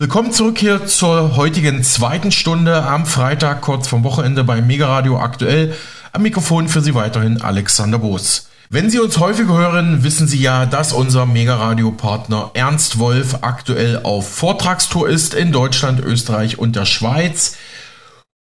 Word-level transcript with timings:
Willkommen 0.00 0.32
zurück 0.32 0.58
hier 0.58 0.86
zur 0.86 1.36
heutigen 1.36 1.84
zweiten 1.84 2.32
Stunde 2.32 2.82
am 2.82 3.06
Freitag, 3.06 3.60
kurz 3.60 3.86
vom 3.86 4.02
Wochenende 4.02 4.42
bei 4.42 4.60
Mega 4.60 4.88
Radio 4.88 5.20
aktuell. 5.20 5.76
Am 6.12 6.22
Mikrofon 6.22 6.66
für 6.66 6.80
Sie 6.80 6.96
weiterhin 6.96 7.40
Alexander 7.40 8.00
Boos. 8.00 8.48
Wenn 8.70 8.90
Sie 8.90 8.98
uns 8.98 9.18
häufig 9.18 9.46
hören, 9.46 10.02
wissen 10.02 10.26
Sie 10.26 10.40
ja, 10.40 10.66
dass 10.66 10.92
unser 10.92 11.26
Mega 11.26 11.54
Radio 11.54 11.92
Partner 11.92 12.50
Ernst 12.54 12.98
Wolf 12.98 13.38
aktuell 13.42 14.00
auf 14.02 14.28
Vortragstour 14.28 15.08
ist 15.08 15.32
in 15.32 15.52
Deutschland, 15.52 16.00
Österreich 16.00 16.58
und 16.58 16.74
der 16.74 16.86
Schweiz. 16.86 17.56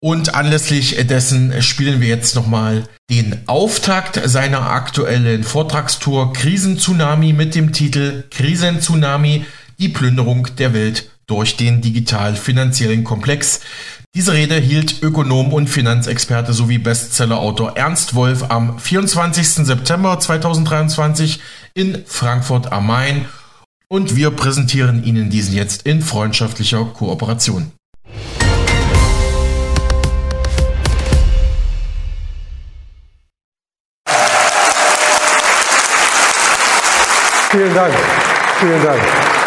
Und 0.01 0.35
anlässlich 0.35 0.97
dessen 1.07 1.63
spielen 1.63 1.99
wir 1.99 2.09
jetzt 2.09 2.35
nochmal 2.35 2.83
den 3.09 3.39
Auftakt 3.47 4.21
seiner 4.23 4.69
aktuellen 4.69 5.43
Vortragstour 5.43 6.31
Krisentsunami 6.31 7.33
mit 7.33 7.55
dem 7.55 7.73
Titel 7.73 8.25
Krisentsunami, 8.29 9.47
die 9.79 9.89
Plünderung 9.89 10.47
der 10.57 10.75
Welt 10.75 11.09
durch 11.29 11.55
den 11.55 11.81
digital-finanziellen 11.81 13.03
Komplex. 13.03 13.61
Diese 14.15 14.33
Rede 14.33 14.55
hielt 14.55 15.03
Ökonom 15.03 15.53
und 15.53 15.69
Finanzexperte 15.69 16.51
sowie 16.51 16.79
Bestsellerautor 16.79 17.77
Ernst 17.77 18.15
Wolf 18.15 18.45
am 18.49 18.79
24. 18.79 19.47
September 19.65 20.19
2023 20.19 21.39
in 21.75 22.03
Frankfurt 22.05 22.71
am 22.71 22.87
Main 22.87 23.25
und 23.87 24.15
wir 24.15 24.31
präsentieren 24.31 25.03
Ihnen 25.03 25.29
diesen 25.29 25.53
jetzt 25.53 25.83
in 25.83 26.01
freundschaftlicher 26.01 26.85
Kooperation. 26.85 27.71
Vielen 37.51 37.73
Dank. 37.73 37.93
Vielen 38.59 38.83
Dank. 38.83 39.38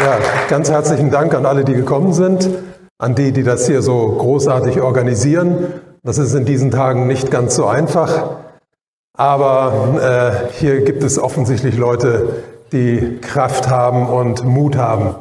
Ja, 0.00 0.18
ganz 0.48 0.70
herzlichen 0.70 1.10
Dank 1.10 1.34
an 1.34 1.46
alle, 1.46 1.64
die 1.64 1.74
gekommen 1.74 2.12
sind, 2.12 2.48
an 2.98 3.14
die, 3.14 3.30
die 3.30 3.44
das 3.44 3.66
hier 3.66 3.82
so 3.82 4.16
großartig 4.18 4.80
organisieren. 4.80 5.74
Das 6.02 6.18
ist 6.18 6.34
in 6.34 6.44
diesen 6.44 6.70
Tagen 6.70 7.06
nicht 7.06 7.30
ganz 7.30 7.54
so 7.54 7.66
einfach, 7.66 8.40
aber 9.16 10.42
äh, 10.50 10.52
hier 10.54 10.80
gibt 10.80 11.04
es 11.04 11.18
offensichtlich 11.18 11.76
Leute, 11.76 12.42
die 12.72 13.18
Kraft 13.20 13.68
haben 13.68 14.08
und 14.08 14.44
Mut 14.44 14.76
haben. 14.76 15.14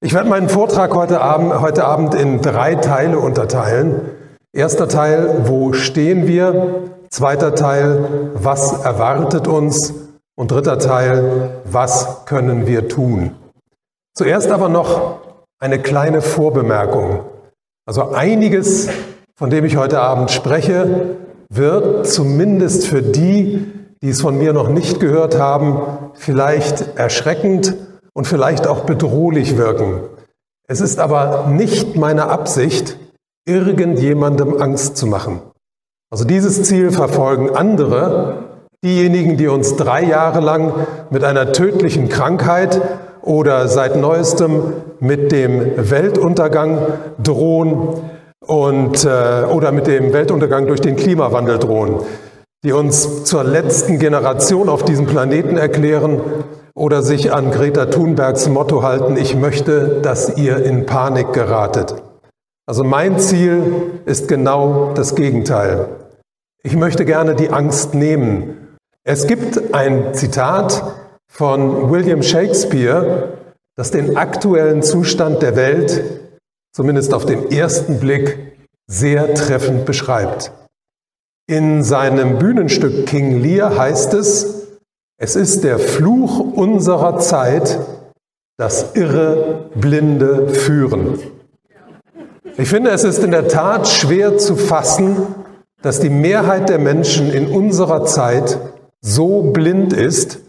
Ich 0.00 0.14
werde 0.14 0.28
meinen 0.28 0.48
Vortrag 0.48 0.94
heute 0.94 1.20
Abend, 1.20 1.60
heute 1.60 1.84
Abend 1.84 2.14
in 2.14 2.40
drei 2.42 2.74
Teile 2.74 3.18
unterteilen. 3.18 4.02
Erster 4.52 4.88
Teil, 4.88 5.46
wo 5.46 5.72
stehen 5.72 6.28
wir? 6.28 6.90
Zweiter 7.08 7.54
Teil, 7.54 8.30
was 8.34 8.84
erwartet 8.84 9.48
uns? 9.48 9.94
Und 10.34 10.50
dritter 10.50 10.78
Teil, 10.78 11.62
was 11.64 12.24
können 12.26 12.66
wir 12.66 12.88
tun? 12.88 13.32
Zuerst 14.14 14.50
aber 14.50 14.68
noch 14.68 15.20
eine 15.58 15.78
kleine 15.78 16.20
Vorbemerkung. 16.20 17.20
Also 17.86 18.10
einiges, 18.10 18.88
von 19.34 19.48
dem 19.48 19.64
ich 19.64 19.76
heute 19.76 20.00
Abend 20.00 20.30
spreche, 20.30 21.16
wird 21.48 22.06
zumindest 22.06 22.86
für 22.86 23.02
die, 23.02 23.72
die 24.02 24.10
es 24.10 24.20
von 24.20 24.36
mir 24.36 24.52
noch 24.52 24.68
nicht 24.68 25.00
gehört 25.00 25.38
haben, 25.38 26.10
vielleicht 26.14 26.98
erschreckend 26.98 27.74
und 28.12 28.26
vielleicht 28.26 28.66
auch 28.66 28.80
bedrohlich 28.84 29.56
wirken. 29.56 30.02
Es 30.68 30.80
ist 30.80 30.98
aber 30.98 31.46
nicht 31.48 31.96
meine 31.96 32.28
Absicht, 32.28 32.98
irgendjemandem 33.46 34.60
Angst 34.60 34.96
zu 34.96 35.06
machen. 35.06 35.40
Also 36.10 36.24
dieses 36.24 36.62
Ziel 36.64 36.90
verfolgen 36.90 37.56
andere, 37.56 38.44
diejenigen, 38.84 39.36
die 39.36 39.48
uns 39.48 39.76
drei 39.76 40.04
Jahre 40.04 40.40
lang 40.40 40.74
mit 41.10 41.24
einer 41.24 41.52
tödlichen 41.52 42.08
Krankheit 42.08 42.80
oder 43.22 43.68
seit 43.68 43.96
neuestem 43.96 44.72
mit 45.00 45.32
dem 45.32 45.72
Weltuntergang 45.76 46.78
drohen 47.22 47.88
und, 48.46 49.04
äh, 49.04 49.44
oder 49.44 49.72
mit 49.72 49.86
dem 49.86 50.12
Weltuntergang 50.12 50.66
durch 50.66 50.80
den 50.80 50.96
Klimawandel 50.96 51.58
drohen, 51.58 52.00
die 52.64 52.72
uns 52.72 53.24
zur 53.24 53.44
letzten 53.44 53.98
Generation 53.98 54.68
auf 54.68 54.84
diesem 54.84 55.06
Planeten 55.06 55.56
erklären 55.56 56.20
oder 56.74 57.02
sich 57.02 57.32
an 57.32 57.50
Greta 57.50 57.86
Thunbergs 57.86 58.48
Motto 58.48 58.82
halten, 58.82 59.16
ich 59.16 59.36
möchte, 59.36 60.00
dass 60.02 60.36
ihr 60.36 60.64
in 60.64 60.86
Panik 60.86 61.32
geratet. 61.32 61.94
Also 62.66 62.84
mein 62.84 63.18
Ziel 63.18 64.00
ist 64.06 64.28
genau 64.28 64.92
das 64.94 65.14
Gegenteil. 65.14 65.88
Ich 66.62 66.76
möchte 66.76 67.04
gerne 67.04 67.34
die 67.34 67.50
Angst 67.50 67.94
nehmen. 67.94 68.76
Es 69.04 69.26
gibt 69.26 69.74
ein 69.74 70.14
Zitat 70.14 70.82
von 71.32 71.90
William 71.90 72.22
Shakespeare, 72.22 73.38
das 73.74 73.90
den 73.90 74.18
aktuellen 74.18 74.82
Zustand 74.82 75.40
der 75.40 75.56
Welt, 75.56 76.04
zumindest 76.72 77.14
auf 77.14 77.24
den 77.24 77.50
ersten 77.50 77.98
Blick, 77.98 78.58
sehr 78.86 79.34
treffend 79.34 79.86
beschreibt. 79.86 80.52
In 81.48 81.82
seinem 81.82 82.38
Bühnenstück 82.38 83.06
King 83.06 83.40
Lear 83.40 83.78
heißt 83.78 84.12
es, 84.12 84.68
es 85.18 85.34
ist 85.34 85.64
der 85.64 85.78
Fluch 85.78 86.38
unserer 86.38 87.18
Zeit, 87.18 87.80
das 88.58 88.94
irre 88.94 89.70
Blinde 89.74 90.50
führen. 90.50 91.18
Ich 92.58 92.68
finde, 92.68 92.90
es 92.90 93.04
ist 93.04 93.24
in 93.24 93.30
der 93.30 93.48
Tat 93.48 93.88
schwer 93.88 94.36
zu 94.36 94.54
fassen, 94.54 95.16
dass 95.80 95.98
die 95.98 96.10
Mehrheit 96.10 96.68
der 96.68 96.78
Menschen 96.78 97.32
in 97.32 97.48
unserer 97.48 98.04
Zeit 98.04 98.58
so 99.00 99.40
blind 99.52 99.94
ist, 99.94 100.41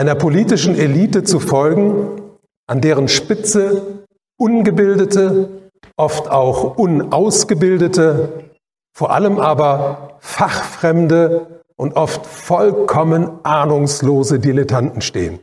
einer 0.00 0.14
politischen 0.14 0.78
Elite 0.78 1.24
zu 1.24 1.40
folgen, 1.40 2.22
an 2.66 2.80
deren 2.80 3.06
Spitze 3.06 4.06
ungebildete, 4.38 5.50
oft 5.94 6.30
auch 6.30 6.78
unausgebildete, 6.78 8.50
vor 8.96 9.12
allem 9.12 9.38
aber 9.38 10.16
fachfremde 10.20 11.60
und 11.76 11.96
oft 11.96 12.24
vollkommen 12.24 13.28
ahnungslose 13.42 14.38
Dilettanten 14.38 15.02
stehen. 15.02 15.40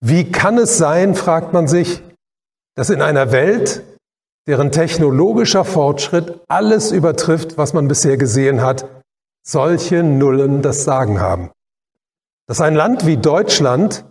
Wie 0.00 0.30
kann 0.30 0.58
es 0.58 0.78
sein, 0.78 1.16
fragt 1.16 1.52
man 1.52 1.66
sich, 1.66 2.04
dass 2.76 2.88
in 2.88 3.02
einer 3.02 3.32
Welt, 3.32 3.82
deren 4.46 4.70
technologischer 4.70 5.64
Fortschritt 5.64 6.38
alles 6.46 6.92
übertrifft, 6.92 7.58
was 7.58 7.72
man 7.72 7.88
bisher 7.88 8.16
gesehen 8.16 8.62
hat, 8.62 8.88
solche 9.44 10.04
Nullen 10.04 10.62
das 10.62 10.84
Sagen 10.84 11.20
haben. 11.20 11.50
Dass 12.48 12.60
ein 12.60 12.74
Land 12.74 13.06
wie 13.06 13.16
Deutschland, 13.16 14.04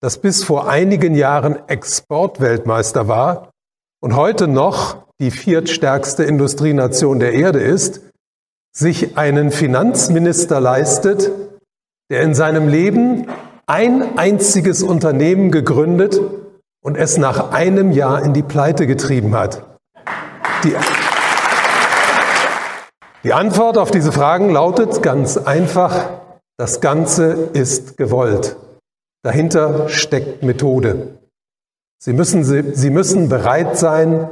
das 0.00 0.18
bis 0.18 0.44
vor 0.44 0.68
einigen 0.68 1.14
Jahren 1.14 1.68
Exportweltmeister 1.68 3.06
war 3.06 3.50
und 4.00 4.16
heute 4.16 4.48
noch 4.48 5.04
die 5.20 5.30
viertstärkste 5.30 6.24
Industrienation 6.24 7.18
der 7.18 7.32
Erde 7.34 7.60
ist, 7.60 8.00
sich 8.74 9.18
einen 9.18 9.50
Finanzminister 9.50 10.60
leistet, 10.60 11.30
der 12.10 12.22
in 12.22 12.34
seinem 12.34 12.68
Leben 12.68 13.26
ein 13.66 14.18
einziges 14.18 14.82
Unternehmen 14.82 15.50
gegründet 15.50 16.20
und 16.82 16.96
es 16.96 17.18
nach 17.18 17.52
einem 17.52 17.90
Jahr 17.92 18.22
in 18.22 18.32
die 18.32 18.42
Pleite 18.42 18.86
getrieben 18.86 19.34
hat? 19.34 19.64
Die, 20.64 20.74
die 23.24 23.32
Antwort 23.32 23.76
auf 23.76 23.90
diese 23.90 24.12
Fragen 24.12 24.50
lautet 24.50 25.02
ganz 25.02 25.36
einfach, 25.36 26.25
das 26.58 26.80
Ganze 26.80 27.32
ist 27.52 27.96
gewollt. 27.96 28.56
Dahinter 29.22 29.88
steckt 29.88 30.42
Methode. 30.42 31.18
Sie 32.02 32.12
müssen, 32.12 32.44
Sie 32.74 32.90
müssen 32.90 33.28
bereit 33.28 33.76
sein, 33.78 34.28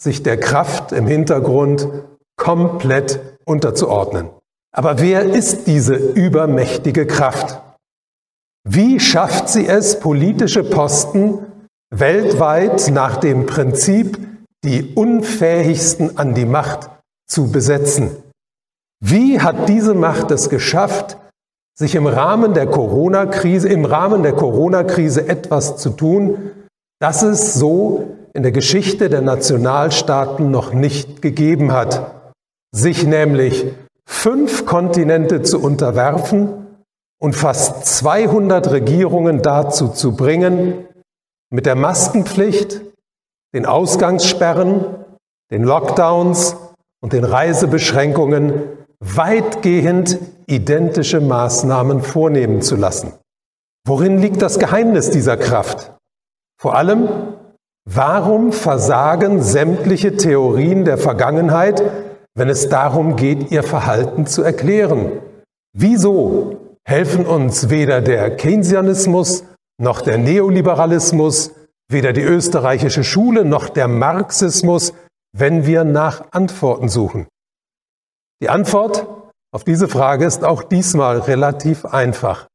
sich 0.00 0.22
der 0.22 0.38
Kraft 0.38 0.92
im 0.92 1.06
Hintergrund 1.06 1.88
komplett 2.36 3.20
unterzuordnen. 3.44 4.30
Aber 4.72 5.00
wer 5.00 5.24
ist 5.24 5.66
diese 5.66 5.94
übermächtige 5.94 7.06
Kraft? 7.06 7.60
Wie 8.64 9.00
schafft 9.00 9.48
sie 9.48 9.66
es, 9.66 9.98
politische 9.98 10.62
Posten 10.62 11.46
weltweit 11.90 12.90
nach 12.90 13.16
dem 13.16 13.46
Prinzip, 13.46 14.18
die 14.64 14.94
Unfähigsten 14.94 16.18
an 16.18 16.34
die 16.34 16.44
Macht 16.44 16.90
zu 17.28 17.50
besetzen. 17.50 18.10
Wie 19.00 19.40
hat 19.40 19.68
diese 19.68 19.94
Macht 19.94 20.30
es 20.30 20.50
geschafft, 20.50 21.17
sich 21.78 21.94
im 21.94 22.08
Rahmen 22.08 22.54
der 22.54 22.66
Corona-Krise, 22.66 23.68
im 23.68 23.84
Rahmen 23.84 24.24
der 24.24 24.32
Corona-Krise 24.32 25.28
etwas 25.28 25.76
zu 25.76 25.90
tun, 25.90 26.50
das 26.98 27.22
es 27.22 27.54
so 27.54 28.16
in 28.34 28.42
der 28.42 28.50
Geschichte 28.50 29.08
der 29.08 29.22
Nationalstaaten 29.22 30.50
noch 30.50 30.72
nicht 30.72 31.22
gegeben 31.22 31.72
hat, 31.72 32.32
sich 32.72 33.06
nämlich 33.06 33.66
fünf 34.04 34.66
Kontinente 34.66 35.42
zu 35.42 35.62
unterwerfen 35.62 36.66
und 37.20 37.36
fast 37.36 37.86
200 37.86 38.72
Regierungen 38.72 39.40
dazu 39.40 39.86
zu 39.86 40.16
bringen, 40.16 40.84
mit 41.50 41.64
der 41.64 41.76
Maskenpflicht, 41.76 42.80
den 43.54 43.66
Ausgangssperren, 43.66 44.84
den 45.52 45.62
Lockdowns 45.62 46.56
und 47.00 47.12
den 47.12 47.24
Reisebeschränkungen 47.24 48.77
weitgehend 49.00 50.18
identische 50.46 51.20
Maßnahmen 51.20 52.02
vornehmen 52.02 52.62
zu 52.62 52.76
lassen. 52.76 53.12
Worin 53.86 54.18
liegt 54.18 54.42
das 54.42 54.58
Geheimnis 54.58 55.10
dieser 55.10 55.36
Kraft? 55.36 55.92
Vor 56.60 56.74
allem, 56.74 57.08
warum 57.88 58.52
versagen 58.52 59.42
sämtliche 59.42 60.16
Theorien 60.16 60.84
der 60.84 60.98
Vergangenheit, 60.98 61.82
wenn 62.34 62.48
es 62.48 62.68
darum 62.68 63.16
geht, 63.16 63.50
ihr 63.50 63.62
Verhalten 63.62 64.26
zu 64.26 64.42
erklären? 64.42 65.20
Wieso 65.76 66.56
helfen 66.84 67.24
uns 67.24 67.70
weder 67.70 68.00
der 68.00 68.36
Keynesianismus 68.36 69.44
noch 69.80 70.00
der 70.00 70.18
Neoliberalismus, 70.18 71.52
weder 71.88 72.12
die 72.12 72.22
österreichische 72.22 73.04
Schule 73.04 73.44
noch 73.44 73.68
der 73.68 73.86
Marxismus, 73.88 74.92
wenn 75.32 75.66
wir 75.66 75.84
nach 75.84 76.24
Antworten 76.32 76.88
suchen? 76.88 77.28
Die 78.40 78.48
Antwort 78.48 79.06
auf 79.52 79.64
diese 79.64 79.88
Frage 79.88 80.24
ist 80.24 80.44
auch 80.44 80.62
diesmal 80.62 81.18
relativ 81.18 81.84
einfach. 81.84 82.46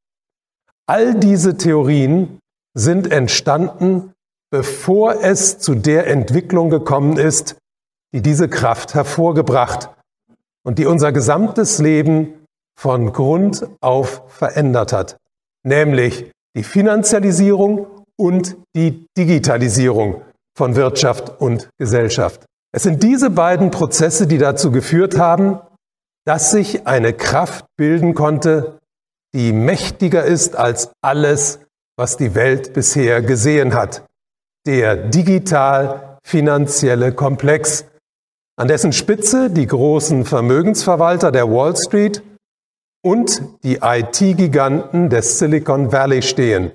All 0.87 1.15
diese 1.15 1.57
Theorien 1.57 2.39
sind 2.75 3.11
entstanden, 3.11 4.13
bevor 4.51 5.23
es 5.23 5.59
zu 5.59 5.75
der 5.75 6.07
Entwicklung 6.07 6.69
gekommen 6.69 7.17
ist, 7.17 7.57
die 8.13 8.21
diese 8.21 8.47
Kraft 8.47 8.93
hervorgebracht 8.93 9.89
und 10.63 10.77
die 10.77 10.85
unser 10.85 11.11
gesamtes 11.11 11.79
Leben 11.79 12.45
von 12.79 13.11
Grund 13.11 13.67
auf 13.81 14.23
verändert 14.27 14.93
hat, 14.93 15.17
nämlich 15.63 16.31
die 16.55 16.63
Finanzialisierung 16.63 17.87
und 18.15 18.57
die 18.75 19.05
Digitalisierung 19.17 20.21
von 20.55 20.75
Wirtschaft 20.75 21.41
und 21.41 21.69
Gesellschaft. 21.79 22.45
Es 22.71 22.83
sind 22.83 23.03
diese 23.03 23.29
beiden 23.29 23.71
Prozesse, 23.71 24.27
die 24.27 24.37
dazu 24.37 24.71
geführt 24.71 25.17
haben, 25.17 25.59
dass 26.25 26.51
sich 26.51 26.87
eine 26.87 27.13
Kraft 27.13 27.65
bilden 27.75 28.13
konnte, 28.13 28.79
die 29.33 29.51
mächtiger 29.51 30.23
ist 30.23 30.55
als 30.55 30.91
alles, 31.01 31.59
was 31.97 32.15
die 32.17 32.35
Welt 32.35 32.73
bisher 32.73 33.21
gesehen 33.21 33.73
hat. 33.73 34.05
Der 34.65 34.95
digital-finanzielle 34.95 37.13
Komplex, 37.13 37.85
an 38.55 38.67
dessen 38.67 38.93
Spitze 38.93 39.49
die 39.49 39.65
großen 39.67 40.25
Vermögensverwalter 40.25 41.31
der 41.31 41.49
Wall 41.49 41.75
Street 41.75 42.21
und 43.03 43.41
die 43.63 43.79
IT-Giganten 43.81 45.09
des 45.09 45.39
Silicon 45.39 45.91
Valley 45.91 46.21
stehen. 46.21 46.71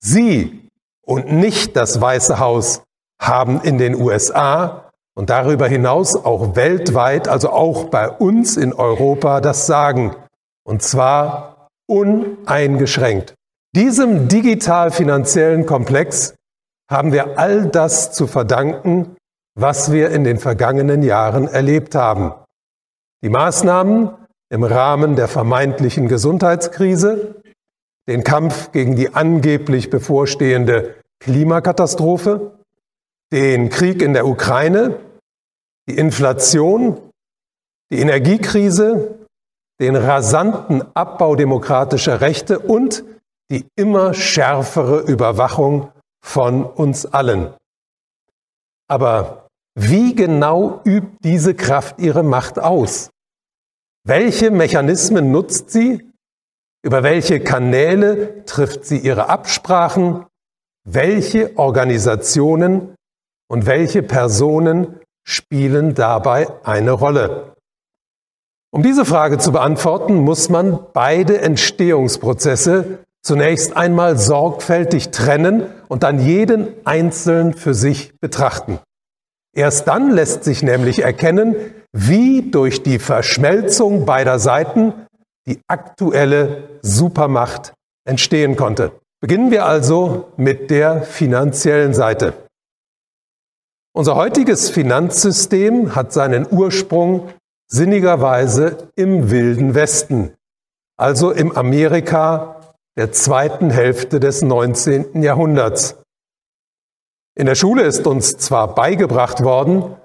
Sie 0.00 0.68
und 1.02 1.32
nicht 1.32 1.76
das 1.76 2.00
Weiße 2.00 2.38
Haus 2.38 2.82
haben 3.20 3.60
in 3.62 3.78
den 3.78 3.96
USA 3.96 4.87
und 5.18 5.30
darüber 5.30 5.66
hinaus 5.66 6.14
auch 6.14 6.54
weltweit, 6.54 7.26
also 7.26 7.50
auch 7.50 7.86
bei 7.86 8.08
uns 8.08 8.56
in 8.56 8.72
Europa, 8.72 9.40
das 9.40 9.66
Sagen. 9.66 10.14
Und 10.64 10.80
zwar 10.80 11.66
uneingeschränkt. 11.88 13.34
Diesem 13.74 14.28
digital-finanziellen 14.28 15.66
Komplex 15.66 16.36
haben 16.88 17.10
wir 17.10 17.36
all 17.36 17.66
das 17.66 18.12
zu 18.12 18.28
verdanken, 18.28 19.16
was 19.58 19.90
wir 19.90 20.10
in 20.10 20.22
den 20.22 20.38
vergangenen 20.38 21.02
Jahren 21.02 21.48
erlebt 21.48 21.96
haben. 21.96 22.32
Die 23.24 23.28
Maßnahmen 23.28 24.10
im 24.50 24.62
Rahmen 24.62 25.16
der 25.16 25.26
vermeintlichen 25.26 26.06
Gesundheitskrise, 26.06 27.42
den 28.06 28.22
Kampf 28.22 28.70
gegen 28.70 28.94
die 28.94 29.16
angeblich 29.16 29.90
bevorstehende 29.90 30.94
Klimakatastrophe, 31.18 32.52
den 33.32 33.68
Krieg 33.68 34.00
in 34.00 34.12
der 34.12 34.24
Ukraine, 34.24 35.07
die 35.88 35.96
Inflation, 35.96 37.10
die 37.90 37.98
Energiekrise, 37.98 39.18
den 39.80 39.96
rasanten 39.96 40.84
Abbau 40.94 41.34
demokratischer 41.34 42.20
Rechte 42.20 42.58
und 42.58 43.04
die 43.50 43.66
immer 43.76 44.12
schärfere 44.12 45.00
Überwachung 45.00 45.90
von 46.22 46.64
uns 46.64 47.06
allen. 47.06 47.54
Aber 48.88 49.48
wie 49.74 50.14
genau 50.14 50.82
übt 50.84 51.16
diese 51.22 51.54
Kraft 51.54 51.98
ihre 51.98 52.22
Macht 52.22 52.58
aus? 52.58 53.10
Welche 54.04 54.50
Mechanismen 54.50 55.30
nutzt 55.30 55.70
sie? 55.70 56.10
Über 56.82 57.02
welche 57.02 57.40
Kanäle 57.40 58.44
trifft 58.44 58.84
sie 58.84 58.98
ihre 58.98 59.28
Absprachen? 59.28 60.26
Welche 60.84 61.56
Organisationen 61.58 62.94
und 63.48 63.66
welche 63.66 64.02
Personen 64.02 65.00
spielen 65.28 65.94
dabei 65.94 66.48
eine 66.64 66.92
Rolle? 66.92 67.52
Um 68.70 68.82
diese 68.82 69.04
Frage 69.04 69.38
zu 69.38 69.52
beantworten, 69.52 70.16
muss 70.16 70.48
man 70.48 70.78
beide 70.92 71.40
Entstehungsprozesse 71.40 72.98
zunächst 73.22 73.76
einmal 73.76 74.16
sorgfältig 74.16 75.10
trennen 75.10 75.66
und 75.88 76.02
dann 76.02 76.18
jeden 76.18 76.68
einzeln 76.84 77.52
für 77.54 77.74
sich 77.74 78.18
betrachten. 78.20 78.78
Erst 79.54 79.86
dann 79.88 80.10
lässt 80.10 80.44
sich 80.44 80.62
nämlich 80.62 81.02
erkennen, 81.02 81.56
wie 81.92 82.50
durch 82.50 82.82
die 82.82 82.98
Verschmelzung 82.98 84.06
beider 84.06 84.38
Seiten 84.38 84.92
die 85.46 85.60
aktuelle 85.66 86.78
Supermacht 86.82 87.74
entstehen 88.06 88.56
konnte. 88.56 88.92
Beginnen 89.20 89.50
wir 89.50 89.66
also 89.66 90.28
mit 90.36 90.70
der 90.70 91.02
finanziellen 91.02 91.92
Seite. 91.92 92.34
Unser 93.94 94.16
heutiges 94.16 94.70
Finanzsystem 94.70 95.94
hat 95.94 96.12
seinen 96.12 96.46
Ursprung 96.50 97.28
sinnigerweise 97.70 98.90
im 98.96 99.30
wilden 99.30 99.74
Westen, 99.74 100.34
also 100.96 101.30
im 101.30 101.56
Amerika 101.56 102.60
der 102.96 103.12
zweiten 103.12 103.70
Hälfte 103.70 104.20
des 104.20 104.42
19. 104.42 105.22
Jahrhunderts. 105.22 105.96
In 107.36 107.46
der 107.46 107.54
Schule 107.54 107.82
ist 107.82 108.06
uns 108.06 108.36
zwar 108.36 108.74
beigebracht 108.74 109.44
worden, 109.44 109.96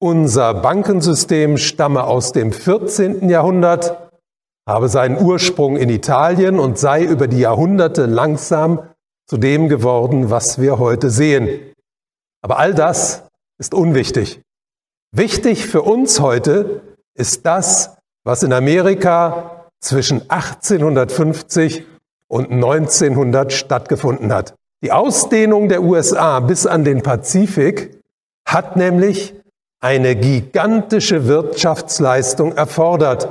unser 0.00 0.52
Bankensystem 0.54 1.56
stamme 1.56 2.04
aus 2.04 2.32
dem 2.32 2.52
14. 2.52 3.28
Jahrhundert, 3.28 4.10
habe 4.68 4.88
seinen 4.88 5.18
Ursprung 5.18 5.76
in 5.76 5.88
Italien 5.88 6.58
und 6.58 6.78
sei 6.78 7.04
über 7.04 7.28
die 7.28 7.38
Jahrhunderte 7.38 8.06
langsam 8.06 8.88
zu 9.28 9.36
dem 9.36 9.68
geworden, 9.68 10.30
was 10.30 10.60
wir 10.60 10.78
heute 10.78 11.08
sehen. 11.08 11.72
Aber 12.42 12.58
all 12.58 12.74
das 12.74 13.28
ist 13.62 13.74
unwichtig. 13.74 14.40
Wichtig 15.14 15.68
für 15.68 15.82
uns 15.82 16.18
heute 16.18 16.82
ist 17.14 17.46
das, 17.46 17.96
was 18.24 18.42
in 18.42 18.52
Amerika 18.52 19.68
zwischen 19.78 20.22
1850 20.28 21.86
und 22.26 22.50
1900 22.50 23.52
stattgefunden 23.52 24.32
hat. 24.32 24.56
Die 24.82 24.90
Ausdehnung 24.90 25.68
der 25.68 25.84
USA 25.84 26.40
bis 26.40 26.66
an 26.66 26.82
den 26.82 27.02
Pazifik 27.02 28.00
hat 28.44 28.74
nämlich 28.74 29.32
eine 29.80 30.16
gigantische 30.16 31.28
Wirtschaftsleistung 31.28 32.56
erfordert, 32.56 33.28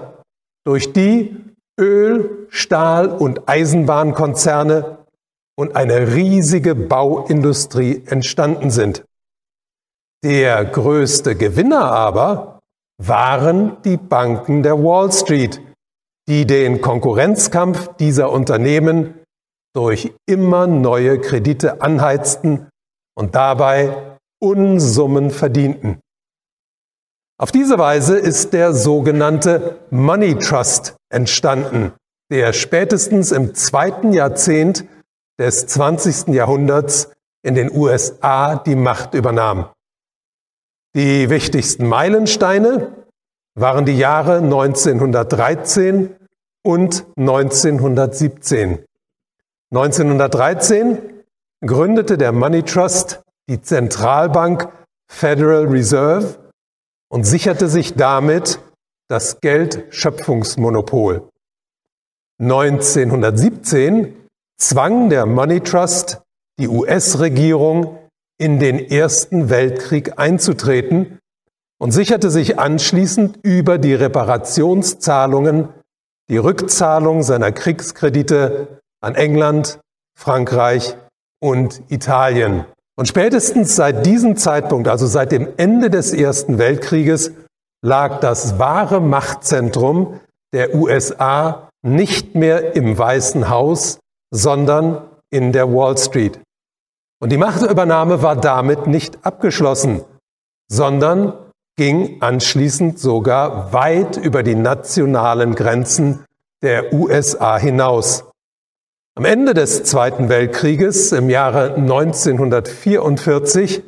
durch 0.63 0.93
die 0.93 1.35
Öl-, 1.77 2.47
Stahl- 2.47 3.09
und 3.09 3.49
Eisenbahnkonzerne 3.49 4.97
und 5.57 5.75
eine 5.75 6.15
riesige 6.15 6.73
Bauindustrie 6.73 8.03
entstanden 8.05 8.71
sind. 8.71 9.03
Der 10.23 10.65
größte 10.65 11.35
Gewinner 11.35 11.91
aber 11.91 12.59
waren 13.01 13.81
die 13.83 13.97
Banken 13.97 14.61
der 14.61 14.77
Wall 14.77 15.11
Street, 15.11 15.59
die 16.27 16.45
den 16.45 16.81
Konkurrenzkampf 16.81 17.95
dieser 17.97 18.31
Unternehmen 18.31 19.15
durch 19.73 20.13
immer 20.27 20.67
neue 20.67 21.19
Kredite 21.19 21.81
anheizten 21.81 22.69
und 23.15 23.33
dabei 23.35 24.17
Unsummen 24.39 25.31
verdienten. 25.31 25.99
Auf 27.39 27.51
diese 27.51 27.79
Weise 27.79 28.17
ist 28.19 28.53
der 28.53 28.73
sogenannte 28.73 29.79
Money 29.89 30.37
Trust 30.37 30.95
entstanden, 31.11 31.93
der 32.31 32.53
spätestens 32.53 33.31
im 33.31 33.55
zweiten 33.55 34.13
Jahrzehnt 34.13 34.85
des 35.39 35.65
20. 35.65 36.27
Jahrhunderts 36.27 37.11
in 37.43 37.55
den 37.55 37.71
USA 37.75 38.57
die 38.57 38.75
Macht 38.75 39.15
übernahm. 39.15 39.69
Die 40.93 41.29
wichtigsten 41.29 41.87
Meilensteine 41.87 42.91
waren 43.55 43.85
die 43.85 43.97
Jahre 43.97 44.39
1913 44.39 46.13
und 46.63 47.05
1917. 47.17 48.83
1913 49.73 51.23
gründete 51.65 52.17
der 52.17 52.33
Money 52.33 52.63
Trust 52.63 53.21
die 53.47 53.61
Zentralbank 53.61 54.67
Federal 55.09 55.67
Reserve 55.67 56.39
und 57.09 57.23
sicherte 57.23 57.69
sich 57.69 57.93
damit 57.93 58.59
das 59.07 59.39
Geldschöpfungsmonopol. 59.39 61.29
1917 62.41 64.27
zwang 64.57 65.09
der 65.09 65.25
Money 65.25 65.61
Trust 65.61 66.21
die 66.59 66.67
US-Regierung 66.67 67.97
in 68.41 68.57
den 68.57 68.79
Ersten 68.79 69.49
Weltkrieg 69.51 70.17
einzutreten 70.17 71.19
und 71.79 71.91
sicherte 71.91 72.31
sich 72.31 72.57
anschließend 72.57 73.39
über 73.43 73.77
die 73.77 73.93
Reparationszahlungen 73.93 75.69
die 76.29 76.37
Rückzahlung 76.37 77.23
seiner 77.23 77.51
Kriegskredite 77.51 78.79
an 78.99 79.15
England, 79.15 79.79
Frankreich 80.17 80.95
und 81.39 81.83
Italien. 81.89 82.65
Und 82.97 83.07
spätestens 83.07 83.75
seit 83.75 84.05
diesem 84.05 84.37
Zeitpunkt, 84.37 84.87
also 84.87 85.05
seit 85.05 85.31
dem 85.31 85.47
Ende 85.57 85.89
des 85.89 86.13
Ersten 86.13 86.57
Weltkrieges, 86.57 87.31
lag 87.83 88.19
das 88.21 88.57
wahre 88.57 89.01
Machtzentrum 89.01 90.19
der 90.53 90.73
USA 90.73 91.69
nicht 91.83 92.35
mehr 92.35 92.75
im 92.75 92.97
Weißen 92.97 93.49
Haus, 93.49 93.99
sondern 94.33 95.01
in 95.31 95.51
der 95.51 95.71
Wall 95.71 95.97
Street. 95.97 96.39
Und 97.21 97.31
die 97.31 97.37
Machtübernahme 97.37 98.21
war 98.23 98.35
damit 98.35 98.87
nicht 98.87 99.23
abgeschlossen, 99.23 100.01
sondern 100.67 101.33
ging 101.77 102.19
anschließend 102.19 102.97
sogar 102.97 103.71
weit 103.73 104.17
über 104.17 104.41
die 104.41 104.55
nationalen 104.55 105.53
Grenzen 105.53 106.25
der 106.63 106.91
USA 106.91 107.59
hinaus. 107.59 108.23
Am 109.15 109.25
Ende 109.25 109.53
des 109.53 109.83
Zweiten 109.83 110.29
Weltkrieges 110.29 111.11
im 111.11 111.29
Jahre 111.29 111.75
1944 111.75 113.83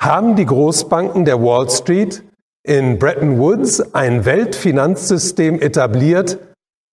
haben 0.00 0.36
die 0.36 0.46
Großbanken 0.46 1.24
der 1.24 1.42
Wall 1.42 1.68
Street 1.68 2.22
in 2.62 3.00
Bretton 3.00 3.40
Woods 3.40 3.92
ein 3.92 4.24
Weltfinanzsystem 4.24 5.60
etabliert, 5.60 6.38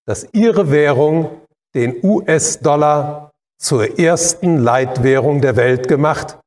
das 0.08 0.28
ihre 0.32 0.72
Währung, 0.72 1.30
den 1.76 1.98
US-Dollar, 2.02 3.29
zur 3.60 4.00
ersten 4.00 4.58
Leitwährung 4.58 5.42
der 5.42 5.56
Welt 5.56 5.88
gemacht 5.88 6.40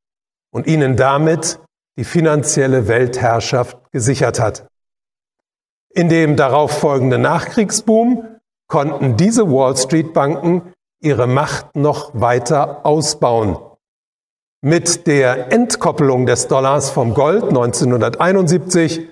und 0.50 0.66
ihnen 0.66 0.96
damit 0.96 1.60
die 1.98 2.04
finanzielle 2.04 2.88
Weltherrschaft 2.88 3.78
gesichert 3.92 4.40
hat. 4.40 4.66
In 5.94 6.08
dem 6.08 6.36
darauffolgenden 6.36 7.20
Nachkriegsboom 7.20 8.40
konnten 8.66 9.18
diese 9.18 9.50
Wall 9.50 9.76
Street 9.76 10.14
Banken 10.14 10.72
ihre 11.02 11.26
Macht 11.26 11.76
noch 11.76 12.12
weiter 12.14 12.86
ausbauen. 12.86 13.58
Mit 14.64 15.06
der 15.06 15.52
Entkoppelung 15.52 16.24
des 16.24 16.48
Dollars 16.48 16.90
vom 16.90 17.12
Gold 17.12 17.44
1971 17.44 19.08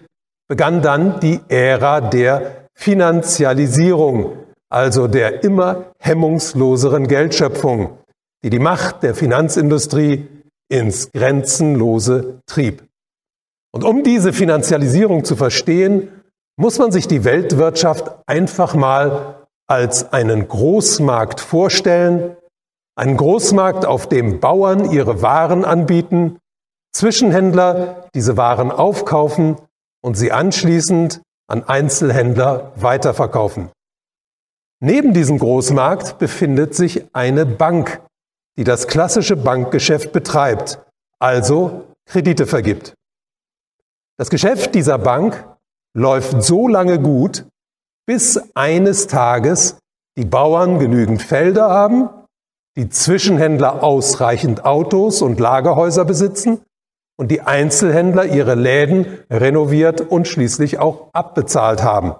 begann 0.48 0.80
dann 0.80 1.20
die 1.20 1.40
Ära 1.48 2.00
der 2.00 2.68
Finanzialisierung, 2.74 4.38
also 4.70 5.08
der 5.08 5.44
immer 5.44 5.92
hemmungsloseren 5.98 7.08
Geldschöpfung, 7.08 7.98
die 8.42 8.50
die 8.50 8.58
Macht 8.58 9.02
der 9.02 9.14
Finanzindustrie 9.14 10.28
ins 10.70 11.10
Grenzenlose 11.12 12.40
trieb. 12.46 12.84
Und 13.72 13.84
um 13.84 14.02
diese 14.02 14.32
Finanzialisierung 14.32 15.24
zu 15.24 15.36
verstehen, 15.36 16.08
muss 16.56 16.78
man 16.78 16.92
sich 16.92 17.08
die 17.08 17.24
Weltwirtschaft 17.24 18.10
einfach 18.26 18.74
mal 18.74 19.46
als 19.66 20.12
einen 20.12 20.48
Großmarkt 20.48 21.40
vorstellen, 21.40 22.36
einen 22.96 23.16
Großmarkt, 23.16 23.86
auf 23.86 24.08
dem 24.08 24.40
Bauern 24.40 24.90
ihre 24.90 25.22
Waren 25.22 25.64
anbieten, 25.64 26.38
Zwischenhändler 26.92 28.08
diese 28.14 28.36
Waren 28.36 28.70
aufkaufen 28.70 29.56
und 30.02 30.16
sie 30.16 30.32
anschließend 30.32 31.22
an 31.48 31.64
Einzelhändler 31.64 32.72
weiterverkaufen. 32.76 33.70
Neben 34.82 35.12
diesem 35.12 35.38
Großmarkt 35.38 36.18
befindet 36.18 36.74
sich 36.74 37.04
eine 37.14 37.44
Bank, 37.44 38.00
die 38.56 38.64
das 38.64 38.86
klassische 38.86 39.36
Bankgeschäft 39.36 40.12
betreibt, 40.12 40.80
also 41.18 41.84
Kredite 42.06 42.46
vergibt. 42.46 42.94
Das 44.18 44.30
Geschäft 44.30 44.74
dieser 44.74 44.98
Bank 44.98 45.46
läuft 45.94 46.42
so 46.42 46.66
lange 46.66 46.98
gut, 46.98 47.46
bis 48.06 48.40
eines 48.54 49.06
Tages 49.06 49.78
die 50.16 50.24
Bauern 50.24 50.78
genügend 50.78 51.22
Felder 51.22 51.68
haben, 51.68 52.08
die 52.76 52.88
Zwischenhändler 52.88 53.82
ausreichend 53.82 54.64
Autos 54.64 55.22
und 55.22 55.40
Lagerhäuser 55.40 56.04
besitzen 56.04 56.60
und 57.18 57.30
die 57.30 57.42
Einzelhändler 57.42 58.24
ihre 58.24 58.54
Läden 58.54 59.18
renoviert 59.30 60.00
und 60.00 60.26
schließlich 60.26 60.78
auch 60.78 61.10
abbezahlt 61.12 61.82
haben. 61.82 62.14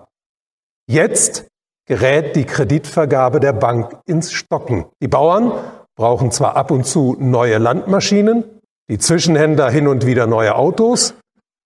Jetzt 0.86 1.49
gerät 1.90 2.36
die 2.36 2.44
Kreditvergabe 2.44 3.40
der 3.40 3.52
Bank 3.52 3.98
ins 4.06 4.30
Stocken. 4.30 4.84
Die 5.02 5.08
Bauern 5.08 5.50
brauchen 5.96 6.30
zwar 6.30 6.54
ab 6.54 6.70
und 6.70 6.86
zu 6.86 7.16
neue 7.18 7.58
Landmaschinen, 7.58 8.44
die 8.88 8.98
Zwischenhändler 8.98 9.68
hin 9.70 9.88
und 9.88 10.06
wieder 10.06 10.28
neue 10.28 10.54
Autos 10.54 11.14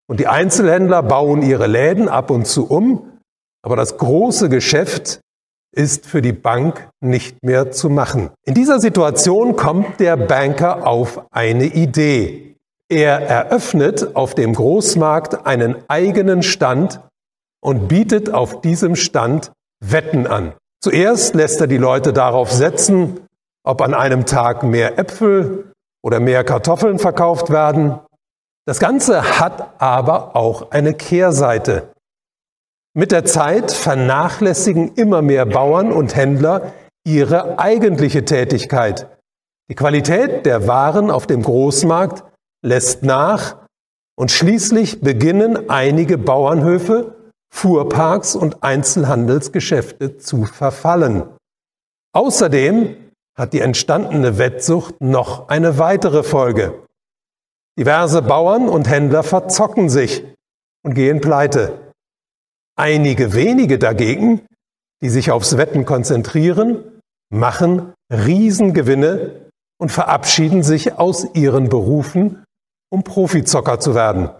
und 0.08 0.20
die 0.20 0.26
Einzelhändler 0.26 1.02
bauen 1.02 1.42
ihre 1.42 1.66
Läden 1.66 2.08
ab 2.08 2.30
und 2.30 2.46
zu 2.46 2.66
um, 2.70 3.20
aber 3.62 3.76
das 3.76 3.98
große 3.98 4.48
Geschäft 4.48 5.20
ist 5.76 6.06
für 6.06 6.22
die 6.22 6.32
Bank 6.32 6.88
nicht 7.02 7.44
mehr 7.44 7.70
zu 7.70 7.90
machen. 7.90 8.30
In 8.46 8.54
dieser 8.54 8.80
Situation 8.80 9.56
kommt 9.56 10.00
der 10.00 10.16
Banker 10.16 10.86
auf 10.86 11.26
eine 11.32 11.66
Idee. 11.66 12.56
Er 12.88 13.20
eröffnet 13.20 14.16
auf 14.16 14.34
dem 14.34 14.54
Großmarkt 14.54 15.44
einen 15.44 15.76
eigenen 15.88 16.42
Stand 16.42 17.00
und 17.62 17.88
bietet 17.88 18.32
auf 18.32 18.62
diesem 18.62 18.96
Stand 18.96 19.52
Wetten 19.90 20.26
an. 20.26 20.54
Zuerst 20.82 21.34
lässt 21.34 21.60
er 21.60 21.66
die 21.66 21.78
Leute 21.78 22.12
darauf 22.12 22.52
setzen, 22.52 23.26
ob 23.64 23.80
an 23.80 23.94
einem 23.94 24.26
Tag 24.26 24.62
mehr 24.62 24.98
Äpfel 24.98 25.72
oder 26.02 26.20
mehr 26.20 26.44
Kartoffeln 26.44 26.98
verkauft 26.98 27.50
werden. 27.50 27.98
Das 28.66 28.78
Ganze 28.78 29.40
hat 29.40 29.80
aber 29.80 30.36
auch 30.36 30.70
eine 30.70 30.94
Kehrseite. 30.94 31.90
Mit 32.94 33.12
der 33.12 33.24
Zeit 33.24 33.72
vernachlässigen 33.72 34.94
immer 34.94 35.22
mehr 35.22 35.46
Bauern 35.46 35.92
und 35.92 36.14
Händler 36.14 36.72
ihre 37.06 37.58
eigentliche 37.58 38.24
Tätigkeit. 38.24 39.08
Die 39.70 39.74
Qualität 39.74 40.46
der 40.46 40.66
Waren 40.66 41.10
auf 41.10 41.26
dem 41.26 41.42
Großmarkt 41.42 42.22
lässt 42.62 43.02
nach 43.02 43.56
und 44.16 44.30
schließlich 44.30 45.00
beginnen 45.00 45.68
einige 45.68 46.18
Bauernhöfe, 46.18 47.14
Fuhrparks 47.54 48.34
und 48.34 48.62
Einzelhandelsgeschäfte 48.62 50.18
zu 50.18 50.44
verfallen. 50.44 51.22
Außerdem 52.12 52.96
hat 53.36 53.52
die 53.52 53.60
entstandene 53.60 54.38
Wettsucht 54.38 55.00
noch 55.00 55.48
eine 55.48 55.78
weitere 55.78 56.22
Folge. 56.22 56.82
Diverse 57.78 58.22
Bauern 58.22 58.68
und 58.68 58.88
Händler 58.88 59.22
verzocken 59.22 59.88
sich 59.88 60.24
und 60.84 60.94
gehen 60.94 61.20
pleite. 61.20 61.92
Einige 62.76 63.32
wenige 63.34 63.78
dagegen, 63.78 64.42
die 65.00 65.08
sich 65.08 65.30
aufs 65.30 65.56
Wetten 65.56 65.84
konzentrieren, 65.84 67.00
machen 67.30 67.94
Riesengewinne 68.12 69.48
und 69.78 69.90
verabschieden 69.90 70.62
sich 70.62 70.98
aus 70.98 71.26
ihren 71.34 71.68
Berufen 71.68 72.44
um 72.94 73.02
Profizocker 73.02 73.80
zu 73.80 73.94
werden. 73.94 74.30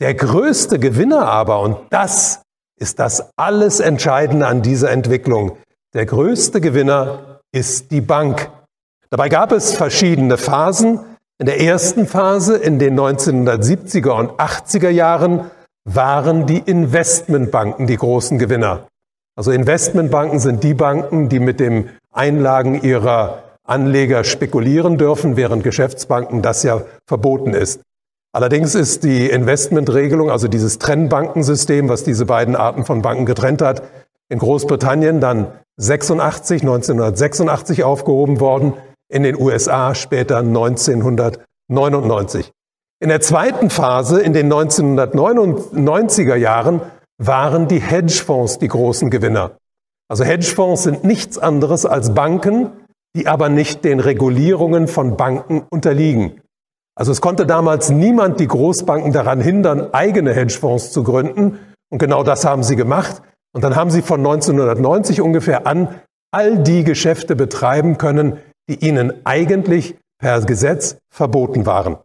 Der 0.00 0.14
größte 0.14 0.78
Gewinner 0.78 1.26
aber, 1.26 1.60
und 1.60 1.78
das 1.90 2.42
ist 2.78 2.98
das 2.98 3.30
alles 3.36 3.80
Entscheidende 3.80 4.46
an 4.46 4.62
dieser 4.62 4.90
Entwicklung, 4.90 5.56
der 5.94 6.04
größte 6.04 6.60
Gewinner 6.60 7.40
ist 7.52 7.90
die 7.90 8.02
Bank. 8.02 8.50
Dabei 9.08 9.30
gab 9.30 9.52
es 9.52 9.72
verschiedene 9.74 10.36
Phasen. 10.36 11.00
In 11.38 11.46
der 11.46 11.60
ersten 11.60 12.06
Phase 12.06 12.56
in 12.56 12.78
den 12.78 12.98
1970er 12.98 14.10
und 14.10 14.32
80er 14.32 14.90
Jahren 14.90 15.50
waren 15.84 16.46
die 16.46 16.58
Investmentbanken 16.58 17.86
die 17.86 17.96
großen 17.96 18.38
Gewinner. 18.38 18.88
Also 19.36 19.52
Investmentbanken 19.52 20.38
sind 20.38 20.64
die 20.64 20.74
Banken, 20.74 21.28
die 21.28 21.40
mit 21.40 21.60
dem 21.60 21.88
Einlagen 22.12 22.82
ihrer 22.82 23.44
Anleger 23.64 24.24
spekulieren 24.24 24.98
dürfen, 24.98 25.36
während 25.36 25.62
Geschäftsbanken 25.62 26.42
das 26.42 26.62
ja 26.62 26.82
verboten 27.06 27.54
ist. 27.54 27.80
Allerdings 28.36 28.74
ist 28.74 29.02
die 29.02 29.30
Investmentregelung, 29.30 30.30
also 30.30 30.46
dieses 30.46 30.78
Trennbankensystem, 30.78 31.88
was 31.88 32.04
diese 32.04 32.26
beiden 32.26 32.54
Arten 32.54 32.84
von 32.84 33.00
Banken 33.00 33.24
getrennt 33.24 33.62
hat, 33.62 33.82
in 34.28 34.38
Großbritannien 34.38 35.22
dann 35.22 35.46
86, 35.78 36.60
1986 36.60 37.82
aufgehoben 37.82 38.38
worden, 38.38 38.74
in 39.08 39.22
den 39.22 39.40
USA 39.40 39.94
später 39.94 40.40
1999. 40.40 42.52
In 43.00 43.08
der 43.08 43.22
zweiten 43.22 43.70
Phase, 43.70 44.20
in 44.20 44.34
den 44.34 44.52
1999er 44.52 46.36
Jahren, 46.36 46.82
waren 47.16 47.68
die 47.68 47.80
Hedgefonds 47.80 48.58
die 48.58 48.68
großen 48.68 49.08
Gewinner. 49.08 49.52
Also 50.10 50.24
Hedgefonds 50.24 50.82
sind 50.82 51.04
nichts 51.04 51.38
anderes 51.38 51.86
als 51.86 52.12
Banken, 52.12 52.70
die 53.16 53.28
aber 53.28 53.48
nicht 53.48 53.82
den 53.82 53.98
Regulierungen 53.98 54.88
von 54.88 55.16
Banken 55.16 55.62
unterliegen. 55.70 56.42
Also 56.96 57.12
es 57.12 57.20
konnte 57.20 57.46
damals 57.46 57.90
niemand 57.90 58.40
die 58.40 58.48
Großbanken 58.48 59.12
daran 59.12 59.40
hindern, 59.40 59.92
eigene 59.92 60.32
Hedgefonds 60.32 60.90
zu 60.92 61.04
gründen. 61.04 61.58
Und 61.90 61.98
genau 61.98 62.24
das 62.24 62.44
haben 62.44 62.62
sie 62.62 62.74
gemacht. 62.74 63.22
Und 63.54 63.62
dann 63.62 63.76
haben 63.76 63.90
sie 63.90 64.02
von 64.02 64.20
1990 64.20 65.20
ungefähr 65.20 65.66
an 65.66 66.00
all 66.32 66.58
die 66.58 66.84
Geschäfte 66.84 67.36
betreiben 67.36 67.98
können, 67.98 68.38
die 68.68 68.84
ihnen 68.84 69.12
eigentlich 69.24 69.96
per 70.18 70.40
Gesetz 70.40 70.96
verboten 71.10 71.66
waren. 71.66 71.98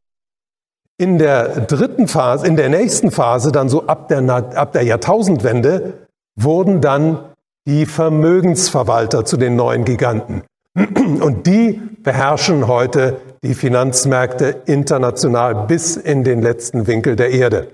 In 0.98 1.18
der 1.18 1.62
dritten 1.62 2.08
Phase, 2.08 2.46
in 2.46 2.58
der 2.58 2.70
nächsten 2.70 3.12
Phase, 3.12 3.52
dann 3.52 3.70
so 3.70 3.88
ab 3.88 4.10
der, 4.10 4.30
ab 4.30 4.74
der 4.74 4.84
Jahrtausendwende, 4.84 6.08
wurden 6.36 6.82
dann 6.82 7.32
die 7.66 7.86
Vermögensverwalter 7.86 9.26
zu 9.26 9.38
den 9.38 9.56
neuen 9.56 9.86
Giganten. 9.86 10.44
Und 10.76 11.48
die 11.48 11.82
beherrschen 12.04 12.68
heute 12.68 13.18
die 13.44 13.56
Finanzmärkte 13.56 14.62
international 14.66 15.66
bis 15.68 15.98
in 15.98 16.24
den 16.24 16.42
letzten 16.42 16.88
Winkel 16.88 17.16
der 17.16 17.32
Erde. 17.32 17.74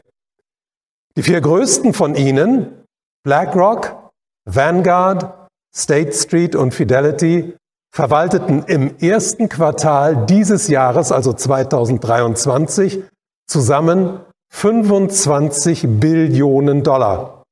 Die 1.16 1.24
vier 1.24 1.42
größten 1.42 1.94
von 1.94 2.16
ihnen, 2.16 2.86
BlackRock, 3.24 4.12
Vanguard, 4.46 5.50
State 5.76 6.14
Street 6.14 6.56
und 6.56 6.74
Fidelity, 6.74 7.56
verwalteten 7.94 8.64
im 8.68 8.98
ersten 9.00 9.50
Quartal 9.50 10.26
dieses 10.26 10.68
Jahres, 10.68 11.12
also 11.12 11.34
2023, 11.34 13.04
zusammen 13.48 14.20
25 14.54 16.00
Billionen 16.00 16.84
Dollar. 16.84 17.44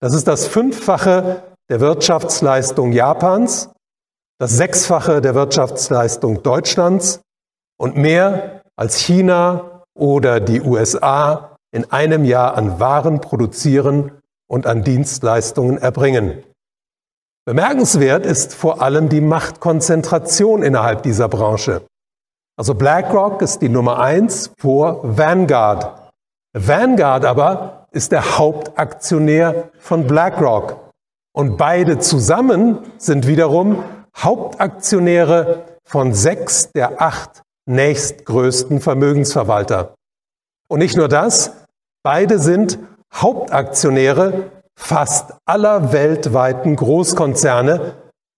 Das 0.00 0.12
ist 0.12 0.28
das 0.28 0.46
Fünffache 0.46 1.42
der 1.70 1.80
Wirtschaftsleistung 1.80 2.92
Japans, 2.92 3.70
das 4.38 4.56
Sechsfache 4.56 5.20
der 5.20 5.34
Wirtschaftsleistung 5.34 6.42
Deutschlands 6.42 7.20
und 7.78 7.96
mehr 7.96 8.62
als 8.76 8.96
China 8.96 9.82
oder 9.94 10.40
die 10.40 10.60
USA 10.60 11.56
in 11.72 11.90
einem 11.90 12.24
Jahr 12.24 12.56
an 12.56 12.80
Waren 12.80 13.20
produzieren 13.20 14.12
und 14.48 14.66
an 14.66 14.82
Dienstleistungen 14.82 15.78
erbringen. 15.78 16.42
Bemerkenswert 17.44 18.26
ist 18.26 18.54
vor 18.54 18.82
allem 18.82 19.08
die 19.08 19.20
Machtkonzentration 19.20 20.62
innerhalb 20.62 21.02
dieser 21.02 21.28
Branche. 21.28 21.82
Also 22.56 22.74
BlackRock 22.74 23.42
ist 23.42 23.60
die 23.60 23.68
Nummer 23.68 24.00
eins 24.00 24.50
vor 24.58 25.00
Vanguard. 25.02 26.12
Vanguard 26.54 27.24
aber 27.24 27.86
ist 27.92 28.12
der 28.12 28.38
Hauptaktionär 28.38 29.70
von 29.78 30.06
BlackRock. 30.06 30.90
Und 31.34 31.56
beide 31.56 31.98
zusammen 31.98 32.78
sind 32.96 33.26
wiederum 33.26 33.84
Hauptaktionäre 34.16 35.64
von 35.84 36.14
sechs 36.14 36.72
der 36.72 37.00
acht 37.00 37.42
nächstgrößten 37.66 38.80
Vermögensverwalter. 38.80 39.94
Und 40.68 40.78
nicht 40.78 40.96
nur 40.96 41.08
das, 41.08 41.52
beide 42.02 42.38
sind 42.38 42.78
Hauptaktionäre 43.14 44.50
fast 44.78 45.34
aller 45.46 45.92
weltweiten 45.92 46.76
Großkonzerne 46.76 47.94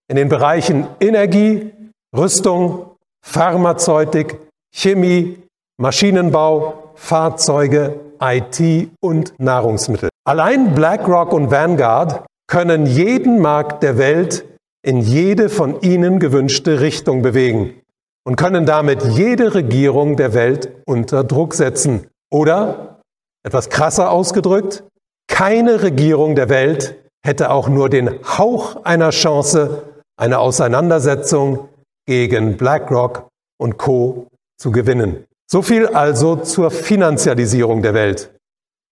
in 0.08 0.16
den 0.16 0.28
Bereichen 0.28 0.86
Energie, 1.00 1.72
Rüstung, 2.16 2.96
Pharmazeutik, 3.24 4.38
Chemie, 4.74 5.42
Maschinenbau, 5.78 6.92
Fahrzeuge, 6.94 8.00
IT 8.20 8.90
und 9.00 9.34
Nahrungsmittel. 9.38 10.08
Allein 10.24 10.74
BlackRock 10.74 11.32
und 11.32 11.50
Vanguard 11.50 12.24
können 12.46 12.86
jeden 12.86 13.40
Markt 13.40 13.82
der 13.82 13.98
Welt 13.98 14.44
in 14.82 15.00
jede 15.00 15.48
von 15.48 15.80
ihnen 15.82 16.18
gewünschte 16.18 16.80
Richtung 16.80 17.22
bewegen 17.22 17.80
und 18.28 18.36
können 18.36 18.66
damit 18.66 19.02
jede 19.04 19.54
Regierung 19.54 20.18
der 20.18 20.34
Welt 20.34 20.70
unter 20.84 21.24
Druck 21.24 21.54
setzen. 21.54 22.08
Oder, 22.30 23.00
etwas 23.42 23.70
krasser 23.70 24.10
ausgedrückt, 24.10 24.84
keine 25.28 25.82
Regierung 25.82 26.34
der 26.34 26.50
Welt 26.50 26.94
hätte 27.24 27.50
auch 27.50 27.70
nur 27.70 27.88
den 27.88 28.20
Hauch 28.22 28.84
einer 28.84 29.08
Chance, 29.12 29.82
eine 30.18 30.40
Auseinandersetzung 30.40 31.70
gegen 32.06 32.58
BlackRock 32.58 33.28
und 33.58 33.78
Co 33.78 34.26
zu 34.60 34.72
gewinnen. 34.72 35.24
So 35.50 35.62
viel 35.62 35.86
also 35.86 36.36
zur 36.36 36.70
Finanzialisierung 36.70 37.80
der 37.80 37.94
Welt. 37.94 38.30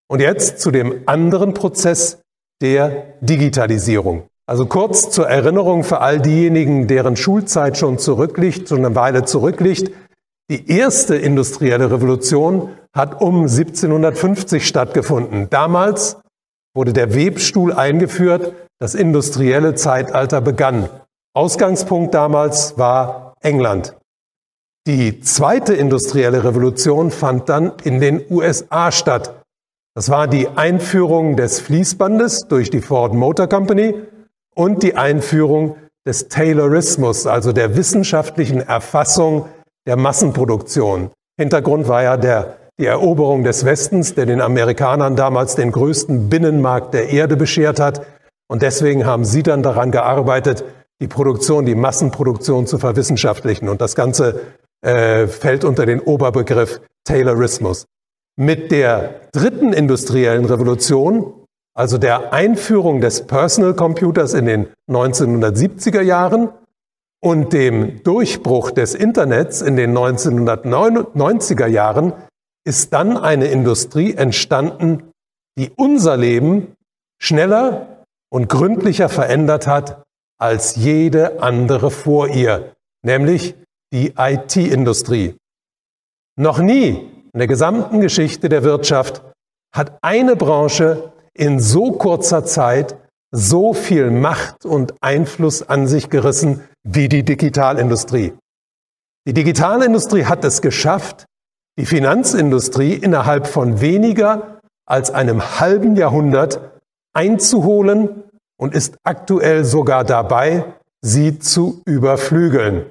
Und 0.09 0.23
jetzt 0.23 0.61
zu 0.61 0.71
dem 0.71 1.03
anderen 1.05 1.53
Prozess 1.53 2.23
der 2.63 3.13
Digitalisierung. 3.21 4.29
Also 4.49 4.67
kurz 4.67 5.11
zur 5.11 5.29
Erinnerung 5.29 5.83
für 5.83 6.01
all 6.01 6.21
diejenigen, 6.21 6.87
deren 6.87 7.17
Schulzeit 7.17 7.77
schon 7.77 7.99
zurückliegt, 7.99 8.69
schon 8.69 8.85
eine 8.85 8.95
Weile 8.95 9.25
zurückliegt. 9.25 9.93
Die 10.49 10.71
erste 10.71 11.17
industrielle 11.17 11.91
Revolution 11.91 12.71
hat 12.95 13.21
um 13.21 13.43
1750 13.43 14.67
stattgefunden. 14.67 15.51
Damals 15.51 16.19
wurde 16.77 16.93
der 16.93 17.15
Webstuhl 17.15 17.73
eingeführt, 17.73 18.53
das 18.79 18.95
industrielle 18.95 19.75
Zeitalter 19.75 20.41
begann. 20.41 20.89
Ausgangspunkt 21.35 22.15
damals 22.15 22.79
war 22.79 23.35
England. 23.41 23.97
Die 24.87 25.21
zweite 25.21 25.75
industrielle 25.75 26.45
Revolution 26.45 27.11
fand 27.11 27.49
dann 27.49 27.73
in 27.83 27.99
den 28.01 28.23
USA 28.31 28.93
statt. 28.93 29.43
Das 29.97 30.11
war 30.11 30.29
die 30.29 30.47
Einführung 30.49 31.37
des 31.37 31.59
Fließbandes 31.59 32.47
durch 32.49 32.71
die 32.71 32.81
Ford 32.81 33.13
Motor 33.13 33.49
Company 33.49 33.95
und 34.57 34.83
die 34.83 34.97
Einführung 34.97 35.77
des 36.07 36.29
Taylorismus, 36.29 37.27
also 37.27 37.53
der 37.53 37.77
wissenschaftlichen 37.77 38.61
Erfassung 38.61 39.47
der 39.87 39.97
Massenproduktion. 39.97 41.11
Hintergrund 41.39 41.89
war 41.89 42.03
ja 42.03 42.17
der 42.17 42.57
die 42.79 42.87
Eroberung 42.87 43.43
des 43.43 43.65
Westens, 43.65 44.15
der 44.15 44.27
den 44.27 44.41
Amerikanern 44.41 45.17
damals 45.17 45.55
den 45.55 45.73
größten 45.73 46.29
Binnenmarkt 46.29 46.93
der 46.93 47.09
Erde 47.09 47.37
beschert 47.37 47.81
hat. 47.81 48.07
Und 48.49 48.63
deswegen 48.63 49.07
haben 49.07 49.25
sie 49.25 49.43
dann 49.43 49.63
daran 49.63 49.91
gearbeitet, 49.91 50.65
die 51.01 51.09
Produktion, 51.09 51.65
die 51.65 51.75
Massenproduktion 51.75 52.67
zu 52.67 52.79
verwissenschaftlichen. 52.79 53.69
Und 53.69 53.81
das 53.81 53.95
Ganze 53.95 54.41
äh, 54.83 55.27
fällt 55.27 55.65
unter 55.65 55.87
den 55.87 56.01
Oberbegriff 56.01 56.81
Taylorismus. 57.05 57.87
Mit 58.39 58.71
der 58.71 59.21
dritten 59.33 59.73
industriellen 59.73 60.45
Revolution, 60.45 61.33
also 61.77 61.99
der 61.99 62.33
Einführung 62.33 63.01
des 63.01 63.27
Personal 63.27 63.75
Computers 63.75 64.33
in 64.33 64.47
den 64.47 64.69
1970er 64.91 66.01
Jahren 66.01 66.49
und 67.23 67.53
dem 67.53 68.03
Durchbruch 68.03 68.71
des 68.71 68.95
Internets 68.95 69.61
in 69.61 69.77
den 69.77 69.97
1990er 69.97 71.67
Jahren, 71.67 72.15
ist 72.65 72.93
dann 72.93 73.17
eine 73.17 73.47
Industrie 73.47 74.15
entstanden, 74.15 75.13
die 75.59 75.71
unser 75.77 76.17
Leben 76.17 76.75
schneller 77.21 78.05
und 78.31 78.49
gründlicher 78.49 79.09
verändert 79.09 79.67
hat 79.67 80.03
als 80.39 80.77
jede 80.77 81.43
andere 81.43 81.91
vor 81.91 82.29
ihr, 82.29 82.75
nämlich 83.03 83.55
die 83.93 84.15
IT-Industrie. 84.17 85.37
Noch 86.39 86.59
nie 86.59 87.11
in 87.33 87.39
der 87.39 87.47
gesamten 87.47 88.01
Geschichte 88.01 88.49
der 88.49 88.65
Wirtschaft 88.65 89.23
hat 89.73 89.99
eine 90.03 90.37
Branche 90.37 91.13
in 91.39 91.61
so 91.61 91.93
kurzer 91.93 92.45
Zeit 92.45 92.97
so 93.31 93.75
viel 93.75 94.11
Macht 94.11 94.65
und 94.65 94.95
Einfluss 95.01 95.63
an 95.63 95.87
sich 95.87 96.11
gerissen 96.11 96.63
wie 96.85 97.09
die 97.09 97.23
Digitalindustrie. 97.25 98.33
Die 99.27 99.35
Digitalindustrie 99.35 100.25
hat 100.25 100.45
es 100.45 100.63
geschafft, 100.63 101.27
die 101.79 101.87
Finanzindustrie 101.87 102.95
innerhalb 102.95 103.47
von 103.47 103.81
weniger 103.81 104.61
als 104.87 105.11
einem 105.11 105.61
halben 105.61 105.97
Jahrhundert 105.97 106.81
einzuholen 107.13 108.23
und 108.57 108.75
ist 108.75 108.97
aktuell 109.03 109.65
sogar 109.65 110.05
dabei, 110.05 110.65
sie 111.03 111.39
zu 111.39 111.83
überflügeln. 111.85 112.87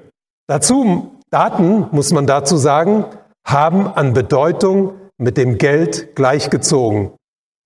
Dazu, 0.46 1.12
Daten, 1.30 1.88
muss 1.90 2.12
man 2.12 2.26
dazu 2.26 2.56
sagen, 2.56 3.06
haben 3.44 3.86
an 3.88 4.12
Bedeutung 4.12 4.92
mit 5.18 5.36
dem 5.36 5.58
Geld 5.58 6.14
gleichgezogen 6.14 7.12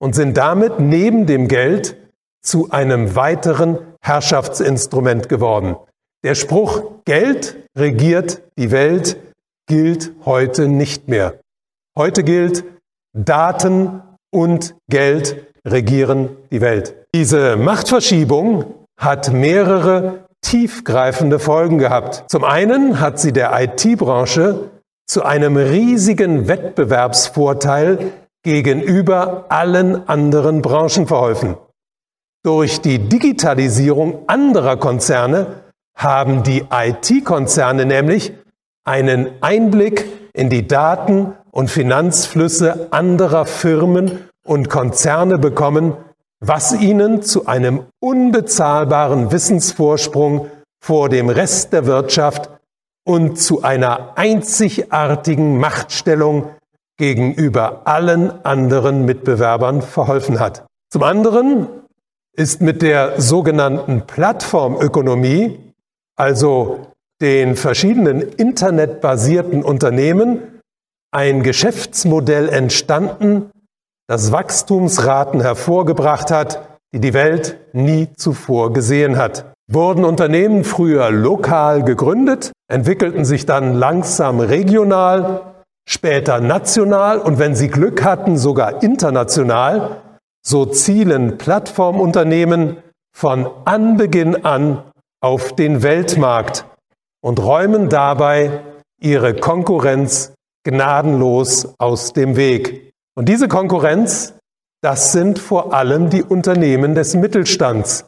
und 0.01 0.15
sind 0.15 0.35
damit 0.35 0.79
neben 0.79 1.27
dem 1.27 1.47
Geld 1.47 1.95
zu 2.41 2.71
einem 2.71 3.15
weiteren 3.15 3.77
Herrschaftsinstrument 4.01 5.29
geworden. 5.29 5.75
Der 6.23 6.33
Spruch 6.33 7.03
Geld 7.05 7.57
regiert 7.77 8.41
die 8.57 8.71
Welt 8.71 9.17
gilt 9.67 10.11
heute 10.25 10.67
nicht 10.67 11.07
mehr. 11.07 11.35
Heute 11.97 12.23
gilt, 12.23 12.63
Daten 13.13 14.01
und 14.31 14.75
Geld 14.89 15.47
regieren 15.65 16.35
die 16.51 16.61
Welt. 16.61 16.95
Diese 17.13 17.55
Machtverschiebung 17.55 18.73
hat 18.99 19.31
mehrere 19.31 20.25
tiefgreifende 20.41 21.39
Folgen 21.39 21.77
gehabt. 21.77 22.25
Zum 22.29 22.43
einen 22.43 22.99
hat 22.99 23.19
sie 23.19 23.31
der 23.31 23.51
IT-Branche 23.61 24.71
zu 25.05 25.23
einem 25.23 25.57
riesigen 25.57 26.47
Wettbewerbsvorteil 26.47 28.11
gegenüber 28.43 29.45
allen 29.49 30.07
anderen 30.07 30.61
Branchen 30.61 31.07
verholfen. 31.07 31.55
Durch 32.43 32.81
die 32.81 32.97
Digitalisierung 32.97 34.27
anderer 34.27 34.77
Konzerne 34.77 35.63
haben 35.95 36.43
die 36.43 36.65
IT-Konzerne 36.71 37.85
nämlich 37.85 38.33
einen 38.83 39.29
Einblick 39.41 40.07
in 40.33 40.49
die 40.49 40.67
Daten 40.67 41.33
und 41.51 41.69
Finanzflüsse 41.69 42.87
anderer 42.91 43.45
Firmen 43.45 44.27
und 44.43 44.69
Konzerne 44.69 45.37
bekommen, 45.37 45.95
was 46.39 46.73
ihnen 46.73 47.21
zu 47.21 47.45
einem 47.45 47.85
unbezahlbaren 47.99 49.31
Wissensvorsprung 49.31 50.49
vor 50.83 51.09
dem 51.09 51.29
Rest 51.29 51.73
der 51.73 51.85
Wirtschaft 51.85 52.49
und 53.05 53.37
zu 53.39 53.61
einer 53.61 54.17
einzigartigen 54.17 55.59
Machtstellung 55.59 56.49
gegenüber 56.97 57.81
allen 57.85 58.45
anderen 58.45 59.05
Mitbewerbern 59.05 59.81
verholfen 59.81 60.39
hat. 60.39 60.65
Zum 60.91 61.03
anderen 61.03 61.67
ist 62.35 62.61
mit 62.61 62.81
der 62.81 63.19
sogenannten 63.19 64.01
Plattformökonomie 64.07 65.57
also 66.15 66.87
den 67.21 67.55
verschiedenen 67.55 68.21
internetbasierten 68.21 69.63
Unternehmen, 69.63 70.59
ein 71.11 71.43
Geschäftsmodell 71.43 72.49
entstanden, 72.49 73.49
das 74.07 74.31
Wachstumsraten 74.31 75.41
hervorgebracht 75.41 76.31
hat, 76.31 76.79
die 76.93 76.99
die 76.99 77.13
Welt 77.13 77.57
nie 77.73 78.09
zuvor 78.15 78.73
gesehen 78.73 79.17
hat. 79.17 79.53
Wurden 79.71 80.03
Unternehmen 80.03 80.63
früher 80.63 81.09
lokal 81.11 81.83
gegründet, 81.83 82.51
entwickelten 82.67 83.25
sich 83.25 83.45
dann 83.45 83.73
langsam 83.73 84.39
regional, 84.39 85.50
später 85.87 86.39
national 86.39 87.19
und 87.19 87.39
wenn 87.39 87.55
sie 87.55 87.69
Glück 87.69 88.03
hatten, 88.03 88.37
sogar 88.37 88.83
international, 88.83 90.01
so 90.45 90.65
zielen 90.65 91.37
Plattformunternehmen 91.37 92.77
von 93.15 93.49
Anbeginn 93.65 94.45
an 94.45 94.83
auf 95.21 95.53
den 95.53 95.83
Weltmarkt 95.83 96.65
und 97.21 97.39
räumen 97.39 97.89
dabei 97.89 98.61
ihre 98.99 99.35
Konkurrenz 99.35 100.33
gnadenlos 100.63 101.73
aus 101.77 102.13
dem 102.13 102.35
Weg. 102.35 102.93
Und 103.15 103.27
diese 103.29 103.47
Konkurrenz, 103.47 104.33
das 104.81 105.11
sind 105.11 105.37
vor 105.39 105.73
allem 105.73 106.09
die 106.09 106.23
Unternehmen 106.23 106.95
des 106.95 107.15
Mittelstands, 107.15 108.05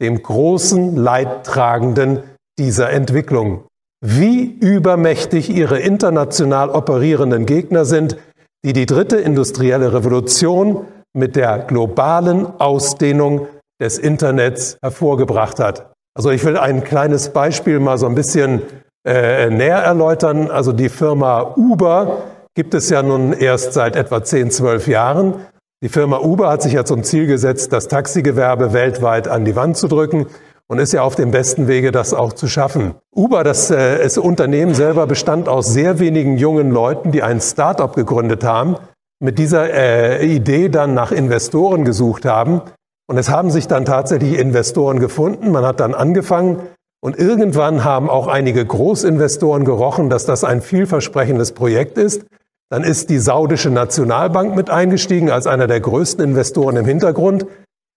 dem 0.00 0.22
großen 0.22 0.96
Leidtragenden 0.96 2.22
dieser 2.58 2.90
Entwicklung. 2.90 3.64
Wie 4.04 4.44
übermächtig 4.60 5.48
ihre 5.48 5.78
international 5.78 6.70
operierenden 6.70 7.46
Gegner 7.46 7.84
sind, 7.84 8.16
die 8.64 8.72
die 8.72 8.86
dritte 8.86 9.16
industrielle 9.16 9.92
Revolution 9.92 10.86
mit 11.16 11.36
der 11.36 11.60
globalen 11.60 12.46
Ausdehnung 12.58 13.46
des 13.80 13.98
Internets 13.98 14.76
hervorgebracht 14.82 15.60
hat. 15.60 15.92
Also 16.16 16.30
ich 16.30 16.44
will 16.44 16.56
ein 16.56 16.82
kleines 16.82 17.28
Beispiel 17.28 17.78
mal 17.78 17.96
so 17.96 18.06
ein 18.06 18.16
bisschen 18.16 18.62
äh, 19.06 19.48
näher 19.50 19.78
erläutern. 19.78 20.50
Also 20.50 20.72
die 20.72 20.88
Firma 20.88 21.54
Uber 21.56 22.24
gibt 22.56 22.74
es 22.74 22.90
ja 22.90 23.04
nun 23.04 23.32
erst 23.32 23.72
seit 23.72 23.94
etwa 23.94 24.24
10, 24.24 24.50
12 24.50 24.88
Jahren. 24.88 25.34
Die 25.80 25.88
Firma 25.88 26.18
Uber 26.18 26.50
hat 26.50 26.62
sich 26.62 26.72
ja 26.72 26.84
zum 26.84 27.04
Ziel 27.04 27.28
gesetzt, 27.28 27.72
das 27.72 27.86
Taxigewerbe 27.86 28.72
weltweit 28.72 29.28
an 29.28 29.44
die 29.44 29.54
Wand 29.54 29.76
zu 29.76 29.86
drücken 29.86 30.26
und 30.68 30.78
ist 30.78 30.92
ja 30.92 31.02
auf 31.02 31.14
dem 31.14 31.30
besten 31.30 31.68
Wege, 31.68 31.92
das 31.92 32.14
auch 32.14 32.32
zu 32.32 32.48
schaffen. 32.48 32.94
Uber, 33.14 33.44
das, 33.44 33.70
äh, 33.70 34.02
das 34.02 34.18
Unternehmen 34.18 34.74
selber 34.74 35.06
bestand 35.06 35.48
aus 35.48 35.68
sehr 35.68 35.98
wenigen 35.98 36.36
jungen 36.38 36.70
Leuten, 36.70 37.12
die 37.12 37.22
ein 37.22 37.40
Start-up 37.40 37.94
gegründet 37.94 38.44
haben, 38.44 38.76
mit 39.20 39.38
dieser 39.38 39.72
äh, 39.72 40.26
Idee 40.26 40.68
dann 40.68 40.94
nach 40.94 41.12
Investoren 41.12 41.84
gesucht 41.84 42.24
haben. 42.24 42.62
Und 43.08 43.18
es 43.18 43.28
haben 43.28 43.50
sich 43.50 43.68
dann 43.68 43.84
tatsächlich 43.84 44.38
Investoren 44.38 44.98
gefunden. 44.98 45.50
Man 45.50 45.64
hat 45.64 45.80
dann 45.80 45.94
angefangen, 45.94 46.60
und 47.04 47.18
irgendwann 47.18 47.82
haben 47.82 48.08
auch 48.08 48.28
einige 48.28 48.64
Großinvestoren 48.64 49.64
gerochen, 49.64 50.08
dass 50.08 50.24
das 50.24 50.44
ein 50.44 50.62
vielversprechendes 50.62 51.50
Projekt 51.50 51.98
ist. 51.98 52.24
Dann 52.70 52.84
ist 52.84 53.10
die 53.10 53.18
saudische 53.18 53.70
Nationalbank 53.70 54.54
mit 54.54 54.70
eingestiegen 54.70 55.30
als 55.30 55.48
einer 55.48 55.66
der 55.66 55.80
größten 55.80 56.24
Investoren 56.24 56.76
im 56.76 56.86
Hintergrund. 56.86 57.44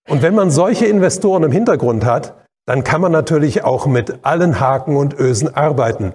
Und 0.09 0.23
wenn 0.23 0.33
man 0.33 0.49
solche 0.49 0.87
Investoren 0.87 1.43
im 1.43 1.51
Hintergrund 1.51 2.03
hat, 2.03 2.44
dann 2.65 2.83
kann 2.83 3.01
man 3.01 3.11
natürlich 3.11 3.63
auch 3.63 3.85
mit 3.85 4.25
allen 4.25 4.59
Haken 4.59 4.97
und 4.97 5.13
Ösen 5.13 5.55
arbeiten. 5.55 6.13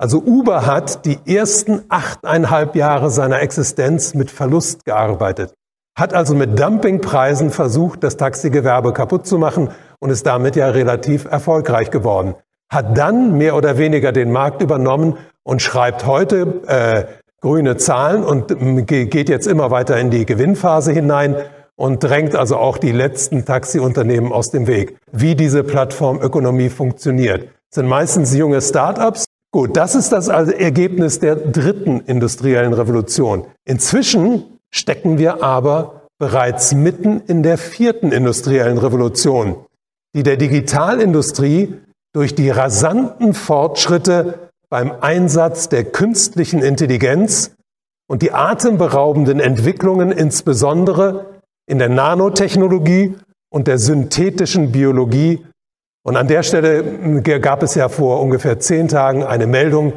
Also 0.00 0.18
Uber 0.18 0.64
hat 0.64 1.04
die 1.06 1.18
ersten 1.26 1.82
achteinhalb 1.88 2.76
Jahre 2.76 3.10
seiner 3.10 3.40
Existenz 3.40 4.14
mit 4.14 4.30
Verlust 4.30 4.84
gearbeitet, 4.84 5.54
hat 5.98 6.14
also 6.14 6.36
mit 6.36 6.58
Dumpingpreisen 6.58 7.50
versucht, 7.50 8.04
das 8.04 8.16
Taxigewerbe 8.16 8.92
kaputt 8.92 9.26
zu 9.26 9.38
machen 9.38 9.70
und 9.98 10.10
ist 10.10 10.24
damit 10.24 10.54
ja 10.54 10.68
relativ 10.68 11.24
erfolgreich 11.24 11.90
geworden. 11.90 12.36
Hat 12.72 12.96
dann 12.96 13.36
mehr 13.36 13.56
oder 13.56 13.76
weniger 13.76 14.12
den 14.12 14.30
Markt 14.30 14.62
übernommen 14.62 15.16
und 15.42 15.62
schreibt 15.62 16.06
heute 16.06 16.62
äh, 16.68 17.04
grüne 17.40 17.76
Zahlen 17.76 18.22
und 18.22 18.52
ähm, 18.52 18.86
geht 18.86 19.28
jetzt 19.28 19.46
immer 19.48 19.72
weiter 19.72 19.98
in 19.98 20.10
die 20.10 20.26
Gewinnphase 20.26 20.92
hinein 20.92 21.36
und 21.78 22.02
drängt 22.02 22.34
also 22.34 22.56
auch 22.56 22.76
die 22.76 22.92
letzten 22.92 23.44
Taxiunternehmen 23.44 24.32
aus 24.32 24.50
dem 24.50 24.66
Weg. 24.66 24.98
Wie 25.12 25.34
diese 25.34 25.64
Plattformökonomie 25.64 26.68
funktioniert. 26.68 27.44
Das 27.70 27.76
sind 27.76 27.86
meistens 27.86 28.34
junge 28.34 28.60
Startups. 28.60 29.24
Gut, 29.52 29.76
das 29.76 29.94
ist 29.94 30.12
das 30.12 30.28
Ergebnis 30.28 31.20
der 31.20 31.36
dritten 31.36 32.00
industriellen 32.00 32.74
Revolution. 32.74 33.46
Inzwischen 33.64 34.58
stecken 34.70 35.18
wir 35.18 35.42
aber 35.42 36.02
bereits 36.18 36.74
mitten 36.74 37.22
in 37.26 37.42
der 37.42 37.56
vierten 37.56 38.12
industriellen 38.12 38.76
Revolution 38.76 39.56
die 40.14 40.22
der 40.22 40.36
Digitalindustrie 40.36 41.74
durch 42.12 42.34
die 42.34 42.50
rasanten 42.50 43.34
Fortschritte 43.34 44.50
beim 44.70 44.92
Einsatz 45.00 45.68
der 45.68 45.84
künstlichen 45.84 46.62
Intelligenz 46.62 47.54
und 48.08 48.22
die 48.22 48.32
atemberaubenden 48.32 49.40
Entwicklungen 49.40 50.10
insbesondere 50.10 51.37
in 51.68 51.78
der 51.78 51.90
Nanotechnologie 51.90 53.14
und 53.50 53.68
der 53.68 53.78
synthetischen 53.78 54.72
Biologie. 54.72 55.44
Und 56.02 56.16
an 56.16 56.26
der 56.26 56.42
Stelle 56.42 57.22
gab 57.40 57.62
es 57.62 57.74
ja 57.74 57.88
vor 57.88 58.20
ungefähr 58.20 58.58
zehn 58.58 58.88
Tagen 58.88 59.22
eine 59.22 59.46
Meldung, 59.46 59.92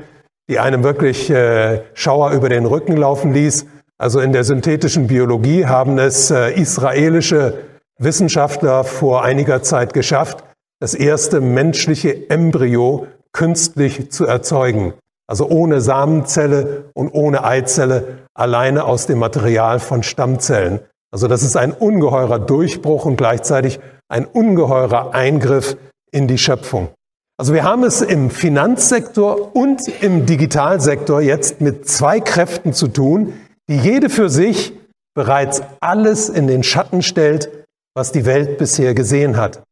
die 0.50 0.60
einem 0.60 0.84
wirklich 0.84 1.30
äh, 1.30 1.82
Schauer 1.94 2.32
über 2.32 2.50
den 2.50 2.66
Rücken 2.66 2.98
laufen 2.98 3.34
ließ. 3.34 3.66
Also 3.98 4.20
in 4.20 4.34
der 4.34 4.44
synthetischen 4.44 5.08
Biologie 5.08 5.66
haben 5.66 5.98
es 5.98 6.30
äh, 6.30 6.52
israelische 6.52 7.60
Wissenschaftler 7.98 8.84
vor 8.84 9.24
einiger 9.24 9.64
Zeit 9.64 9.94
geschafft, 9.94 10.44
das 10.82 10.94
erste 10.94 11.40
menschliche 11.40 12.30
Embryo 12.30 13.08
künstlich 13.32 14.12
zu 14.12 14.26
erzeugen. 14.26 14.94
Also 15.28 15.48
ohne 15.48 15.80
Samenzelle 15.80 16.90
und 16.94 17.12
ohne 17.14 17.46
Eizelle, 17.46 18.28
alleine 18.34 18.84
aus 18.84 19.06
dem 19.06 19.20
Material 19.20 19.80
von 19.80 20.04
Stammzellen. 20.04 20.82
Also 21.12 21.28
das 21.28 21.44
ist 21.44 21.58
ein 21.58 21.74
ungeheurer 21.74 22.40
Durchbruch 22.40 23.06
und 23.06 23.18
gleichzeitig 23.18 23.80
ein 24.08 24.26
ungeheurer 24.26 25.14
Eingriff 25.14 25.78
in 26.12 26.28
die 26.28 26.38
Schöpfung. 26.38 26.90
Also 27.38 27.54
wir 27.54 27.64
haben 27.64 27.84
es 27.84 28.02
im 28.02 28.30
Finanzsektor 28.30 29.56
und 29.56 29.88
im 30.02 30.26
Digitalsektor 30.26 31.22
jetzt 31.22 31.60
mit 31.60 31.88
zwei 31.90 32.20
Kräften 32.20 32.74
zu 32.74 32.88
tun, 32.88 33.34
die 33.68 33.78
jede 33.78 34.10
für 34.10 34.30
sich 34.30 34.74
bereits 35.16 35.62
alles 35.80 36.30
in 36.30 36.48
den 36.48 36.64
Schatten 36.64 37.02
stellt, 37.02 37.66
was 37.96 38.12
die 38.12 38.26
Welt 38.26 38.58
bisher 38.58 38.94
gesehen 38.94 39.38
hat. 39.38 39.64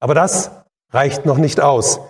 Aber 0.00 0.14
das 0.14 0.50
reicht 0.92 1.26
noch 1.26 1.38
nicht 1.38 1.60
aus. 1.60 2.00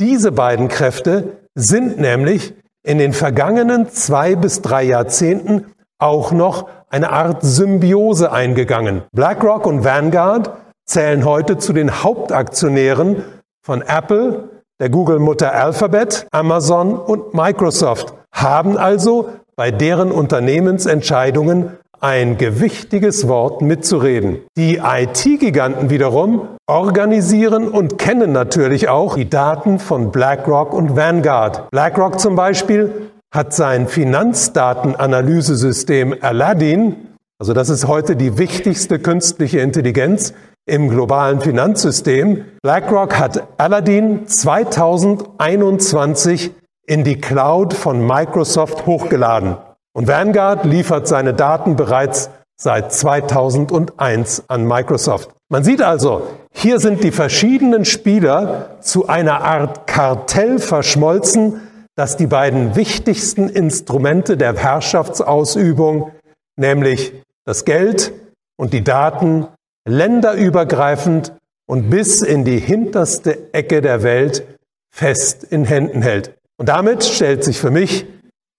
Diese 0.00 0.32
beiden 0.32 0.68
Kräfte 0.68 1.38
sind 1.54 1.98
nämlich 1.98 2.54
in 2.84 2.98
den 2.98 3.12
vergangenen 3.12 3.88
zwei 3.90 4.36
bis 4.36 4.62
drei 4.62 4.82
Jahrzehnten 4.82 5.72
auch 5.98 6.32
noch 6.32 6.68
eine 6.92 7.10
Art 7.10 7.42
Symbiose 7.42 8.30
eingegangen. 8.30 9.02
BlackRock 9.12 9.66
und 9.66 9.84
Vanguard 9.84 10.50
zählen 10.84 11.24
heute 11.24 11.56
zu 11.58 11.72
den 11.72 12.02
Hauptaktionären 12.02 13.24
von 13.64 13.82
Apple, 13.82 14.50
der 14.78 14.90
Google-Mutter 14.90 15.52
Alphabet, 15.52 16.26
Amazon 16.32 16.94
und 16.94 17.34
Microsoft, 17.34 18.14
haben 18.34 18.76
also 18.76 19.30
bei 19.56 19.70
deren 19.70 20.12
Unternehmensentscheidungen 20.12 21.78
ein 22.00 22.36
gewichtiges 22.36 23.28
Wort 23.28 23.62
mitzureden. 23.62 24.40
Die 24.56 24.82
IT-Giganten 24.84 25.88
wiederum 25.88 26.48
organisieren 26.66 27.68
und 27.68 27.96
kennen 27.96 28.32
natürlich 28.32 28.88
auch 28.88 29.14
die 29.14 29.30
Daten 29.30 29.78
von 29.78 30.10
BlackRock 30.10 30.74
und 30.74 30.96
Vanguard. 30.96 31.70
BlackRock 31.70 32.18
zum 32.18 32.34
Beispiel 32.34 33.11
hat 33.32 33.52
sein 33.54 33.88
Finanzdatenanalyse-System 33.88 36.14
Aladdin, 36.20 37.08
also 37.38 37.54
das 37.54 37.70
ist 37.70 37.88
heute 37.88 38.14
die 38.14 38.38
wichtigste 38.38 39.00
künstliche 39.00 39.58
Intelligenz 39.60 40.34
im 40.66 40.90
globalen 40.90 41.40
Finanzsystem. 41.40 42.44
BlackRock 42.62 43.18
hat 43.18 43.42
Aladdin 43.56 44.28
2021 44.28 46.52
in 46.86 47.04
die 47.04 47.18
Cloud 47.20 47.74
von 47.74 48.06
Microsoft 48.06 48.86
hochgeladen. 48.86 49.56
Und 49.94 50.06
Vanguard 50.06 50.64
liefert 50.64 51.08
seine 51.08 51.34
Daten 51.34 51.74
bereits 51.74 52.30
seit 52.56 52.92
2001 52.92 54.44
an 54.48 54.64
Microsoft. 54.66 55.30
Man 55.48 55.64
sieht 55.64 55.82
also, 55.82 56.28
hier 56.52 56.78
sind 56.80 57.02
die 57.02 57.12
verschiedenen 57.12 57.84
Spieler 57.84 58.78
zu 58.80 59.08
einer 59.08 59.42
Art 59.42 59.86
Kartell 59.86 60.58
verschmolzen, 60.58 61.60
das 61.94 62.16
die 62.16 62.26
beiden 62.26 62.74
wichtigsten 62.76 63.48
Instrumente 63.48 64.36
der 64.36 64.56
Herrschaftsausübung, 64.56 66.12
nämlich 66.56 67.12
das 67.44 67.64
Geld 67.64 68.12
und 68.56 68.72
die 68.72 68.84
Daten, 68.84 69.48
länderübergreifend 69.84 71.34
und 71.66 71.90
bis 71.90 72.22
in 72.22 72.44
die 72.44 72.58
hinterste 72.58 73.52
Ecke 73.52 73.80
der 73.80 74.02
Welt 74.02 74.46
fest 74.94 75.44
in 75.44 75.64
Händen 75.64 76.02
hält. 76.02 76.34
Und 76.58 76.68
damit 76.68 77.04
stellt 77.04 77.44
sich 77.44 77.58
für 77.58 77.70
mich 77.70 78.06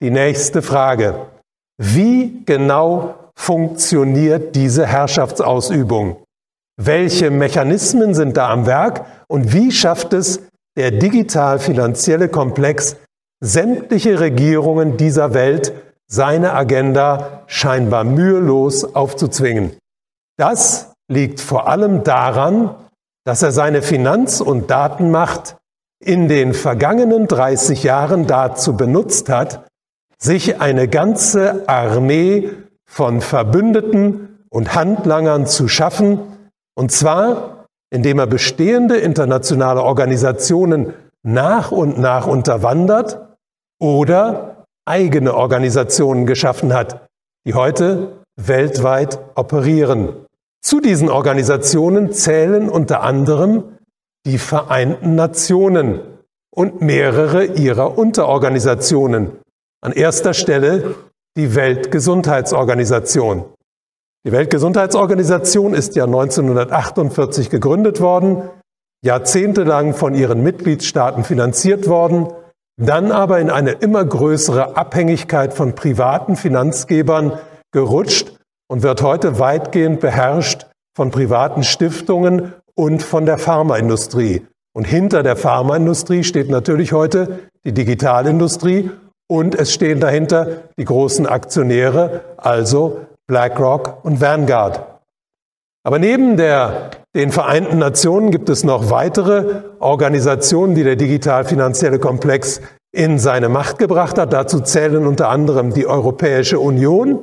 die 0.02 0.12
nächste 0.12 0.62
Frage. 0.62 1.28
Wie 1.78 2.43
genau 2.46 3.15
funktioniert 3.36 4.56
diese 4.56 4.86
Herrschaftsausübung? 4.86 6.17
Welche 6.76 7.30
Mechanismen 7.30 8.13
sind 8.13 8.36
da 8.36 8.50
am 8.50 8.65
Werk 8.65 9.06
und 9.28 9.54
wie 9.54 9.72
schafft 9.72 10.13
es 10.13 10.41
der 10.76 10.91
digital-finanzielle 10.91 12.30
Komplex 12.30 12.98
sämtliche 13.43 14.21
Regierungen 14.21 14.95
dieser 14.95 15.34
Welt 15.34 15.73
seine 16.08 16.53
Agenda 16.53 17.43
scheinbar 17.47 18.06
mühelos 18.06 18.95
aufzuzwingen. 18.95 19.73
Das 20.38 20.93
liegt 21.10 21.41
vor 21.41 21.67
allem 21.67 22.06
daran, 22.06 22.73
dass 23.25 23.43
er 23.43 23.51
seine 23.51 23.82
Finanz- 23.82 24.39
und 24.39 24.71
Datenmacht 24.71 25.58
in 26.01 26.29
den 26.29 26.53
vergangenen 26.53 27.27
30 27.27 27.84
Jahren 27.84 28.27
dazu 28.27 28.77
benutzt 28.77 29.27
hat, 29.27 29.67
sich 30.17 30.62
eine 30.62 30.88
ganze 30.88 31.67
Armee 31.67 32.49
von 32.86 33.19
Verbündeten 33.19 34.39
und 34.49 34.73
Handlangern 34.73 35.47
zu 35.47 35.67
schaffen, 35.67 36.19
und 36.75 36.93
zwar 36.93 37.65
indem 37.89 38.19
er 38.19 38.27
bestehende 38.27 38.97
internationale 38.97 39.84
Organisationen 39.84 40.93
nach 41.23 41.71
und 41.71 41.99
nach 41.99 42.25
unterwandert 42.25 43.33
oder 43.84 44.65
eigene 44.86 45.36
Organisationen 45.36 46.26
geschaffen 46.26 46.74
hat, 46.74 47.06
die 47.46 47.54
heute 47.54 48.24
weltweit 48.38 49.19
operieren. 49.36 50.26
Zu 50.62 50.80
diesen 50.80 51.10
Organisationen 51.10 52.13
zählen 52.13 52.69
unter 52.69 53.04
anderem 53.04 53.78
die 54.26 54.38
Vereinten 54.38 55.15
Nationen 55.15 56.00
und 56.50 56.82
mehrere 56.82 57.43
ihrer 57.43 57.98
Unterorganisationen. 57.98 59.34
An 59.82 59.91
erster 59.91 60.34
Stelle 60.34 60.96
die 61.36 61.54
Weltgesundheitsorganisation. 61.54 63.43
Die 64.26 64.32
Weltgesundheitsorganisation 64.32 65.74
ist 65.74 65.98
ja 65.98 66.06
1948 66.06 67.50
gegründet 67.50 68.00
worden, 68.00 68.43
jahrzehntelang 69.04 69.93
von 69.93 70.15
ihren 70.15 70.41
Mitgliedstaaten 70.41 71.26
finanziert 71.26 71.89
worden, 71.89 72.30
dann 72.78 73.12
aber 73.12 73.40
in 73.40 73.50
eine 73.50 73.72
immer 73.72 74.04
größere 74.04 74.76
Abhängigkeit 74.78 75.54
von 75.54 75.76
privaten 75.76 76.36
Finanzgebern 76.36 77.40
gerutscht 77.72 78.34
und 78.68 78.84
wird 78.84 79.02
heute 79.02 79.40
weitgehend 79.40 80.00
beherrscht 80.00 80.68
von 80.96 81.12
privaten 81.12 81.64
Stiftungen 81.64 82.54
und 82.76 83.04
von 83.04 83.26
der 83.26 83.38
Pharmaindustrie. 83.38 84.46
Und 84.76 84.86
hinter 84.86 85.22
der 85.22 85.36
Pharmaindustrie 85.36 86.24
steht 86.24 86.50
natürlich 86.50 86.94
heute 86.94 87.40
die 87.64 87.74
Digitalindustrie 87.74 88.90
und 89.28 89.56
es 89.56 89.72
stehen 89.72 90.00
dahinter 90.00 90.64
die 90.78 90.86
großen 90.86 91.28
Aktionäre, 91.28 92.22
also 92.38 93.02
BlackRock 93.28 94.04
und 94.04 94.20
Vanguard. 94.20 94.92
Aber 95.86 96.00
neben 96.00 96.38
der, 96.38 96.91
den 97.13 97.32
Vereinten 97.32 97.78
Nationen 97.78 98.32
gibt 98.32 98.50
es 98.50 98.63
noch 98.63 98.89
weitere 98.89 99.63
Organisationen, 99.80 100.76
die 100.76 100.84
der 100.84 100.96
digital-finanzielle 100.96 102.00
Komplex 102.00 102.62
in 102.93 103.19
seine 103.19 103.50
Macht 103.50 103.80
gebracht 103.80 104.17
hat. 104.17 104.32
Dazu 104.32 104.62
zählen 104.62 105.06
unter 105.06 105.30
anderem 105.30 105.74
die 105.74 105.86
Europäische 105.86 106.60
Union, 106.60 107.19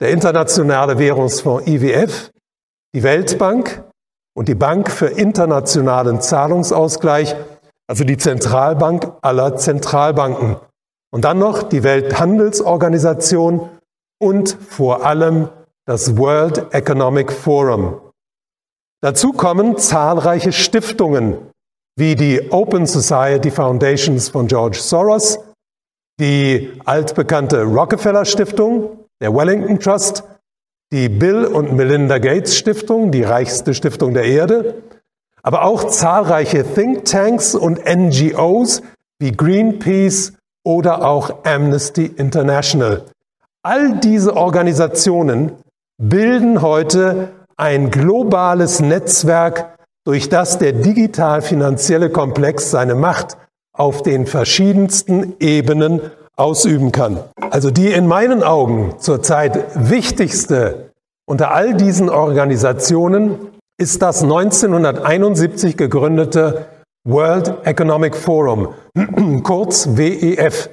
der 0.00 0.10
Internationale 0.10 0.98
Währungsfonds 0.98 1.68
IWF, 1.68 2.30
die 2.94 3.02
Weltbank 3.04 3.84
und 4.36 4.48
die 4.48 4.56
Bank 4.56 4.90
für 4.90 5.06
internationalen 5.06 6.20
Zahlungsausgleich, 6.20 7.36
also 7.86 8.02
die 8.02 8.16
Zentralbank 8.16 9.12
aller 9.22 9.56
Zentralbanken. 9.56 10.56
Und 11.12 11.24
dann 11.24 11.38
noch 11.38 11.62
die 11.62 11.84
Welthandelsorganisation 11.84 13.68
und 14.18 14.56
vor 14.68 15.06
allem 15.06 15.48
das 15.86 16.16
World 16.16 16.72
Economic 16.72 17.30
Forum. 17.30 18.00
Dazu 19.02 19.32
kommen 19.32 19.76
zahlreiche 19.76 20.52
Stiftungen 20.52 21.36
wie 21.96 22.16
die 22.16 22.50
Open 22.50 22.86
Society 22.86 23.50
Foundations 23.50 24.30
von 24.30 24.46
George 24.46 24.78
Soros, 24.80 25.38
die 26.18 26.72
altbekannte 26.84 27.62
Rockefeller 27.62 28.24
Stiftung, 28.24 28.98
der 29.20 29.34
Wellington 29.34 29.78
Trust, 29.78 30.24
die 30.90 31.08
Bill 31.08 31.44
und 31.44 31.72
Melinda 31.74 32.18
Gates 32.18 32.56
Stiftung, 32.56 33.10
die 33.10 33.22
reichste 33.22 33.74
Stiftung 33.74 34.14
der 34.14 34.24
Erde, 34.24 34.82
aber 35.42 35.64
auch 35.64 35.84
zahlreiche 35.84 36.64
Thinktanks 36.64 37.54
und 37.54 37.84
NGOs 37.84 38.82
wie 39.18 39.32
Greenpeace 39.32 40.32
oder 40.64 41.06
auch 41.06 41.44
Amnesty 41.44 42.06
International. 42.06 43.04
All 43.62 43.98
diese 44.00 44.36
Organisationen 44.36 45.52
bilden 45.98 46.62
heute 46.62 47.30
ein 47.56 47.90
globales 47.90 48.80
Netzwerk, 48.80 49.76
durch 50.04 50.28
das 50.28 50.58
der 50.58 50.72
digital-finanzielle 50.72 52.10
Komplex 52.10 52.70
seine 52.70 52.94
Macht 52.94 53.38
auf 53.76 54.02
den 54.02 54.26
verschiedensten 54.26 55.34
Ebenen 55.40 56.00
ausüben 56.36 56.92
kann. 56.92 57.20
Also 57.50 57.70
die 57.70 57.88
in 57.88 58.06
meinen 58.06 58.42
Augen 58.42 58.96
zurzeit 58.98 59.66
wichtigste 59.74 60.90
unter 61.26 61.52
all 61.52 61.74
diesen 61.74 62.10
Organisationen 62.10 63.38
ist 63.78 64.02
das 64.02 64.22
1971 64.22 65.76
gegründete 65.76 66.66
World 67.08 67.54
Economic 67.64 68.14
Forum, 68.14 68.74
kurz 69.42 69.88
WEF, 69.96 70.68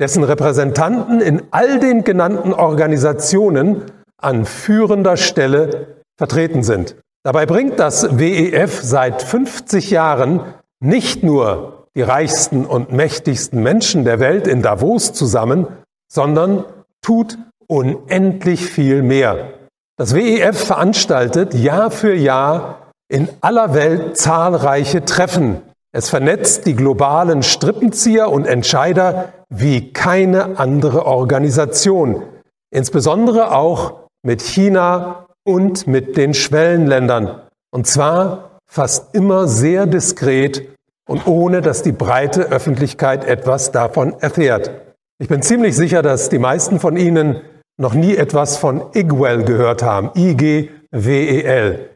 dessen 0.00 0.22
Repräsentanten 0.22 1.20
in 1.20 1.42
all 1.50 1.80
den 1.80 2.04
genannten 2.04 2.52
Organisationen 2.52 3.82
an 4.22 4.44
führender 4.44 5.16
Stelle 5.16 5.96
vertreten 6.16 6.62
sind. 6.62 6.96
Dabei 7.24 7.46
bringt 7.46 7.78
das 7.78 8.18
WEF 8.18 8.80
seit 8.82 9.22
50 9.22 9.90
Jahren 9.90 10.40
nicht 10.82 11.22
nur 11.22 11.86
die 11.94 12.02
reichsten 12.02 12.64
und 12.64 12.92
mächtigsten 12.92 13.62
Menschen 13.62 14.04
der 14.04 14.20
Welt 14.20 14.46
in 14.46 14.62
Davos 14.62 15.12
zusammen, 15.12 15.66
sondern 16.10 16.64
tut 17.02 17.38
unendlich 17.66 18.66
viel 18.66 19.02
mehr. 19.02 19.54
Das 19.98 20.14
WEF 20.14 20.64
veranstaltet 20.64 21.52
Jahr 21.52 21.90
für 21.90 22.14
Jahr 22.14 22.90
in 23.08 23.28
aller 23.40 23.74
Welt 23.74 24.16
zahlreiche 24.16 25.04
Treffen. 25.04 25.62
Es 25.92 26.08
vernetzt 26.08 26.66
die 26.66 26.76
globalen 26.76 27.42
Strippenzieher 27.42 28.30
und 28.30 28.46
Entscheider 28.46 29.32
wie 29.48 29.92
keine 29.92 30.58
andere 30.58 31.04
Organisation, 31.04 32.22
insbesondere 32.70 33.52
auch 33.54 34.00
mit 34.22 34.42
China 34.42 35.26
und 35.44 35.86
mit 35.86 36.16
den 36.16 36.34
Schwellenländern. 36.34 37.42
Und 37.70 37.86
zwar 37.86 38.58
fast 38.66 39.14
immer 39.14 39.48
sehr 39.48 39.86
diskret 39.86 40.68
und 41.08 41.26
ohne 41.26 41.60
dass 41.60 41.82
die 41.82 41.92
breite 41.92 42.42
Öffentlichkeit 42.52 43.24
etwas 43.24 43.72
davon 43.72 44.14
erfährt. 44.20 44.70
Ich 45.18 45.28
bin 45.28 45.42
ziemlich 45.42 45.76
sicher, 45.76 46.02
dass 46.02 46.28
die 46.28 46.38
meisten 46.38 46.80
von 46.80 46.96
Ihnen 46.96 47.40
noch 47.78 47.94
nie 47.94 48.16
etwas 48.16 48.56
von 48.56 48.82
IGWEL 48.94 49.44
gehört 49.44 49.82
haben. 49.82 50.10
I-G-W-E-L. 50.14 51.90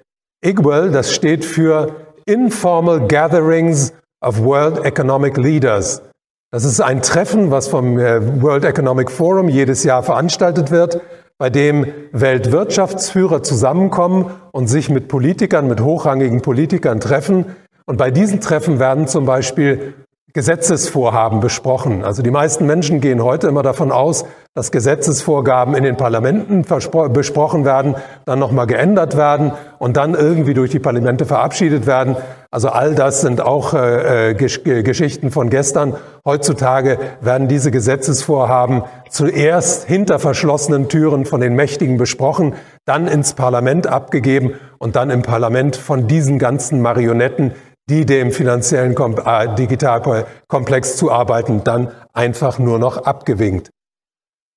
IGWEL, 0.45 0.91
das 0.91 1.15
steht 1.15 1.45
für 1.45 1.95
Informal 2.27 3.07
Gatherings 3.07 3.93
of 4.21 4.43
World 4.43 4.85
Economic 4.85 5.37
Leaders. 5.37 6.03
Das 6.51 6.65
ist 6.65 6.81
ein 6.81 7.03
Treffen, 7.03 7.51
was 7.51 7.69
vom 7.69 7.99
äh, 7.99 8.43
World 8.43 8.65
Economic 8.65 9.11
Forum 9.11 9.49
jedes 9.49 9.85
Jahr 9.85 10.03
veranstaltet 10.03 10.71
wird, 10.71 11.01
bei 11.39 11.51
dem 11.51 11.87
Weltwirtschaftsführer 12.13 13.43
zusammenkommen 13.43 14.31
und 14.53 14.69
sich 14.69 14.89
mit 14.89 15.09
Politikern, 15.09 15.69
mit 15.69 15.81
hochrangigen 15.81 16.43
Politikern 16.43 17.01
treffen. 17.01 17.47
Und 17.87 17.99
bei 17.99 18.11
diesen 18.11 18.41
Treffen 18.41 18.79
werden 18.79 19.09
zum 19.09 19.27
Beispiel 19.27 19.95
Gesetzesvorhaben 20.35 21.39
besprochen. 21.39 22.05
Also 22.05 22.21
die 22.21 22.33
meisten 22.33 22.67
Menschen 22.67 23.01
gehen 23.01 23.23
heute 23.23 23.47
immer 23.47 23.63
davon 23.63 23.93
aus, 23.93 24.25
dass 24.53 24.73
Gesetzesvorgaben 24.73 25.77
in 25.77 25.85
den 25.85 25.97
Parlamenten 25.97 26.65
besprochen 27.13 27.65
werden, 27.65 27.95
dann 28.25 28.41
nochmal 28.41 28.67
geändert 28.67 29.17
werden 29.17 29.53
und 29.79 29.97
dann 29.97 30.15
irgendwie 30.15 30.55
durch 30.55 30.71
die 30.71 30.81
Parlamente 30.81 31.25
verabschiedet 31.25 31.87
werden. 31.87 32.17
Also 32.51 32.69
all 32.69 32.97
das 32.97 33.21
sind 33.21 33.41
auch 33.41 33.75
äh, 33.75 34.31
äh 34.31 34.35
Gesch 34.35 34.63
Geschichten 34.65 35.31
von 35.31 35.51
gestern. 35.51 35.97
Heutzutage 36.25 36.99
werden 37.21 37.47
diese 37.47 37.71
Gesetzesvorhaben 37.71 38.83
zuerst 39.11 39.87
hinter 39.87 40.19
verschlossenen 40.19 40.89
Türen 40.89 41.27
von 41.27 41.41
den 41.41 41.55
Mächtigen 41.55 41.97
besprochen, 41.97 42.55
dann 42.85 43.07
ins 43.07 43.35
Parlament 43.35 43.87
abgegeben 43.87 44.55
und 44.79 44.97
dann 44.97 45.11
im 45.11 45.23
Parlament 45.23 45.77
von 45.77 46.09
diesen 46.09 46.39
ganzen 46.39 46.81
Marionetten 46.81 47.53
die 47.91 48.07
dem 48.07 48.33
finanziellen 48.33 48.95
Kom 48.95 49.17
äh, 49.25 49.55
Digitalkomplex 49.55 50.97
zuarbeiten, 50.97 51.65
dann 51.65 51.89
einfach 52.13 52.59
nur 52.59 52.79
noch 52.79 52.99
abgewinkt. 52.99 53.71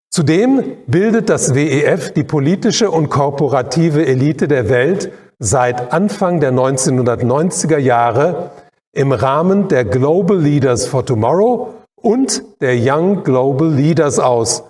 Zudem 0.09 0.77
bildet 0.87 1.29
das 1.29 1.53
WEF 1.53 2.13
die 2.13 2.23
politische 2.23 2.89
und 2.89 3.09
korporative 3.09 4.05
Elite 4.05 4.47
der 4.47 4.69
Welt 4.69 5.11
seit 5.39 5.91
Anfang 5.91 6.39
der 6.39 6.53
1990er 6.53 7.77
Jahre 7.77 8.51
im 8.93 9.11
Rahmen 9.11 9.67
der 9.67 9.85
Global 9.85 10.39
Leaders 10.39 10.87
for 10.87 11.05
Tomorrow 11.05 11.73
und 12.01 12.43
der 12.61 12.75
Young 12.79 13.23
Global 13.23 13.69
Leaders 13.69 14.17
aus 14.17 14.63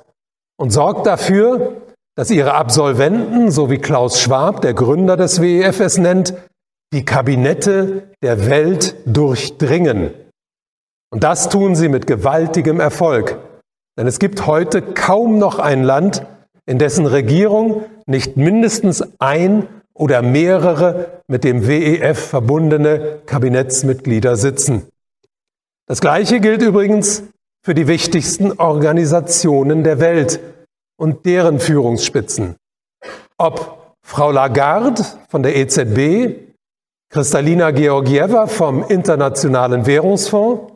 und 0.57 0.71
sorgt 0.71 1.05
dafür, 1.05 1.73
dass 2.15 2.31
ihre 2.31 2.55
Absolventen, 2.55 3.51
so 3.51 3.69
wie 3.69 3.77
Klaus 3.77 4.19
Schwab, 4.19 4.61
der 4.61 4.73
Gründer 4.73 5.15
des 5.15 5.39
WEF 5.39 5.79
es 5.79 5.99
nennt, 5.99 6.33
die 6.93 7.05
Kabinette 7.05 8.09
der 8.21 8.49
Welt 8.49 8.95
durchdringen. 9.05 10.11
Und 11.11 11.23
das 11.23 11.49
tun 11.49 11.75
sie 11.75 11.89
mit 11.89 12.07
gewaltigem 12.07 12.79
Erfolg. 12.79 13.39
Denn 13.97 14.07
es 14.07 14.19
gibt 14.19 14.45
heute 14.45 14.81
kaum 14.81 15.39
noch 15.39 15.59
ein 15.59 15.83
Land, 15.83 16.25
in 16.65 16.77
dessen 16.77 17.05
Regierung 17.05 17.85
nicht 18.05 18.37
mindestens 18.37 19.03
ein 19.19 19.67
oder 19.93 20.21
mehrere 20.21 21.21
mit 21.27 21.43
dem 21.43 21.67
WEF 21.67 22.19
verbundene 22.19 23.19
Kabinettsmitglieder 23.25 24.35
sitzen. 24.35 24.87
Das 25.87 26.01
Gleiche 26.01 26.39
gilt 26.39 26.61
übrigens 26.61 27.23
für 27.65 27.73
die 27.73 27.87
wichtigsten 27.87 28.51
Organisationen 28.59 29.83
der 29.83 29.99
Welt 29.99 30.39
und 30.97 31.25
deren 31.25 31.59
Führungsspitzen. 31.59 32.55
Ob 33.37 33.95
Frau 34.05 34.31
Lagarde 34.31 35.03
von 35.29 35.43
der 35.43 35.55
EZB, 35.55 36.46
Kristalina 37.09 37.71
Georgieva 37.71 38.47
vom 38.47 38.83
Internationalen 38.83 39.85
Währungsfonds, 39.85 40.73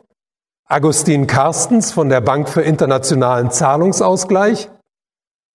Agustin 0.66 1.26
Carstens 1.26 1.92
von 1.92 2.08
der 2.08 2.22
Bank 2.22 2.48
für 2.48 2.62
internationalen 2.62 3.50
Zahlungsausgleich, 3.50 4.70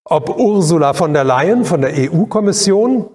ob 0.05 0.37
Ursula 0.37 0.93
von 0.93 1.13
der 1.13 1.23
Leyen 1.23 1.65
von 1.65 1.81
der 1.81 1.93
EU-Kommission, 1.95 3.09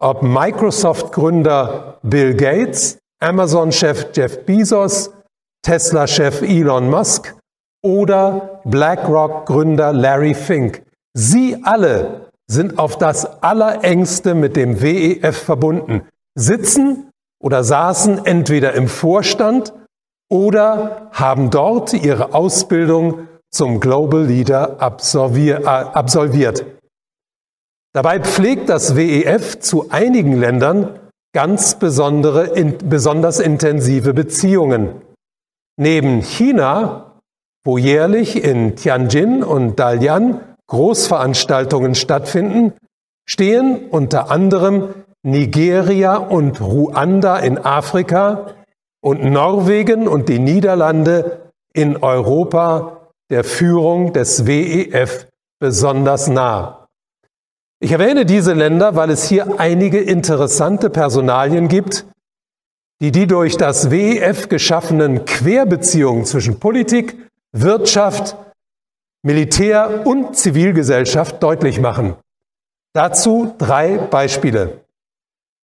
ob 0.00 0.22
Microsoft-Gründer 0.22 1.98
Bill 2.02 2.34
Gates, 2.34 2.98
Amazon-Chef 3.20 4.08
Jeff 4.14 4.46
Bezos, 4.46 5.10
Tesla-Chef 5.62 6.40
Elon 6.40 6.88
Musk 6.88 7.36
oder 7.82 8.62
BlackRock-Gründer 8.64 9.92
Larry 9.92 10.34
Fink. 10.34 10.82
Sie 11.12 11.60
alle 11.62 12.30
sind 12.46 12.78
auf 12.78 12.96
das 12.96 13.42
Allerengste 13.42 14.34
mit 14.34 14.56
dem 14.56 14.80
WEF 14.80 15.36
verbunden, 15.36 16.08
sitzen 16.36 17.10
oder 17.42 17.64
saßen 17.64 18.24
entweder 18.24 18.74
im 18.74 18.86
Vorstand 18.86 19.72
oder 20.30 21.10
haben 21.12 21.50
dort 21.50 21.92
ihre 21.92 22.34
Ausbildung 22.34 23.26
zum 23.50 23.80
Global 23.80 24.24
Leader 24.24 24.76
äh, 24.78 24.82
absolviert. 24.82 26.66
Dabei 27.94 28.20
pflegt 28.20 28.68
das 28.68 28.94
WEF 28.96 29.58
zu 29.60 29.90
einigen 29.90 30.38
Ländern 30.38 30.98
ganz 31.34 31.78
besondere, 31.78 32.48
besonders 32.84 33.40
intensive 33.40 34.12
Beziehungen. 34.12 35.00
Neben 35.78 36.20
China, 36.20 37.20
wo 37.64 37.78
jährlich 37.78 38.42
in 38.42 38.76
Tianjin 38.76 39.42
und 39.42 39.78
Dalian 39.78 40.40
Großveranstaltungen 40.68 41.94
stattfinden, 41.94 42.72
stehen 43.28 43.88
unter 43.90 44.30
anderem 44.30 44.94
Nigeria 45.26 46.18
und 46.18 46.60
Ruanda 46.60 47.38
in 47.38 47.58
Afrika 47.58 48.54
und 49.00 49.24
Norwegen 49.24 50.06
und 50.06 50.28
die 50.28 50.38
Niederlande 50.38 51.50
in 51.72 51.96
Europa 51.96 53.10
der 53.28 53.42
Führung 53.42 54.12
des 54.12 54.46
WEF 54.46 55.26
besonders 55.58 56.28
nah. 56.28 56.86
Ich 57.80 57.90
erwähne 57.90 58.24
diese 58.24 58.52
Länder, 58.52 58.94
weil 58.94 59.10
es 59.10 59.28
hier 59.28 59.58
einige 59.58 59.98
interessante 59.98 60.90
Personalien 60.90 61.66
gibt, 61.66 62.06
die 63.00 63.10
die 63.10 63.26
durch 63.26 63.56
das 63.56 63.90
WEF 63.90 64.48
geschaffenen 64.48 65.24
Querbeziehungen 65.24 66.24
zwischen 66.24 66.60
Politik, 66.60 67.18
Wirtschaft, 67.50 68.36
Militär 69.22 70.06
und 70.06 70.36
Zivilgesellschaft 70.36 71.42
deutlich 71.42 71.80
machen. 71.80 72.14
Dazu 72.94 73.52
drei 73.58 73.98
Beispiele. 73.98 74.85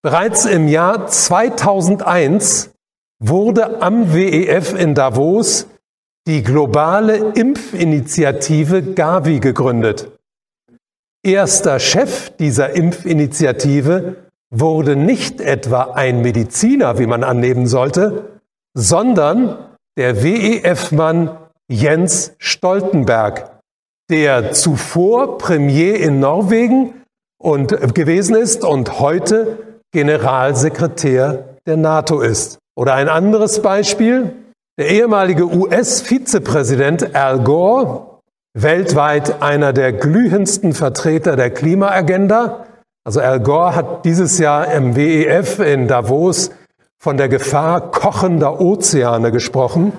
Bereits 0.04 0.46
im 0.46 0.66
Jahr 0.66 1.06
2001 1.06 2.74
wurde 3.20 3.80
am 3.82 4.12
WEF 4.12 4.74
in 4.74 4.96
Davos 4.96 5.68
die 6.26 6.42
globale 6.42 7.32
Impfinitiative 7.34 8.82
Gavi 8.82 9.38
gegründet. 9.38 10.10
Erster 11.24 11.78
Chef 11.78 12.30
dieser 12.36 12.70
Impfinitiative 12.70 14.16
wurde 14.50 14.96
nicht 14.96 15.40
etwa 15.40 15.92
ein 15.92 16.20
Mediziner, 16.20 16.98
wie 16.98 17.06
man 17.06 17.22
annehmen 17.22 17.68
sollte, 17.68 18.40
sondern 18.74 19.56
der 19.96 20.24
WEF-Mann 20.24 21.38
Jens 21.68 22.34
Stoltenberg, 22.38 23.60
der 24.10 24.50
zuvor 24.50 25.38
Premier 25.38 25.94
in 25.94 26.18
Norwegen 26.18 27.04
und 27.38 27.94
gewesen 27.94 28.34
ist 28.34 28.64
und 28.64 28.98
heute 28.98 29.71
Generalsekretär 29.92 31.56
der 31.66 31.76
NATO 31.76 32.20
ist. 32.20 32.58
Oder 32.74 32.94
ein 32.94 33.08
anderes 33.08 33.60
Beispiel, 33.60 34.32
der 34.78 34.88
ehemalige 34.88 35.46
US-Vizepräsident 35.46 37.14
Al 37.14 37.40
Gore, 37.40 38.20
weltweit 38.54 39.42
einer 39.42 39.72
der 39.72 39.92
glühendsten 39.92 40.72
Vertreter 40.72 41.36
der 41.36 41.50
Klimaagenda. 41.50 42.66
Also 43.04 43.20
Al 43.20 43.40
Gore 43.40 43.76
hat 43.76 44.04
dieses 44.04 44.38
Jahr 44.38 44.72
im 44.72 44.96
WEF 44.96 45.58
in 45.58 45.88
Davos 45.88 46.50
von 46.98 47.16
der 47.16 47.28
Gefahr 47.28 47.90
kochender 47.90 48.60
Ozeane 48.60 49.32
gesprochen. 49.32 49.92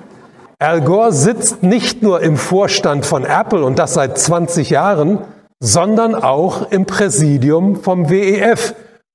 Al 0.58 0.82
Gore 0.82 1.12
sitzt 1.12 1.62
nicht 1.62 2.02
nur 2.02 2.22
im 2.22 2.38
Vorstand 2.38 3.06
von 3.06 3.26
Apple 3.26 3.64
und 3.64 3.78
das 3.78 3.94
seit 3.94 4.18
20 4.18 4.70
Jahren, 4.70 5.20
sondern 5.60 6.16
auch 6.16 6.72
im 6.72 6.86
Präsidium 6.86 7.76
vom 7.76 8.10
WEF 8.10 8.74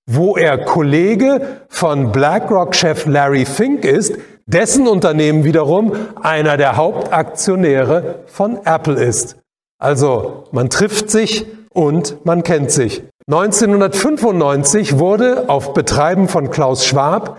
wo 0.08 0.36
er 0.36 0.58
Kollege 0.58 1.60
von 1.68 2.10
BlackRock-Chef 2.12 3.06
Larry 3.06 3.44
Fink 3.44 3.84
ist, 3.84 4.16
dessen 4.46 4.88
Unternehmen 4.88 5.44
wiederum 5.44 5.92
einer 6.22 6.56
der 6.56 6.76
Hauptaktionäre 6.76 8.20
von 8.26 8.58
Apple 8.64 8.94
ist. 8.94 9.36
Also 9.78 10.44
man 10.50 10.70
trifft 10.70 11.10
sich 11.10 11.46
und 11.70 12.24
man 12.24 12.42
kennt 12.42 12.70
sich. 12.70 13.04
1995 13.30 14.98
wurde 14.98 15.50
auf 15.50 15.74
Betreiben 15.74 16.28
von 16.28 16.50
Klaus 16.50 16.86
Schwab 16.86 17.36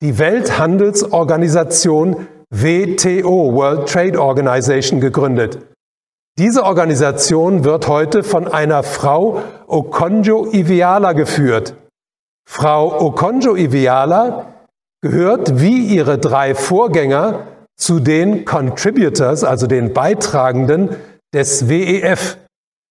die 0.00 0.18
Welthandelsorganisation 0.18 2.28
WTO, 2.50 3.52
World 3.54 3.88
Trade 3.88 4.20
Organization, 4.20 5.00
gegründet. 5.00 5.58
Diese 6.38 6.64
Organisation 6.64 7.64
wird 7.64 7.88
heute 7.88 8.22
von 8.22 8.46
einer 8.46 8.84
Frau 8.84 9.42
Okonjo-Iweala 9.66 11.12
geführt. 11.12 11.74
Frau 12.54 13.00
Okonjo-Iweala 13.00 14.44
gehört 15.00 15.58
wie 15.58 15.86
ihre 15.86 16.18
drei 16.18 16.54
Vorgänger 16.54 17.46
zu 17.78 17.98
den 17.98 18.44
Contributors, 18.44 19.42
also 19.42 19.66
den 19.66 19.94
Beitragenden 19.94 20.90
des 21.32 21.70
WEF. 21.70 22.36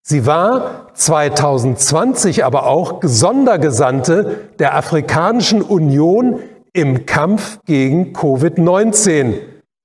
Sie 0.03 0.25
war 0.25 0.87
2020 0.95 2.43
aber 2.43 2.69
auch 2.69 3.01
Sondergesandte 3.03 4.49
der 4.59 4.77
Afrikanischen 4.77 5.61
Union 5.61 6.41
im 6.73 7.05
Kampf 7.05 7.59
gegen 7.67 8.15
Covid-19. 8.15 9.41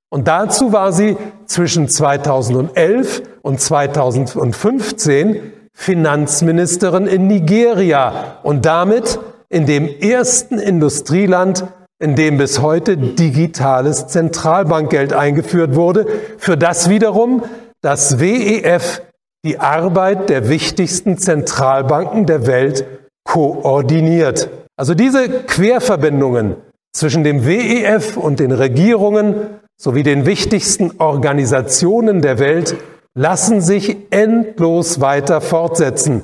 Und 0.09 0.29
dazu 0.29 0.71
war 0.71 0.93
sie 0.93 1.17
zwischen 1.47 1.89
2011 1.89 3.23
und 3.41 3.59
2015 3.59 5.51
Finanzministerin 5.73 7.07
in 7.07 7.27
Nigeria 7.27 8.37
und 8.41 8.65
damit 8.65 9.19
in 9.49 9.65
dem 9.65 9.87
ersten 9.87 10.59
Industrieland, 10.59 11.65
in 11.99 12.15
dem 12.15 12.37
bis 12.37 12.61
heute 12.61 12.97
digitales 12.97 14.07
Zentralbankgeld 14.07 15.13
eingeführt 15.13 15.75
wurde, 15.75 16.07
für 16.37 16.57
das 16.57 16.89
wiederum 16.89 17.43
das 17.81 18.19
WEF 18.19 19.01
die 19.45 19.59
Arbeit 19.59 20.29
der 20.29 20.49
wichtigsten 20.49 21.17
Zentralbanken 21.17 22.25
der 22.25 22.47
Welt 22.47 22.85
koordiniert. 23.23 24.49
Also 24.75 24.93
diese 24.93 25.29
Querverbindungen 25.29 26.55
zwischen 26.93 27.23
dem 27.23 27.45
WEF 27.45 28.17
und 28.17 28.39
den 28.39 28.51
Regierungen 28.51 29.35
sowie 29.79 30.03
den 30.03 30.25
wichtigsten 30.25 30.93
Organisationen 30.99 32.21
der 32.21 32.39
Welt 32.39 32.75
lassen 33.13 33.61
sich 33.61 33.97
endlos 34.09 34.99
weiter 34.99 35.41
fortsetzen 35.41 36.23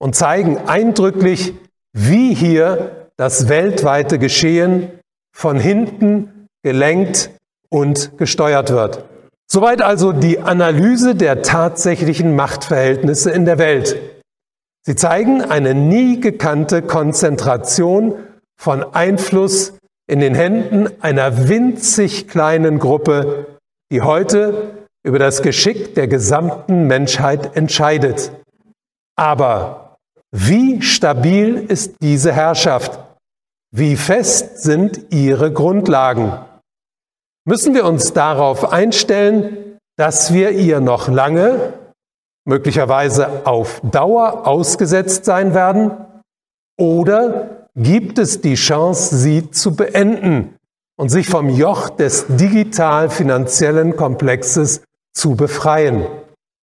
und 0.00 0.16
zeigen 0.16 0.58
eindrücklich, 0.66 1.54
wie 1.92 2.34
hier 2.34 3.08
das 3.16 3.48
weltweite 3.48 4.18
Geschehen 4.18 4.90
von 5.34 5.58
hinten 5.58 6.48
gelenkt 6.62 7.30
und 7.68 8.16
gesteuert 8.18 8.70
wird. 8.70 9.04
Soweit 9.46 9.82
also 9.82 10.12
die 10.12 10.40
Analyse 10.40 11.14
der 11.14 11.42
tatsächlichen 11.42 12.34
Machtverhältnisse 12.34 13.30
in 13.30 13.44
der 13.44 13.58
Welt. 13.58 13.98
Sie 14.84 14.96
zeigen 14.96 15.42
eine 15.42 15.74
nie 15.74 16.20
gekannte 16.20 16.82
Konzentration 16.82 18.14
von 18.56 18.82
Einfluss 18.94 19.74
in 20.06 20.20
den 20.20 20.34
Händen 20.34 20.88
einer 21.00 21.48
winzig 21.48 22.28
kleinen 22.28 22.78
Gruppe, 22.78 23.58
die 23.92 24.02
heute 24.02 24.86
über 25.04 25.18
das 25.18 25.42
Geschick 25.42 25.94
der 25.94 26.08
gesamten 26.08 26.86
Menschheit 26.86 27.56
entscheidet. 27.56 28.32
Aber 29.16 29.81
wie 30.34 30.80
stabil 30.80 31.56
ist 31.68 31.96
diese 32.00 32.32
Herrschaft? 32.32 32.98
Wie 33.70 33.96
fest 33.96 34.62
sind 34.62 35.12
ihre 35.12 35.52
Grundlagen? 35.52 36.32
Müssen 37.44 37.74
wir 37.74 37.84
uns 37.84 38.12
darauf 38.14 38.72
einstellen, 38.72 39.78
dass 39.98 40.32
wir 40.32 40.52
ihr 40.52 40.80
noch 40.80 41.08
lange, 41.08 41.74
möglicherweise 42.46 43.46
auf 43.46 43.80
Dauer 43.84 44.46
ausgesetzt 44.46 45.26
sein 45.26 45.52
werden? 45.54 45.90
Oder 46.78 47.68
gibt 47.76 48.18
es 48.18 48.40
die 48.40 48.54
Chance, 48.54 49.16
sie 49.16 49.50
zu 49.50 49.76
beenden 49.76 50.56
und 50.96 51.10
sich 51.10 51.28
vom 51.28 51.50
Joch 51.50 51.90
des 51.90 52.26
digital-finanziellen 52.28 53.96
Komplexes 53.96 54.82
zu 55.14 55.36
befreien? 55.36 56.06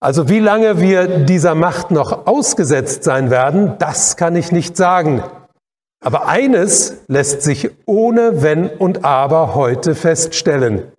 Also 0.02 0.30
wie 0.30 0.40
lange 0.40 0.80
wir 0.80 1.26
dieser 1.26 1.56
Macht 1.56 1.92
noch 1.92 2.26
ausgesetzt 2.26 3.04
sein 3.04 3.30
werden, 3.30 3.76
das 3.80 4.16
kann 4.16 4.36
ich 4.36 4.52
nicht 4.52 4.78
sagen. 4.78 5.24
Aber 6.02 6.28
eines 6.28 7.02
lässt 7.08 7.42
sich 7.42 7.72
ohne 7.86 8.42
Wenn 8.42 8.70
und 8.70 9.04
Aber 9.04 9.56
heute 9.56 9.96
feststellen. 9.96 10.92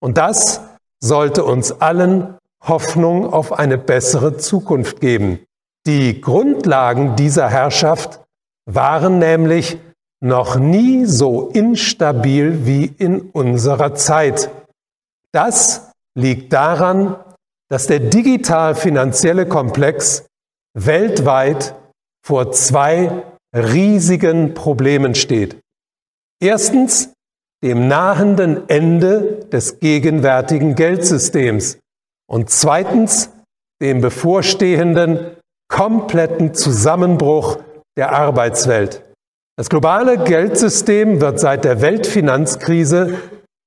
Und 0.00 0.18
das 0.18 0.60
sollte 1.00 1.44
uns 1.44 1.80
allen 1.80 2.36
Hoffnung 2.62 3.32
auf 3.32 3.52
eine 3.52 3.76
bessere 3.76 4.36
Zukunft 4.36 5.00
geben. 5.00 5.40
Die 5.86 6.20
Grundlagen 6.20 7.16
dieser 7.16 7.48
Herrschaft 7.48 8.20
waren 8.66 9.18
nämlich 9.18 9.78
noch 10.20 10.56
nie 10.56 11.04
so 11.04 11.48
instabil 11.48 12.64
wie 12.64 12.86
in 12.86 13.20
unserer 13.20 13.94
Zeit. 13.94 14.48
Das 15.32 15.90
liegt 16.14 16.52
daran, 16.52 17.16
dass 17.70 17.86
der 17.86 18.00
digital-finanzielle 18.00 19.46
Komplex 19.46 20.26
weltweit 20.76 21.74
vor 22.26 22.52
zwei 22.52 23.24
riesigen 23.54 24.54
Problemen 24.54 25.14
steht. 25.14 25.60
Erstens 26.42 27.12
dem 27.62 27.88
nahenden 27.88 28.68
Ende 28.68 29.46
des 29.46 29.78
gegenwärtigen 29.78 30.74
Geldsystems 30.74 31.78
und 32.30 32.50
zweitens 32.50 33.30
dem 33.80 34.00
bevorstehenden 34.00 35.36
kompletten 35.70 36.54
Zusammenbruch 36.54 37.58
der 37.96 38.12
Arbeitswelt. 38.12 39.02
Das 39.56 39.68
globale 39.70 40.18
Geldsystem 40.18 41.20
wird 41.20 41.38
seit 41.38 41.64
der 41.64 41.80
Weltfinanzkrise 41.80 43.18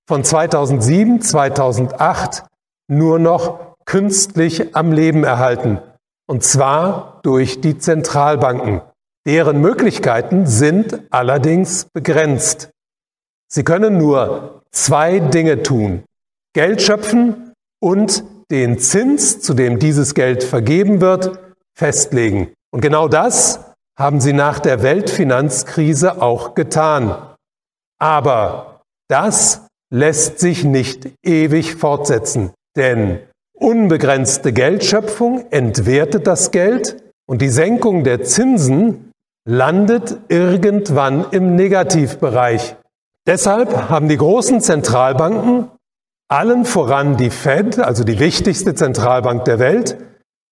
von 0.07 0.23
2007, 0.23 1.21
2008 1.21 2.43
nur 2.89 3.19
noch 3.19 3.76
künstlich 3.87 4.75
am 4.75 4.91
Leben 4.91 5.23
erhalten, 5.23 5.79
und 6.27 6.43
zwar 6.43 7.19
durch 7.23 7.61
die 7.61 7.79
Zentralbanken. 7.79 8.81
Deren 9.25 9.59
Möglichkeiten 9.59 10.45
sind 10.45 11.01
allerdings 11.09 11.85
begrenzt. 11.85 12.69
Sie 13.49 13.63
können 13.63 13.97
nur 13.97 14.61
zwei 14.71 15.19
Dinge 15.19 15.63
tun. 15.63 16.03
Geld 16.53 16.81
schöpfen 16.81 17.53
und 17.81 18.23
den 18.51 18.77
Zins, 18.79 19.41
zu 19.41 19.53
dem 19.53 19.79
dieses 19.79 20.13
Geld 20.13 20.43
vergeben 20.43 21.01
wird, 21.01 21.39
festlegen. 21.77 22.53
Und 22.71 22.81
genau 22.81 23.07
das 23.07 23.73
haben 23.97 24.21
sie 24.21 24.33
nach 24.33 24.59
der 24.59 24.83
Weltfinanzkrise 24.83 26.21
auch 26.21 26.55
getan. 26.55 27.35
Aber 27.99 28.81
das 29.09 29.65
lässt 29.89 30.39
sich 30.39 30.63
nicht 30.63 31.09
ewig 31.23 31.75
fortsetzen, 31.75 32.51
denn 32.75 33.19
unbegrenzte 33.59 34.53
Geldschöpfung 34.53 35.45
entwertet 35.51 36.27
das 36.27 36.51
Geld 36.51 37.03
und 37.27 37.41
die 37.41 37.49
Senkung 37.49 38.03
der 38.03 38.23
Zinsen 38.23 39.11
landet 39.47 40.17
irgendwann 40.29 41.25
im 41.31 41.55
Negativbereich. 41.55 42.75
Deshalb 43.25 43.89
haben 43.89 44.07
die 44.07 44.17
großen 44.17 44.61
Zentralbanken, 44.61 45.69
allen 46.29 46.65
voran 46.65 47.17
die 47.17 47.29
Fed, 47.29 47.79
also 47.79 48.03
die 48.03 48.19
wichtigste 48.19 48.75
Zentralbank 48.75 49.45
der 49.45 49.59
Welt, 49.59 49.97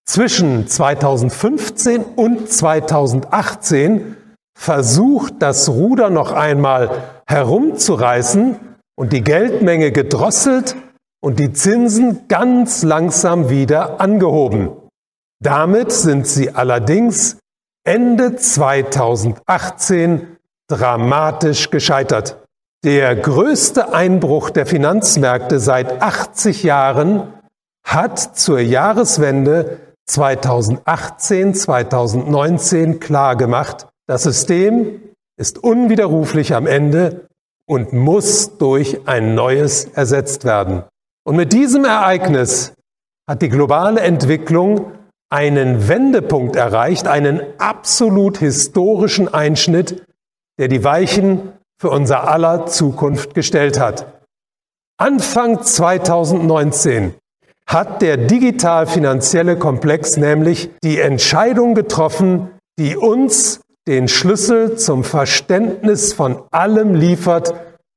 zwischen 0.05 0.67
2015 0.67 2.03
und 2.15 2.49
2018 2.49 4.15
versucht, 4.57 5.35
das 5.39 5.67
Ruder 5.69 6.09
noch 6.09 6.31
einmal 6.31 7.03
herumzureißen 7.27 8.57
und 8.95 9.13
die 9.13 9.23
Geldmenge 9.23 9.91
gedrosselt 9.91 10.75
und 11.25 11.39
die 11.39 11.51
Zinsen 11.53 12.27
ganz 12.27 12.83
langsam 12.83 13.49
wieder 13.49 13.99
angehoben. 13.99 14.69
Damit 15.41 15.91
sind 15.91 16.27
sie 16.27 16.51
allerdings 16.51 17.39
Ende 17.83 18.35
2018 18.35 20.37
dramatisch 20.69 21.71
gescheitert. 21.71 22.45
Der 22.83 23.15
größte 23.15 23.91
Einbruch 23.91 24.51
der 24.51 24.67
Finanzmärkte 24.67 25.59
seit 25.59 25.99
80 25.99 26.61
Jahren 26.61 27.33
hat 27.83 28.37
zur 28.37 28.59
Jahreswende 28.59 29.79
2018-2019 30.07 32.99
klargemacht, 32.99 33.87
das 34.07 34.21
System 34.21 35.01
ist 35.37 35.57
unwiderruflich 35.57 36.53
am 36.53 36.67
Ende 36.67 37.27
und 37.67 37.93
muss 37.93 38.59
durch 38.59 39.07
ein 39.07 39.33
neues 39.33 39.85
ersetzt 39.85 40.45
werden. 40.45 40.83
Und 41.25 41.35
mit 41.35 41.53
diesem 41.53 41.85
Ereignis 41.85 42.73
hat 43.27 43.41
die 43.41 43.49
globale 43.49 44.01
Entwicklung 44.01 44.91
einen 45.31 45.87
Wendepunkt 45.87 46.55
erreicht, 46.55 47.07
einen 47.07 47.41
absolut 47.57 48.37
historischen 48.37 49.33
Einschnitt, 49.33 50.05
der 50.59 50.67
die 50.67 50.83
Weichen 50.83 51.51
für 51.81 51.89
unser 51.89 52.27
aller 52.27 52.67
Zukunft 52.67 53.33
gestellt 53.33 53.79
hat. 53.79 54.21
Anfang 54.97 55.61
2019 55.61 57.15
hat 57.67 58.01
der 58.01 58.17
digital-finanzielle 58.17 59.57
Komplex 59.57 60.17
nämlich 60.17 60.69
die 60.83 60.99
Entscheidung 60.99 61.73
getroffen, 61.73 62.51
die 62.77 62.95
uns 62.95 63.61
den 63.87 64.07
Schlüssel 64.07 64.77
zum 64.77 65.03
Verständnis 65.03 66.13
von 66.13 66.43
allem 66.51 66.93
liefert, 66.93 67.55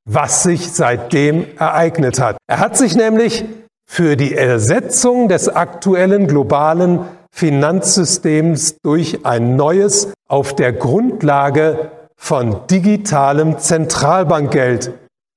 was 0.08 0.42
sich 0.42 0.72
seitdem 0.72 1.46
ereignet 1.58 2.18
hat. 2.18 2.38
Er 2.48 2.58
hat 2.58 2.76
sich 2.76 2.96
nämlich 2.96 3.44
für 3.88 4.16
die 4.16 4.34
Ersetzung 4.34 5.28
des 5.28 5.48
aktuellen 5.48 6.26
globalen 6.26 7.00
Finanzsystems 7.30 8.76
durch 8.82 9.24
ein 9.24 9.54
neues 9.56 10.12
auf 10.28 10.54
der 10.56 10.72
Grundlage 10.72 11.90
von 12.16 12.66
digitalem 12.70 13.58
Zentralbankgeld, 13.58 14.92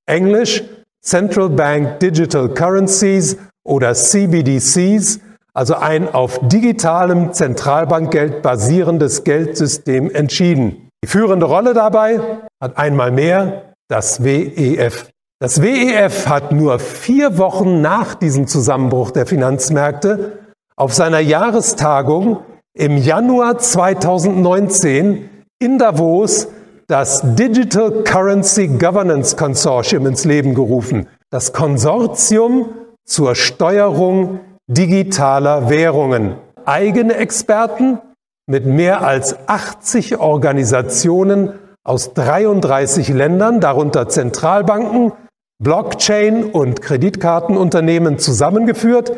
englisch 0.08 0.64
Central 1.04 1.50
Bank 1.50 2.00
Digital 2.00 2.50
Currencies 2.50 3.38
oder 3.64 3.94
CBDCs, 3.94 5.20
also 5.54 5.76
ein 5.76 6.14
auf 6.14 6.40
digitalem 6.48 7.34
Zentralbankgeld 7.34 8.42
basierendes 8.42 9.24
Geldsystem 9.24 10.10
entschieden. 10.10 10.90
Die 11.04 11.08
führende 11.08 11.46
Rolle 11.46 11.74
dabei 11.74 12.20
hat 12.62 12.78
einmal 12.78 13.12
mehr 13.12 13.71
das 13.92 14.24
WEF. 14.24 15.10
Das 15.42 15.62
WEF 15.62 16.28
hat 16.28 16.54
nur 16.54 16.80
vier 16.80 17.38
Wochen 17.38 17.82
nach 17.82 18.16
diesem 18.16 18.48
Zusammenbruch 18.48 19.12
der 19.12 19.26
Finanzmärkte 19.26 20.40
auf 20.78 20.94
seiner 20.94 21.20
Jahrestagung 21.20 22.38
im 22.74 22.96
Januar 22.96 23.58
2019 23.58 25.30
in 25.60 25.78
Davos 25.78 26.48
das 26.88 27.22
Digital 27.36 28.04
Currency 28.04 28.68
Governance 28.68 29.36
Consortium 29.36 30.08
ins 30.08 30.24
Leben 30.24 30.56
gerufen. 30.56 31.08
Das 31.30 31.52
Konsortium 31.52 32.70
zur 33.06 33.36
Steuerung 33.36 34.40
digitaler 34.68 35.70
Währungen. 35.70 36.36
Eigene 36.64 37.16
Experten 37.16 38.00
mit 38.48 38.66
mehr 38.66 39.02
als 39.02 39.36
80 39.50 40.18
Organisationen 40.18 41.54
aus 41.84 42.14
33 42.14 43.10
Ländern, 43.10 43.60
darunter 43.60 44.08
Zentralbanken, 44.10 45.14
Blockchain 45.62 46.46
und 46.46 46.82
Kreditkartenunternehmen 46.82 48.20
zusammengeführt, 48.20 49.12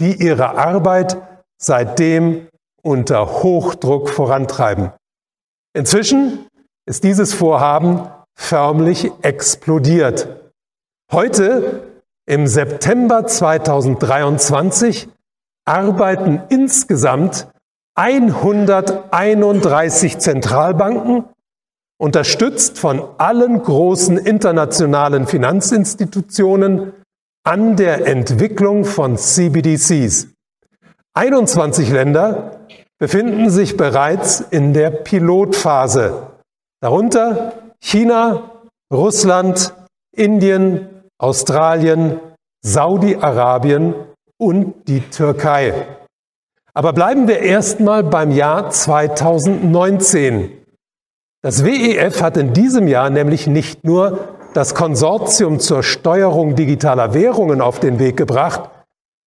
die 0.00 0.22
ihre 0.22 0.56
Arbeit 0.56 1.16
seitdem 1.58 2.48
unter 2.82 3.42
Hochdruck 3.42 4.08
vorantreiben. 4.08 4.92
Inzwischen 5.74 6.46
ist 6.86 7.04
dieses 7.04 7.32
Vorhaben 7.32 8.06
förmlich 8.34 9.10
explodiert. 9.22 10.28
Heute, 11.10 11.88
im 12.26 12.46
September 12.46 13.26
2023, 13.26 15.08
arbeiten 15.64 16.42
insgesamt 16.48 17.48
131 17.94 20.18
Zentralbanken, 20.18 21.24
unterstützt 22.02 22.80
von 22.80 23.00
allen 23.18 23.62
großen 23.62 24.18
internationalen 24.18 25.28
Finanzinstitutionen, 25.28 26.94
an 27.44 27.76
der 27.76 28.08
Entwicklung 28.08 28.84
von 28.84 29.16
CBDCs. 29.16 30.26
21 31.14 31.90
Länder 31.90 32.58
befinden 32.98 33.50
sich 33.50 33.76
bereits 33.76 34.40
in 34.40 34.74
der 34.74 34.90
Pilotphase, 34.90 36.26
darunter 36.80 37.52
China, 37.80 38.50
Russland, 38.92 39.72
Indien, 40.16 41.04
Australien, 41.18 42.18
Saudi-Arabien 42.64 43.94
und 44.40 44.88
die 44.88 45.02
Türkei. 45.02 45.86
Aber 46.74 46.92
bleiben 46.92 47.28
wir 47.28 47.38
erstmal 47.40 48.02
beim 48.02 48.32
Jahr 48.32 48.70
2019. 48.70 50.61
Das 51.44 51.64
WEF 51.64 52.22
hat 52.22 52.36
in 52.36 52.52
diesem 52.52 52.86
Jahr 52.86 53.10
nämlich 53.10 53.48
nicht 53.48 53.82
nur 53.82 54.28
das 54.54 54.76
Konsortium 54.76 55.58
zur 55.58 55.82
Steuerung 55.82 56.54
digitaler 56.54 57.14
Währungen 57.14 57.60
auf 57.60 57.80
den 57.80 57.98
Weg 57.98 58.16
gebracht, 58.16 58.70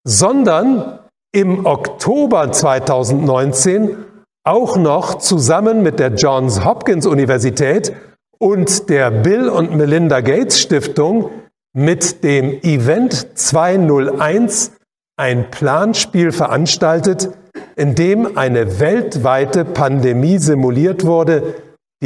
sondern 0.08 1.00
im 1.34 1.66
Oktober 1.66 2.54
2019 2.54 3.98
auch 4.46 4.78
noch 4.78 5.16
zusammen 5.18 5.84
mit 5.84 6.00
der 6.00 6.14
Johns 6.14 6.64
Hopkins 6.64 7.06
Universität 7.06 7.92
und 8.40 8.90
der 8.90 9.12
Bill 9.12 9.50
und 9.50 9.76
Melinda 9.76 10.22
Gates 10.22 10.62
Stiftung 10.62 11.32
mit 11.74 12.24
dem 12.24 12.62
Event 12.62 13.38
201 13.38 14.72
ein 15.18 15.52
Planspiel 15.52 16.32
veranstaltet, 16.32 17.32
in 17.76 17.96
dem 17.96 18.38
eine 18.38 18.80
weltweite 18.80 19.66
Pandemie 19.66 20.38
simuliert 20.38 21.06
wurde, 21.06 21.56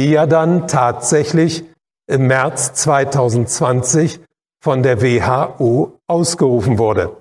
die 0.00 0.12
ja 0.12 0.24
dann 0.24 0.66
tatsächlich 0.66 1.62
im 2.10 2.26
März 2.26 2.72
2020 2.72 4.20
von 4.64 4.82
der 4.82 5.02
WHO 5.02 5.98
ausgerufen 6.06 6.78
wurde. 6.78 7.18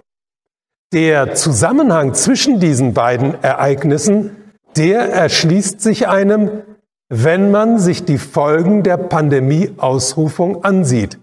Der 0.94 1.36
Zusammenhang 1.36 2.14
zwischen 2.14 2.62
diesen 2.62 2.94
beiden 2.94 3.44
Ereignissen, 3.44 4.54
der 4.78 5.12
erschließt 5.12 5.82
sich 5.82 6.08
einem, 6.08 6.64
wenn 7.10 7.52
man 7.52 7.80
sich 7.80 8.06
die 8.06 8.18
Folgen 8.18 8.82
der 8.84 8.96
Pandemie-Ausrufung 8.96 10.64
ansieht. 10.64 11.20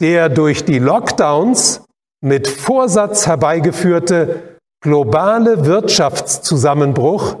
Der 0.00 0.30
durch 0.30 0.64
die 0.64 0.78
Lockdowns 0.78 1.84
mit 2.22 2.48
Vorsatz 2.48 3.26
herbeigeführte 3.26 4.58
globale 4.80 5.66
Wirtschaftszusammenbruch 5.66 7.36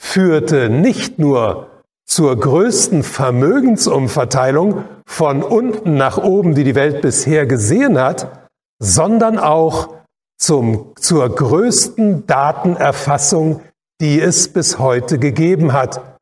führte 0.00 0.68
nicht 0.68 1.18
nur 1.18 1.71
zur 2.12 2.38
größten 2.38 3.04
Vermögensumverteilung 3.04 4.84
von 5.06 5.42
unten 5.42 5.96
nach 5.96 6.18
oben, 6.18 6.54
die 6.54 6.62
die 6.62 6.74
Welt 6.74 7.00
bisher 7.00 7.46
gesehen 7.46 7.98
hat, 7.98 8.50
sondern 8.78 9.38
auch 9.38 9.94
zum, 10.38 10.92
zur 10.96 11.34
größten 11.34 12.26
Datenerfassung, 12.26 13.62
die 14.02 14.20
es 14.20 14.52
bis 14.52 14.78
heute 14.78 15.18
gegeben 15.18 15.72
hat. 15.72 16.18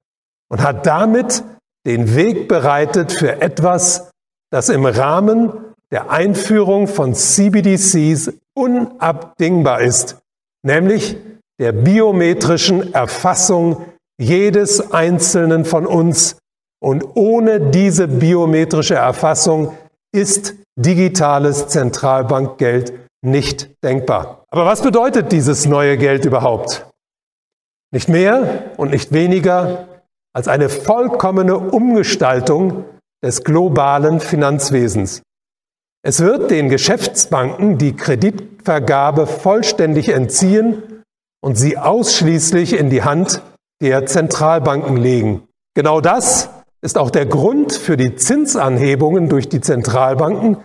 Und 0.48 0.62
hat 0.62 0.86
damit 0.86 1.42
den 1.84 2.14
Weg 2.14 2.46
bereitet 2.46 3.10
für 3.10 3.40
etwas, 3.42 4.10
das 4.52 4.68
im 4.68 4.86
Rahmen 4.86 5.52
der 5.90 6.08
Einführung 6.12 6.86
von 6.86 7.14
CBDCs 7.14 8.32
unabdingbar 8.54 9.80
ist, 9.80 10.18
nämlich 10.62 11.16
der 11.58 11.72
biometrischen 11.72 12.94
Erfassung 12.94 13.86
jedes 14.20 14.92
Einzelnen 14.92 15.64
von 15.64 15.86
uns. 15.86 16.36
Und 16.82 17.04
ohne 17.14 17.70
diese 17.70 18.06
biometrische 18.06 18.94
Erfassung 18.94 19.76
ist 20.12 20.54
digitales 20.76 21.68
Zentralbankgeld 21.68 22.92
nicht 23.22 23.70
denkbar. 23.82 24.44
Aber 24.50 24.66
was 24.66 24.82
bedeutet 24.82 25.32
dieses 25.32 25.66
neue 25.66 25.96
Geld 25.98 26.24
überhaupt? 26.24 26.86
Nicht 27.92 28.08
mehr 28.08 28.70
und 28.76 28.90
nicht 28.90 29.12
weniger 29.12 29.88
als 30.32 30.48
eine 30.48 30.68
vollkommene 30.68 31.56
Umgestaltung 31.58 32.84
des 33.22 33.42
globalen 33.42 34.20
Finanzwesens. 34.20 35.22
Es 36.02 36.20
wird 36.20 36.50
den 36.50 36.70
Geschäftsbanken 36.70 37.76
die 37.76 37.94
Kreditvergabe 37.94 39.26
vollständig 39.26 40.08
entziehen 40.08 41.02
und 41.42 41.56
sie 41.56 41.76
ausschließlich 41.76 42.78
in 42.78 42.88
die 42.88 43.02
Hand 43.02 43.42
der 43.80 44.06
Zentralbanken 44.06 44.96
legen. 44.96 45.42
Genau 45.74 46.00
das 46.00 46.50
ist 46.82 46.98
auch 46.98 47.10
der 47.10 47.26
Grund 47.26 47.72
für 47.72 47.96
die 47.96 48.14
Zinsanhebungen 48.14 49.28
durch 49.28 49.48
die 49.48 49.60
Zentralbanken, 49.60 50.58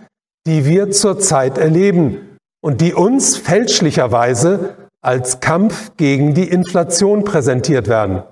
die 0.46 0.64
wir 0.64 0.90
zurzeit 0.90 1.58
erleben 1.58 2.38
und 2.62 2.80
die 2.80 2.94
uns 2.94 3.36
fälschlicherweise 3.36 4.76
als 5.02 5.40
Kampf 5.40 5.92
gegen 5.96 6.34
die 6.34 6.48
Inflation 6.48 7.24
präsentiert 7.24 7.88
werden. 7.88 8.22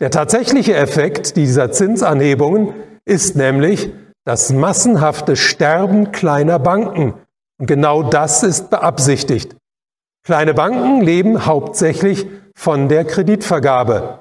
Der 0.00 0.10
tatsächliche 0.10 0.74
Effekt 0.74 1.36
dieser 1.36 1.72
Zinsanhebungen 1.72 2.72
ist 3.04 3.36
nämlich 3.36 3.90
das 4.24 4.52
massenhafte 4.52 5.36
Sterben 5.36 6.12
kleiner 6.12 6.58
Banken. 6.58 7.14
Und 7.58 7.66
genau 7.66 8.02
das 8.02 8.42
ist 8.42 8.70
beabsichtigt. 8.70 9.56
Kleine 10.24 10.54
Banken 10.54 11.00
leben 11.00 11.46
hauptsächlich 11.46 12.26
von 12.58 12.88
der 12.88 13.04
Kreditvergabe. 13.04 14.18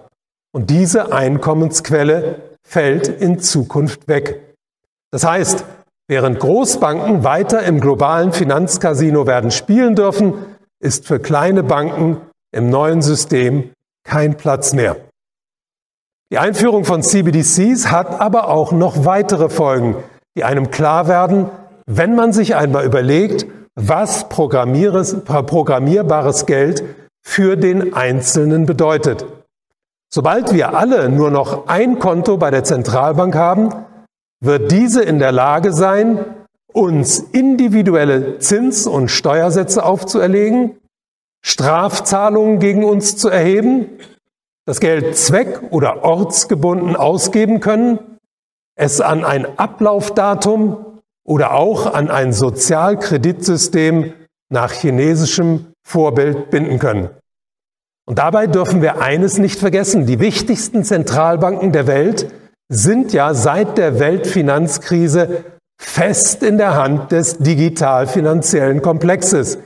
Und 0.53 0.69
diese 0.69 1.11
Einkommensquelle 1.11 2.35
fällt 2.63 3.07
in 3.07 3.39
Zukunft 3.39 4.07
weg. 4.07 4.53
Das 5.11 5.25
heißt, 5.25 5.65
während 6.07 6.39
Großbanken 6.39 7.23
weiter 7.23 7.63
im 7.63 7.79
globalen 7.79 8.33
Finanzcasino 8.33 9.25
werden 9.25 9.49
spielen 9.49 9.95
dürfen, 9.95 10.35
ist 10.79 11.07
für 11.07 11.19
kleine 11.19 11.63
Banken 11.63 12.21
im 12.51 12.69
neuen 12.69 13.01
System 13.01 13.71
kein 14.07 14.37
Platz 14.37 14.73
mehr. 14.73 14.97
Die 16.31 16.37
Einführung 16.37 16.85
von 16.85 17.01
CBDCs 17.01 17.89
hat 17.89 18.21
aber 18.21 18.49
auch 18.49 18.71
noch 18.71 19.03
weitere 19.03 19.49
Folgen, 19.49 19.95
die 20.37 20.43
einem 20.43 20.69
klar 20.69 21.07
werden, 21.07 21.49
wenn 21.87 22.15
man 22.15 22.33
sich 22.33 22.55
einmal 22.55 22.85
überlegt, 22.85 23.47
was 23.73 24.29
programmierbares 24.29 26.45
Geld 26.45 26.83
für 27.27 27.57
den 27.57 27.93
Einzelnen 27.93 28.65
bedeutet. 28.65 29.25
Sobald 30.09 30.53
wir 30.53 30.77
alle 30.77 31.09
nur 31.09 31.29
noch 31.29 31.67
ein 31.67 31.99
Konto 31.99 32.37
bei 32.37 32.51
der 32.51 32.63
Zentralbank 32.63 33.35
haben, 33.35 33.73
wird 34.39 34.71
diese 34.71 35.03
in 35.03 35.19
der 35.19 35.33
Lage 35.33 35.73
sein, 35.73 36.23
uns 36.71 37.19
individuelle 37.19 38.39
Zins- 38.39 38.87
und 38.87 39.09
Steuersätze 39.09 39.83
aufzuerlegen, 39.83 40.77
Strafzahlungen 41.43 42.59
gegen 42.59 42.83
uns 42.83 43.17
zu 43.17 43.29
erheben 43.29 43.99
das 44.67 44.81
Geld 44.81 45.15
zweck- 45.17 45.71
oder 45.71 46.03
ortsgebunden 46.03 46.97
ausgeben 46.97 47.61
können, 47.61 47.99
es 48.75 48.99
an 48.99 49.23
ein 49.23 49.57
Ablaufdatum 49.57 51.01
oder 51.25 51.53
auch 51.53 51.93
an 51.93 52.11
ein 52.11 52.33
Sozialkreditsystem 52.33 54.13
nach 54.49 54.71
chinesischem 54.71 55.67
Vorbild 55.85 56.49
binden 56.49 56.79
können. 56.79 57.09
Und 58.07 58.19
dabei 58.19 58.47
dürfen 58.47 58.81
wir 58.81 59.01
eines 59.01 59.37
nicht 59.37 59.59
vergessen. 59.59 60.05
Die 60.05 60.19
wichtigsten 60.19 60.83
Zentralbanken 60.83 61.73
der 61.73 61.87
Welt 61.87 62.31
sind 62.69 63.13
ja 63.13 63.33
seit 63.33 63.77
der 63.77 63.99
Weltfinanzkrise 63.99 65.43
fest 65.79 66.43
in 66.43 66.57
der 66.57 66.75
Hand 66.75 67.11
des 67.11 67.37
digital-finanziellen 67.37 68.81
Komplexes. 68.81 69.59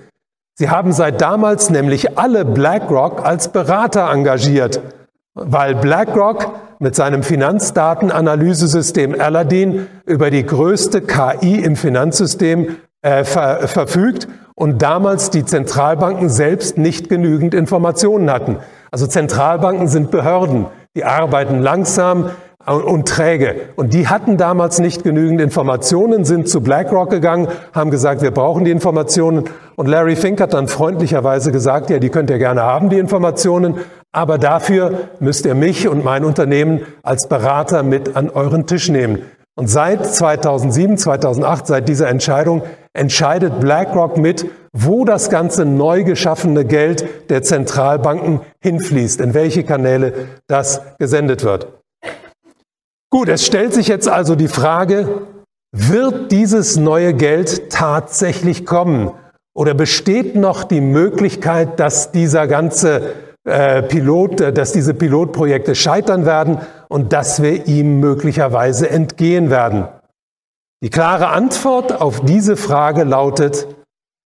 Sie 0.57 0.69
haben 0.69 0.91
seit 0.91 1.21
damals 1.21 1.69
nämlich 1.69 2.17
alle 2.17 2.45
BlackRock 2.45 3.25
als 3.25 3.47
Berater 3.49 4.11
engagiert, 4.11 4.81
weil 5.33 5.75
BlackRock 5.75 6.53
mit 6.79 6.95
seinem 6.95 7.23
Finanzdatenanalyse-System 7.23 9.19
Aladdin 9.19 9.87
über 10.05 10.29
die 10.31 10.45
größte 10.45 11.01
KI 11.01 11.63
im 11.63 11.75
Finanzsystem 11.75 12.77
äh, 13.01 13.23
ver 13.23 13.67
verfügt 13.67 14.27
und 14.55 14.81
damals 14.81 15.29
die 15.29 15.45
Zentralbanken 15.45 16.29
selbst 16.29 16.77
nicht 16.77 17.09
genügend 17.09 17.53
Informationen 17.53 18.31
hatten. 18.31 18.57
Also 18.91 19.07
Zentralbanken 19.07 19.87
sind 19.87 20.11
Behörden, 20.11 20.67
die 20.95 21.05
arbeiten 21.05 21.61
langsam, 21.61 22.31
und 22.65 23.07
träge. 23.07 23.55
Und 23.75 23.93
die 23.93 24.07
hatten 24.07 24.37
damals 24.37 24.79
nicht 24.79 25.03
genügend 25.03 25.41
Informationen, 25.41 26.25
sind 26.25 26.47
zu 26.47 26.61
BlackRock 26.61 27.09
gegangen, 27.09 27.47
haben 27.73 27.91
gesagt, 27.91 28.21
wir 28.21 28.31
brauchen 28.31 28.65
die 28.65 28.71
Informationen. 28.71 29.45
Und 29.75 29.87
Larry 29.87 30.15
Fink 30.15 30.39
hat 30.39 30.53
dann 30.53 30.67
freundlicherweise 30.67 31.51
gesagt, 31.51 31.89
ja, 31.89 31.99
die 31.99 32.09
könnt 32.09 32.29
ihr 32.29 32.37
gerne 32.37 32.61
haben, 32.61 32.89
die 32.89 32.99
Informationen, 32.99 33.79
aber 34.11 34.37
dafür 34.37 35.09
müsst 35.19 35.45
ihr 35.45 35.55
mich 35.55 35.87
und 35.87 36.03
mein 36.03 36.23
Unternehmen 36.23 36.81
als 37.01 37.27
Berater 37.27 37.81
mit 37.81 38.15
an 38.15 38.29
euren 38.29 38.67
Tisch 38.67 38.89
nehmen. 38.89 39.23
Und 39.55 39.67
seit 39.67 40.05
2007, 40.05 40.97
2008, 40.97 41.67
seit 41.67 41.89
dieser 41.89 42.09
Entscheidung, 42.09 42.63
entscheidet 42.93 43.59
BlackRock 43.59 44.17
mit, 44.17 44.45
wo 44.73 45.05
das 45.05 45.29
ganze 45.29 45.65
neu 45.65 46.03
geschaffene 46.03 46.65
Geld 46.65 47.29
der 47.29 47.43
Zentralbanken 47.43 48.41
hinfließt, 48.61 49.21
in 49.21 49.33
welche 49.33 49.63
Kanäle 49.63 50.13
das 50.47 50.81
gesendet 50.97 51.43
wird. 51.43 51.67
Gut, 53.09 53.27
es 53.27 53.45
stellt 53.45 53.73
sich 53.73 53.87
jetzt 53.87 54.07
also 54.07 54.35
die 54.35 54.47
Frage, 54.47 55.27
wird 55.73 56.31
dieses 56.31 56.77
neue 56.77 57.13
Geld 57.13 57.69
tatsächlich 57.69 58.65
kommen? 58.65 59.11
Oder 59.53 59.73
besteht 59.73 60.35
noch 60.35 60.63
die 60.63 60.79
Möglichkeit, 60.79 61.79
dass 61.79 62.11
dieser 62.11 62.47
ganze 62.47 63.13
äh, 63.43 63.81
Pilot, 63.81 64.39
äh, 64.39 64.53
dass 64.53 64.71
diese 64.71 64.93
Pilotprojekte 64.93 65.75
scheitern 65.75 66.25
werden 66.25 66.59
und 66.87 67.11
dass 67.11 67.41
wir 67.41 67.67
ihm 67.67 67.99
möglicherweise 67.99 68.89
entgehen 68.89 69.49
werden? 69.49 69.87
Die 70.83 70.89
klare 70.89 71.27
Antwort 71.27 72.01
auf 72.01 72.21
diese 72.21 72.57
Frage 72.57 73.03
lautet 73.03 73.67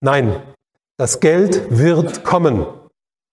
Nein, 0.02 0.36
das 0.98 1.20
Geld 1.20 1.64
wird 1.70 2.24
kommen. 2.24 2.66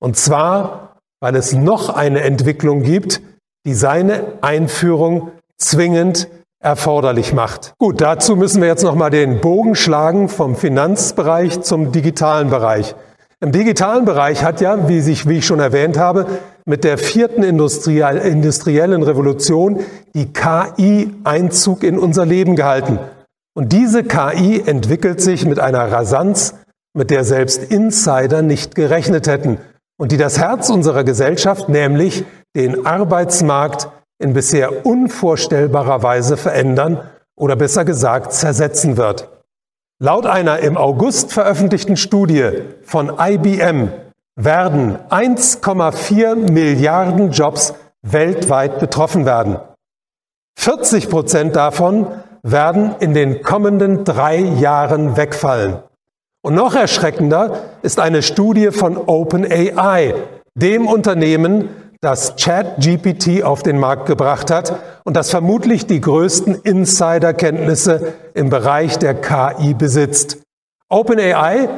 Und 0.01 0.17
zwar, 0.17 0.97
weil 1.21 1.37
es 1.37 1.53
noch 1.53 1.89
eine 1.91 2.23
Entwicklung 2.23 2.83
gibt, 2.83 3.23
die 3.65 3.75
seine 3.75 4.25
Einführung 4.41 5.31
zwingend 5.57 6.29
erforderlich 6.61 7.33
macht. 7.33 7.75
Gut, 7.79 8.01
dazu 8.01 8.35
müssen 8.35 8.61
wir 8.61 8.69
jetzt 8.69 8.83
noch 8.83 8.97
mal 8.97 9.11
den 9.11 9.41
Bogen 9.41 9.77
schlagen 9.77 10.29
vom 10.29 10.57
Finanzbereich 10.57 11.61
zum 11.61 11.93
digitalen 11.93 12.51
Bereich. 12.51 12.97
Im 13.41 13.53
digitalen 13.53 14.05
Bereich 14.05 14.43
hat 14.43 14.61
ja, 14.61 14.89
wie, 14.89 15.01
sich, 15.01 15.29
wie 15.29 15.39
ich 15.39 15.47
schon 15.47 15.61
erwähnt 15.61 15.99
habe, 15.99 16.27
mit 16.65 16.85
der 16.85 16.99
vierten 16.99 17.43
industriellen 17.43 19.03
Revolution 19.03 19.81
die 20.15 20.33
KI 20.33 21.13
Einzug 21.25 21.83
in 21.83 21.99
unser 21.99 22.25
Leben 22.25 22.57
gehalten. 22.57 22.99
Und 23.55 23.73
diese 23.73 24.05
KI 24.05 24.63
entwickelt 24.65 25.21
sich 25.21 25.45
mit 25.45 25.59
einer 25.59 25.91
Rasanz, 25.91 26.55
mit 26.95 27.11
der 27.11 27.25
selbst 27.25 27.63
Insider 27.65 28.43
nicht 28.43 28.75
gerechnet 28.75 29.27
hätten 29.27 29.59
und 29.99 30.13
die 30.13 30.17
das 30.17 30.39
Herz 30.39 30.71
unserer 30.71 31.05
Gesellschaft, 31.05 31.69
nämlich 31.69 32.25
den 32.57 32.87
Arbeitsmarkt, 32.87 33.89
in 34.19 34.35
bisher 34.35 34.87
unvorstellbarer 34.87 36.03
Weise 36.03 36.37
verändern 36.37 37.01
oder 37.37 37.57
besser 37.57 37.85
gesagt 37.85 38.33
zersetzen 38.33 38.97
wird. 38.97 39.29
Laut 40.01 40.27
einer 40.27 40.61
im 40.61 40.77
August 40.77 41.33
veröffentlichten 41.33 41.97
Studie 41.97 42.51
von 42.85 43.13
IBM 43.19 43.89
werden 44.37 44.99
1,4 45.11 46.35
Milliarden 46.35 47.31
Jobs 47.31 47.75
weltweit 48.03 48.79
betroffen 48.79 49.27
werden. 49.27 49.59
40 50.59 51.09
Prozent 51.11 51.57
davon 51.57 52.07
werden 52.43 52.95
in 53.01 53.15
den 53.15 53.43
kommenden 53.43 54.05
drei 54.05 54.39
Jahren 54.39 55.17
wegfallen. 55.17 55.79
Und 56.45 56.55
noch 56.55 56.75
erschreckender 56.75 57.71
ist 57.83 58.01
eine 58.01 58.23
Studie 58.23 58.71
von 58.73 58.97
OpenAI, 58.97 60.15
dem 60.55 60.87
Unternehmen, 60.89 61.69
das 62.01 62.35
ChatGPT 62.35 63.45
auf 63.45 63.63
den 63.63 63.79
Markt 63.79 64.07
gebracht 64.07 64.51
hat 64.51 64.77
und 65.05 65.17
das 65.17 65.31
vermutlich 65.31 65.87
die 65.87 66.01
größten 66.01 66.57
Insiderkenntnisse 66.57 68.15
im 68.35 68.51
Bereich 68.51 68.99
der 68.99 69.15
KI 69.15 69.75
besitzt. 69.75 70.43
OpenAI 70.89 71.69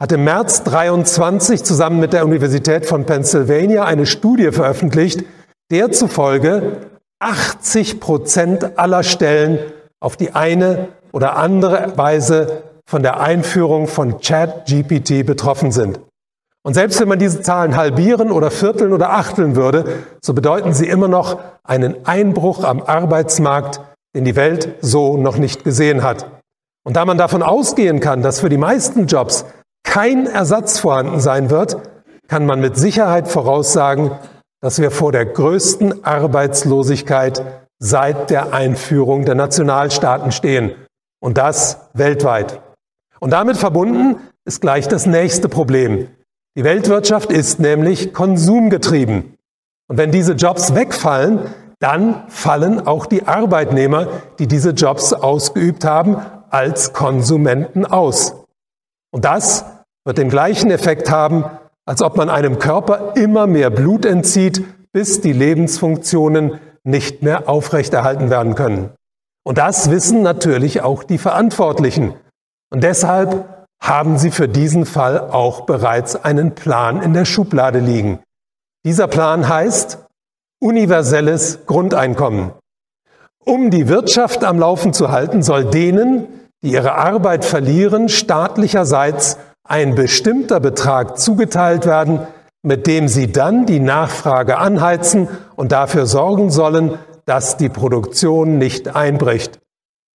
hat 0.00 0.12
im 0.12 0.24
März 0.24 0.62
23 0.64 1.64
zusammen 1.64 2.00
mit 2.00 2.12
der 2.12 2.24
Universität 2.24 2.86
von 2.86 3.06
Pennsylvania 3.06 3.84
eine 3.84 4.06
Studie 4.06 4.52
veröffentlicht, 4.52 5.24
der 5.70 5.90
zufolge 5.90 6.78
80 7.18 7.98
Prozent 7.98 8.78
aller 8.78 9.02
Stellen 9.02 9.58
auf 10.00 10.16
die 10.16 10.34
eine 10.34 10.88
oder 11.12 11.36
andere 11.36 11.96
Weise 11.96 12.62
von 12.84 13.02
der 13.02 13.20
Einführung 13.20 13.88
von 13.88 14.20
ChatGPT 14.20 15.24
betroffen 15.24 15.72
sind. 15.72 15.98
Und 16.62 16.74
selbst 16.74 17.00
wenn 17.00 17.08
man 17.08 17.18
diese 17.18 17.40
Zahlen 17.40 17.76
halbieren 17.76 18.30
oder 18.30 18.50
vierteln 18.50 18.92
oder 18.92 19.12
achteln 19.12 19.56
würde, 19.56 19.84
so 20.20 20.34
bedeuten 20.34 20.74
sie 20.74 20.86
immer 20.86 21.08
noch 21.08 21.38
einen 21.64 22.06
Einbruch 22.06 22.64
am 22.64 22.82
Arbeitsmarkt, 22.82 23.80
den 24.14 24.24
die 24.24 24.36
Welt 24.36 24.74
so 24.80 25.16
noch 25.16 25.38
nicht 25.38 25.64
gesehen 25.64 26.02
hat. 26.02 26.26
Und 26.84 26.96
da 26.96 27.04
man 27.04 27.18
davon 27.18 27.42
ausgehen 27.42 28.00
kann, 28.00 28.22
dass 28.22 28.40
für 28.40 28.48
die 28.48 28.58
meisten 28.58 29.06
Jobs 29.06 29.44
kein 29.86 30.26
Ersatz 30.26 30.78
vorhanden 30.78 31.20
sein 31.20 31.48
wird, 31.48 31.78
kann 32.28 32.44
man 32.44 32.60
mit 32.60 32.76
Sicherheit 32.76 33.28
voraussagen, 33.28 34.10
dass 34.60 34.80
wir 34.80 34.90
vor 34.90 35.12
der 35.12 35.24
größten 35.24 36.04
Arbeitslosigkeit 36.04 37.42
seit 37.78 38.30
der 38.30 38.52
Einführung 38.52 39.24
der 39.24 39.36
Nationalstaaten 39.36 40.32
stehen. 40.32 40.72
Und 41.20 41.38
das 41.38 41.88
weltweit. 41.94 42.60
Und 43.20 43.30
damit 43.30 43.56
verbunden 43.56 44.16
ist 44.44 44.60
gleich 44.60 44.86
das 44.88 45.06
nächste 45.06 45.48
Problem. 45.48 46.08
Die 46.56 46.64
Weltwirtschaft 46.64 47.32
ist 47.32 47.58
nämlich 47.58 48.12
konsumgetrieben. 48.12 49.36
Und 49.88 49.98
wenn 49.98 50.10
diese 50.10 50.32
Jobs 50.32 50.74
wegfallen, 50.74 51.40
dann 51.78 52.28
fallen 52.28 52.86
auch 52.86 53.06
die 53.06 53.26
Arbeitnehmer, 53.26 54.08
die 54.38 54.46
diese 54.46 54.70
Jobs 54.70 55.12
ausgeübt 55.12 55.84
haben, 55.84 56.16
als 56.50 56.92
Konsumenten 56.92 57.84
aus. 57.84 58.34
Und 59.10 59.24
das 59.24 59.64
wird 60.06 60.18
den 60.18 60.30
gleichen 60.30 60.70
Effekt 60.70 61.10
haben, 61.10 61.44
als 61.84 62.00
ob 62.00 62.16
man 62.16 62.30
einem 62.30 62.58
Körper 62.58 63.14
immer 63.16 63.46
mehr 63.46 63.70
Blut 63.70 64.06
entzieht, 64.06 64.64
bis 64.92 65.20
die 65.20 65.32
Lebensfunktionen 65.32 66.60
nicht 66.84 67.22
mehr 67.22 67.48
aufrechterhalten 67.48 68.30
werden 68.30 68.54
können. 68.54 68.90
Und 69.44 69.58
das 69.58 69.90
wissen 69.90 70.22
natürlich 70.22 70.80
auch 70.82 71.02
die 71.02 71.18
Verantwortlichen. 71.18 72.14
Und 72.70 72.84
deshalb 72.84 73.66
haben 73.82 74.16
sie 74.16 74.30
für 74.30 74.48
diesen 74.48 74.86
Fall 74.86 75.18
auch 75.18 75.62
bereits 75.62 76.16
einen 76.16 76.54
Plan 76.54 77.02
in 77.02 77.12
der 77.12 77.24
Schublade 77.24 77.80
liegen. 77.80 78.20
Dieser 78.84 79.08
Plan 79.08 79.48
heißt 79.48 80.06
universelles 80.60 81.66
Grundeinkommen. 81.66 82.52
Um 83.44 83.70
die 83.70 83.88
Wirtschaft 83.88 84.44
am 84.44 84.58
Laufen 84.58 84.92
zu 84.92 85.10
halten, 85.10 85.42
soll 85.42 85.64
denen, 85.64 86.26
die 86.62 86.72
ihre 86.72 86.94
Arbeit 86.94 87.44
verlieren, 87.44 88.08
staatlicherseits 88.08 89.38
ein 89.68 89.94
bestimmter 89.94 90.60
Betrag 90.60 91.18
zugeteilt 91.18 91.86
werden, 91.86 92.20
mit 92.62 92.86
dem 92.86 93.08
sie 93.08 93.30
dann 93.30 93.66
die 93.66 93.80
Nachfrage 93.80 94.58
anheizen 94.58 95.28
und 95.54 95.72
dafür 95.72 96.06
sorgen 96.06 96.50
sollen, 96.50 96.98
dass 97.24 97.56
die 97.56 97.68
Produktion 97.68 98.58
nicht 98.58 98.94
einbricht. 98.94 99.60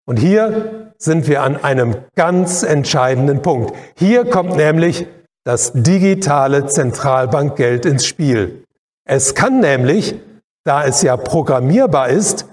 Und 0.05 0.17
hier 0.17 0.93
sind 0.97 1.27
wir 1.27 1.43
an 1.43 1.57
einem 1.63 1.95
ganz 2.15 2.63
entscheidenden 2.63 3.41
Punkt. 3.41 3.73
Hier 3.95 4.25
kommt 4.25 4.55
nämlich 4.55 5.07
das 5.43 5.71
digitale 5.73 6.65
Zentralbankgeld 6.67 7.85
ins 7.85 8.05
Spiel. 8.05 8.63
Es 9.05 9.33
kann 9.33 9.59
nämlich, 9.59 10.15
da 10.63 10.85
es 10.85 11.01
ja 11.01 11.17
programmierbar 11.17 12.09
ist, 12.09 12.45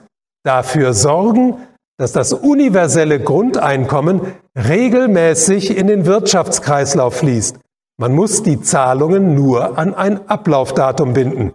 dafür 0.45 0.95
sorgen, 0.95 1.57
dass 1.99 2.13
das 2.13 2.33
universelle 2.33 3.21
Grundeinkommen 3.21 4.21
regelmäßig 4.57 5.77
in 5.77 5.89
den 5.89 6.07
Wirtschaftskreislauf 6.07 7.17
fließt. 7.17 7.59
Man 8.01 8.15
muss 8.15 8.45
die 8.45 8.61
Zahlungen 8.63 9.35
nur 9.35 9.77
an 9.77 9.95
ein 9.95 10.29
Ablaufdatum 10.29 11.13
binden. 11.13 11.53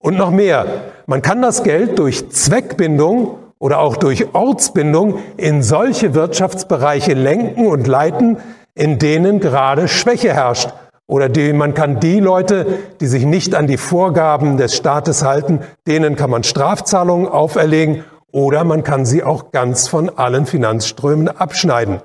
Und 0.00 0.16
noch 0.16 0.30
mehr, 0.30 0.66
man 1.06 1.20
kann 1.20 1.42
das 1.42 1.64
Geld 1.64 1.98
durch 1.98 2.30
Zweckbindung 2.30 3.38
oder 3.58 3.80
auch 3.80 3.96
durch 3.96 4.34
Ortsbindung 4.34 5.18
in 5.36 5.64
solche 5.64 6.14
Wirtschaftsbereiche 6.14 7.14
lenken 7.14 7.66
und 7.66 7.88
leiten, 7.88 8.36
in 8.76 9.00
denen 9.00 9.40
gerade 9.40 9.88
Schwäche 9.88 10.32
herrscht. 10.32 10.72
Oder 11.08 11.28
die, 11.28 11.52
man 11.52 11.74
kann 11.74 11.98
die 11.98 12.20
Leute, 12.20 12.66
die 13.00 13.06
sich 13.06 13.24
nicht 13.24 13.56
an 13.56 13.66
die 13.66 13.78
Vorgaben 13.78 14.58
des 14.58 14.76
Staates 14.76 15.24
halten, 15.24 15.60
denen 15.88 16.14
kann 16.14 16.30
man 16.30 16.44
Strafzahlungen 16.44 17.26
auferlegen 17.26 18.04
oder 18.36 18.64
man 18.64 18.84
kann 18.84 19.06
sie 19.06 19.22
auch 19.22 19.50
ganz 19.50 19.88
von 19.88 20.10
allen 20.10 20.44
Finanzströmen 20.44 21.26
abschneiden. 21.26 22.02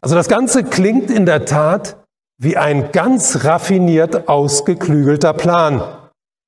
Also 0.00 0.14
das 0.14 0.28
Ganze 0.28 0.62
klingt 0.62 1.10
in 1.10 1.26
der 1.26 1.44
Tat 1.44 1.96
wie 2.40 2.56
ein 2.56 2.92
ganz 2.92 3.44
raffiniert 3.44 4.28
ausgeklügelter 4.28 5.32
Plan, 5.32 5.82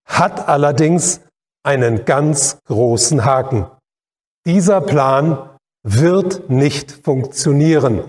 hat 0.07 0.49
allerdings 0.49 1.21
einen 1.65 2.05
ganz 2.05 2.59
großen 2.69 3.25
Haken. 3.25 3.67
Dieser 4.47 4.81
Plan 4.81 5.51
wird 5.83 6.49
nicht 6.49 6.93
funktionieren. 6.93 8.05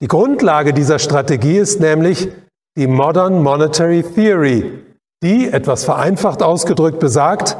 Die 0.00 0.06
Grundlage 0.06 0.74
dieser 0.74 1.00
Strategie 1.00 1.58
ist 1.58 1.80
nämlich 1.80 2.28
die 2.76 2.86
Modern 2.86 3.42
Monetary 3.42 4.04
Theory, 4.04 4.84
die, 5.24 5.48
etwas 5.48 5.84
vereinfacht 5.84 6.40
ausgedrückt, 6.40 7.00
besagt, 7.00 7.56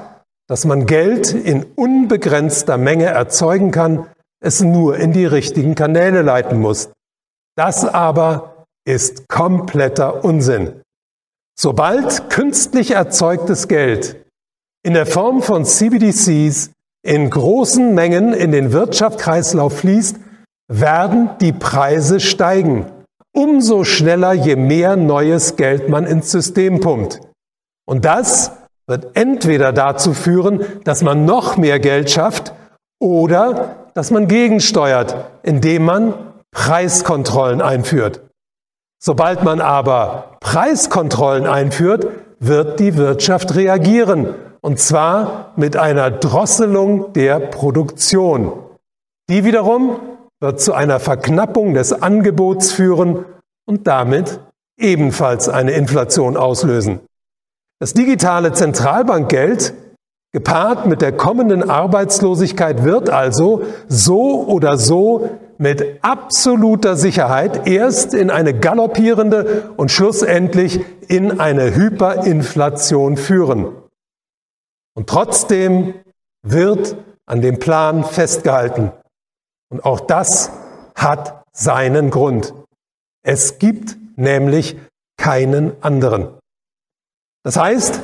dass 0.52 0.66
man 0.66 0.84
Geld 0.84 1.32
in 1.32 1.64
unbegrenzter 1.64 2.76
Menge 2.76 3.06
erzeugen 3.06 3.70
kann, 3.70 4.06
es 4.44 4.60
nur 4.60 4.98
in 4.98 5.14
die 5.14 5.24
richtigen 5.24 5.74
Kanäle 5.74 6.20
leiten 6.20 6.60
muss. 6.60 6.90
Das 7.56 7.86
aber 7.86 8.66
ist 8.86 9.28
kompletter 9.28 10.26
Unsinn. 10.26 10.82
Sobald 11.58 12.28
künstlich 12.28 12.90
erzeugtes 12.90 13.66
Geld 13.66 14.26
in 14.84 14.92
der 14.92 15.06
Form 15.06 15.40
von 15.40 15.64
CBDCs 15.64 16.72
in 17.02 17.30
großen 17.30 17.94
Mengen 17.94 18.34
in 18.34 18.52
den 18.52 18.72
Wirtschaftskreislauf 18.72 19.78
fließt, 19.78 20.16
werden 20.70 21.30
die 21.40 21.54
Preise 21.54 22.20
steigen. 22.20 22.92
Umso 23.34 23.84
schneller, 23.84 24.34
je 24.34 24.56
mehr 24.56 24.96
neues 24.96 25.56
Geld 25.56 25.88
man 25.88 26.04
ins 26.04 26.30
System 26.30 26.80
pumpt. 26.80 27.20
Und 27.86 28.04
das 28.04 28.61
wird 28.86 29.16
entweder 29.16 29.72
dazu 29.72 30.14
führen, 30.14 30.64
dass 30.84 31.02
man 31.02 31.24
noch 31.24 31.56
mehr 31.56 31.78
Geld 31.78 32.10
schafft 32.10 32.52
oder 33.00 33.76
dass 33.94 34.10
man 34.10 34.28
gegensteuert, 34.28 35.16
indem 35.42 35.84
man 35.84 36.14
Preiskontrollen 36.50 37.60
einführt. 37.62 38.20
Sobald 39.02 39.42
man 39.42 39.60
aber 39.60 40.36
Preiskontrollen 40.40 41.46
einführt, 41.46 42.06
wird 42.38 42.78
die 42.80 42.96
Wirtschaft 42.96 43.54
reagieren. 43.54 44.34
Und 44.60 44.78
zwar 44.78 45.52
mit 45.56 45.76
einer 45.76 46.10
Drosselung 46.10 47.12
der 47.12 47.40
Produktion. 47.40 48.52
Die 49.28 49.44
wiederum 49.44 49.98
wird 50.40 50.60
zu 50.60 50.72
einer 50.72 51.00
Verknappung 51.00 51.74
des 51.74 51.92
Angebots 51.92 52.70
führen 52.70 53.24
und 53.66 53.86
damit 53.86 54.38
ebenfalls 54.78 55.48
eine 55.48 55.72
Inflation 55.72 56.36
auslösen. 56.36 57.00
Das 57.82 57.94
digitale 57.94 58.52
Zentralbankgeld 58.52 59.74
gepaart 60.32 60.86
mit 60.86 61.02
der 61.02 61.16
kommenden 61.16 61.68
Arbeitslosigkeit 61.68 62.84
wird 62.84 63.10
also 63.10 63.64
so 63.88 64.46
oder 64.46 64.78
so 64.78 65.40
mit 65.58 65.98
absoluter 66.00 66.94
Sicherheit 66.94 67.66
erst 67.66 68.14
in 68.14 68.30
eine 68.30 68.56
galoppierende 68.56 69.72
und 69.76 69.90
schlussendlich 69.90 70.78
in 71.08 71.40
eine 71.40 71.74
Hyperinflation 71.74 73.16
führen. 73.16 73.74
Und 74.94 75.08
trotzdem 75.08 75.94
wird 76.46 76.96
an 77.26 77.40
dem 77.40 77.58
Plan 77.58 78.04
festgehalten. 78.04 78.92
Und 79.70 79.84
auch 79.84 79.98
das 79.98 80.52
hat 80.94 81.42
seinen 81.50 82.10
Grund. 82.10 82.54
Es 83.24 83.58
gibt 83.58 83.96
nämlich 84.14 84.76
keinen 85.16 85.72
anderen. 85.82 86.28
Das 87.44 87.56
heißt, 87.56 88.00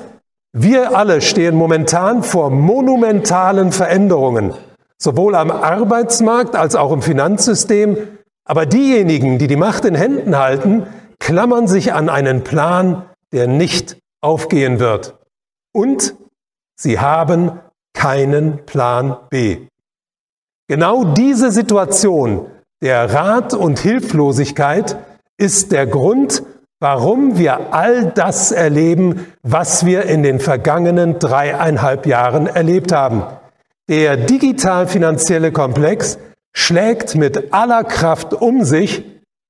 wir 0.53 0.97
alle 0.97 1.21
stehen 1.21 1.55
momentan 1.55 2.23
vor 2.23 2.51
monumentalen 2.51 3.71
Veränderungen, 3.73 4.55
sowohl 4.99 5.35
am 5.35 5.51
Arbeitsmarkt 5.51 6.57
als 6.57 6.75
auch 6.75 6.93
im 6.93 7.03
Finanzsystem. 7.03 7.97
Aber 8.45 8.67
diejenigen, 8.67 9.39
die 9.39 9.47
die 9.47 9.57
Macht 9.57 9.85
in 9.85 9.95
Händen 9.95 10.37
halten, 10.37 10.87
klammern 11.19 11.69
sich 11.69 11.93
an 11.93 12.09
einen 12.09 12.45
Plan, 12.45 13.05
der 13.33 13.47
nicht 13.47 13.99
aufgehen 14.21 14.81
wird. 14.81 15.19
Und 15.73 16.15
sie 16.77 16.99
haben 16.99 17.61
keinen 17.93 18.65
Plan 18.65 19.17
B. 19.31 19.67
Genau 20.69 21.05
diese 21.05 21.51
Situation 21.51 22.47
der 22.81 23.13
Rat 23.13 23.55
und 23.55 23.79
Hilflosigkeit 23.79 24.99
ist 25.37 25.73
der 25.73 25.87
Grund, 25.87 26.43
warum 26.81 27.39
wir 27.39 27.73
all 27.73 28.13
das 28.15 28.53
erleben, 28.53 29.27
was 29.43 29.85
wir 29.85 30.05
in 30.05 30.23
den 30.23 30.41
vergangenen 30.41 31.19
dreieinhalb 31.19 32.07
Jahren 32.07 32.47
erlebt 32.47 32.93
haben. 32.93 33.25
Der 33.89 34.17
digital-finanzielle 34.17 35.51
Komplex 35.51 36.19
schlägt 36.53 37.15
mit 37.15 37.53
aller 37.53 37.85
Kraft 37.85 38.35
um 38.35 38.65
sich, 38.65 39.05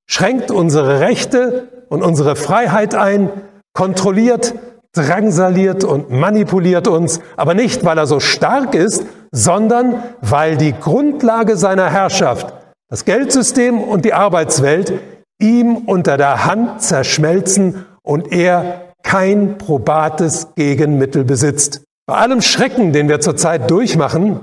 schränkt 0.07 0.49
unsere 0.49 1.01
Rechte 1.01 1.67
und 1.89 2.01
unsere 2.01 2.35
Freiheit 2.35 2.95
ein, 2.95 3.29
kontrolliert, 3.73 4.55
drangsaliert 4.93 5.83
und 5.83 6.09
manipuliert 6.09 6.87
uns, 6.87 7.21
aber 7.37 7.53
nicht, 7.53 7.85
weil 7.85 7.97
er 7.97 8.07
so 8.07 8.19
stark 8.19 8.73
ist, 8.73 9.05
sondern 9.31 10.03
weil 10.21 10.57
die 10.57 10.73
Grundlage 10.73 11.57
seiner 11.57 11.91
Herrschaft, 11.91 12.53
das 12.89 13.05
Geldsystem 13.05 13.79
und 13.79 14.03
die 14.03 14.13
Arbeitswelt 14.13 14.93
ihm 15.41 15.77
unter 15.77 16.17
der 16.17 16.45
Hand 16.45 16.81
zerschmelzen 16.81 17.85
und 18.03 18.31
er 18.31 18.93
kein 19.03 19.57
probates 19.57 20.49
Gegenmittel 20.55 21.23
besitzt. 21.23 21.83
Bei 22.05 22.15
allem 22.15 22.41
Schrecken, 22.41 22.91
den 22.91 23.07
wir 23.07 23.19
zurzeit 23.19 23.69
durchmachen, 23.69 24.39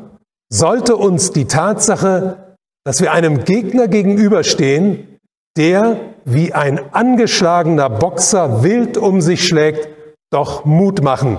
sollte 0.53 0.97
uns 0.97 1.33
die 1.33 1.47
Tatsache, 1.47 2.57
dass 2.85 3.01
wir 3.01 3.13
einem 3.13 3.45
Gegner 3.45 3.89
gegenüberstehen, 3.89 5.19
der 5.57 5.99
wie 6.25 6.53
ein 6.53 6.81
angeschlagener 6.93 7.91
Boxer 7.91 8.63
wild 8.63 8.97
um 8.97 9.21
sich 9.21 9.47
schlägt, 9.47 9.89
doch 10.31 10.65
Mut 10.65 11.03
machen. 11.03 11.39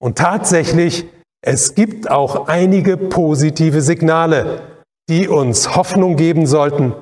Und 0.00 0.18
tatsächlich, 0.18 1.06
es 1.44 1.74
gibt 1.74 2.10
auch 2.10 2.48
einige 2.48 2.96
positive 2.96 3.80
Signale, 3.80 4.60
die 5.08 5.28
uns 5.28 5.76
Hoffnung 5.76 6.16
geben 6.16 6.46
sollten. 6.46 6.94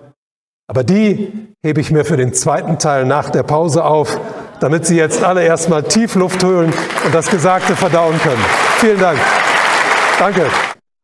Aber 0.70 0.84
die 0.84 1.32
hebe 1.64 1.80
ich 1.80 1.90
mir 1.90 2.04
für 2.04 2.16
den 2.16 2.32
zweiten 2.32 2.78
Teil 2.78 3.04
nach 3.04 3.30
der 3.30 3.42
Pause 3.42 3.84
auf, 3.84 4.20
damit 4.60 4.86
Sie 4.86 4.96
jetzt 4.96 5.24
alle 5.24 5.42
erstmal 5.42 5.82
tief 5.82 6.14
Luft 6.14 6.44
holen 6.44 6.72
und 7.04 7.12
das 7.12 7.28
Gesagte 7.28 7.74
verdauen 7.74 8.16
können. 8.20 8.40
Vielen 8.76 9.00
Dank. 9.00 9.18
Danke. 10.20 10.46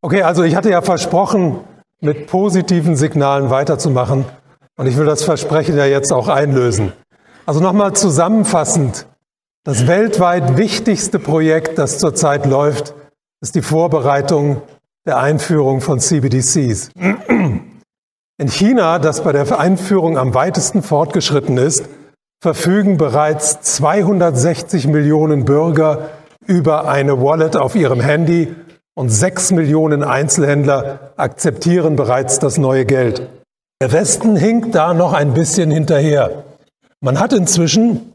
Okay, 0.03 0.23
also 0.23 0.45
ich 0.45 0.55
hatte 0.55 0.71
ja 0.71 0.83
versprochen, 0.83 1.59
mit 2.01 2.29
positiven 2.29 2.95
Signalen 2.95 3.51
weiterzumachen 3.51 4.25
und 4.77 4.87
ich 4.87 4.97
will 4.97 5.07
das 5.07 5.25
Versprechen 5.25 5.77
ja 5.77 5.85
jetzt 5.85 6.13
auch 6.13 6.29
einlösen. 6.29 6.93
Also 7.45 7.59
nochmal 7.59 7.93
zusammenfassend, 7.95 9.09
das 9.65 9.89
weltweit 9.89 10.57
wichtigste 10.57 11.19
Projekt, 11.19 11.77
das 11.77 11.99
zurzeit 11.99 12.47
läuft, 12.47 12.95
ist 13.41 13.57
die 13.57 13.63
Vorbereitung 13.63 14.63
der 15.07 15.19
Einführung 15.19 15.81
von 15.81 15.99
CBDCs. 15.99 16.91
In 18.39 18.49
China, 18.49 18.99
das 18.99 19.25
bei 19.25 19.33
der 19.33 19.59
Einführung 19.59 20.19
am 20.19 20.35
weitesten 20.35 20.83
fortgeschritten 20.83 21.57
ist, 21.57 21.89
verfügen 22.43 22.99
bereits 22.99 23.63
260 23.63 24.89
Millionen 24.89 25.47
Bürger 25.47 26.11
über 26.47 26.87
eine 26.87 27.23
Wallet 27.23 27.57
auf 27.57 27.75
ihrem 27.75 28.01
Handy 28.01 28.55
und 28.95 29.09
6 29.09 29.53
Millionen 29.53 30.05
Einzelhändler 30.05 31.13
akzeptieren 31.17 31.97
bereits 31.97 32.39
das 32.39 32.59
neue 32.59 32.85
Geld. 32.85 33.27
Der 33.81 33.93
Westen 33.93 34.37
hinkt 34.37 34.75
da 34.75 34.93
noch 34.93 35.15
ein 35.15 35.33
bisschen 35.33 35.71
hinterher. 35.71 36.45
Man 37.01 37.19
hat 37.19 37.33
inzwischen 37.33 38.13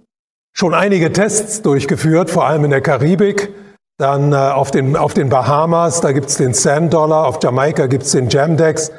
schon 0.54 0.76
einige 0.76 1.12
Tests 1.12 1.64
durchgeführt, 1.64 2.30
vor 2.30 2.46
allem 2.46 2.66
in 2.66 2.72
der 2.72 2.82
Karibik, 2.82 3.50
dann 3.98 4.34
äh, 4.34 4.36
auf, 4.36 4.70
den, 4.70 4.96
auf 4.96 5.16
den 5.16 5.30
Bahamas, 5.30 6.02
da 6.02 6.12
gibt 6.12 6.30
es 6.30 6.38
den 6.38 6.54
Sand 6.54 6.94
Dollar, 6.94 7.26
auf 7.26 7.40
Jamaika 7.42 7.88
gibt 7.88 8.04
es 8.04 8.12
den 8.12 8.30
Jamdex. 8.30 8.92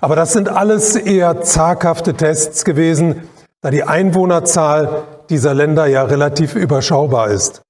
Aber 0.00 0.16
das 0.16 0.32
sind 0.32 0.48
alles 0.48 0.96
eher 0.96 1.42
zaghafte 1.42 2.14
Tests 2.14 2.64
gewesen, 2.64 3.28
da 3.60 3.70
die 3.70 3.82
Einwohnerzahl 3.82 5.04
dieser 5.28 5.54
Länder 5.54 5.86
ja 5.86 6.04
relativ 6.04 6.54
überschaubar 6.54 7.28
ist. 7.28 7.62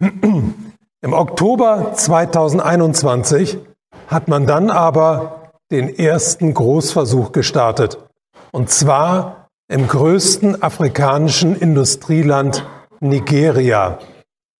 Im 0.00 1.12
Oktober 1.12 1.92
2021 1.94 3.58
hat 4.06 4.28
man 4.28 4.46
dann 4.46 4.70
aber 4.70 5.50
den 5.70 5.94
ersten 5.94 6.54
Großversuch 6.54 7.32
gestartet. 7.32 7.98
Und 8.52 8.70
zwar 8.70 9.48
im 9.68 9.88
größten 9.88 10.62
afrikanischen 10.62 11.56
Industrieland 11.56 12.66
Nigeria. 13.00 13.98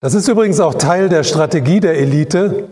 Das 0.01 0.15
ist 0.15 0.29
übrigens 0.29 0.61
auch 0.61 0.75
Teil 0.75 1.09
der 1.09 1.25
Strategie 1.25 1.81
der 1.81 1.97
Elite. 1.99 2.69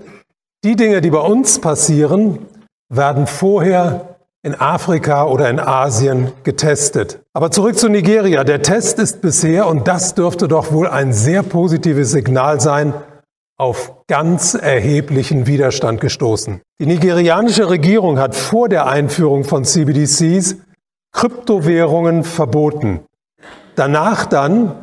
Die 0.64 0.76
Dinge, 0.76 1.00
die 1.00 1.10
bei 1.10 1.20
uns 1.20 1.60
passieren, 1.60 2.46
werden 2.88 3.26
vorher 3.26 4.11
in 4.42 4.54
Afrika 4.54 5.26
oder 5.26 5.48
in 5.48 5.60
Asien 5.60 6.32
getestet. 6.42 7.20
Aber 7.32 7.50
zurück 7.50 7.78
zu 7.78 7.88
Nigeria. 7.88 8.42
Der 8.44 8.62
Test 8.62 8.98
ist 8.98 9.20
bisher, 9.22 9.68
und 9.68 9.86
das 9.86 10.14
dürfte 10.14 10.48
doch 10.48 10.72
wohl 10.72 10.88
ein 10.88 11.12
sehr 11.12 11.42
positives 11.42 12.10
Signal 12.10 12.60
sein, 12.60 12.92
auf 13.56 13.92
ganz 14.08 14.54
erheblichen 14.54 15.46
Widerstand 15.46 16.00
gestoßen. 16.00 16.60
Die 16.80 16.86
nigerianische 16.86 17.70
Regierung 17.70 18.18
hat 18.18 18.34
vor 18.34 18.68
der 18.68 18.88
Einführung 18.88 19.44
von 19.44 19.64
CBDCs 19.64 20.56
Kryptowährungen 21.12 22.24
verboten. 22.24 23.00
Danach 23.76 24.26
dann 24.26 24.74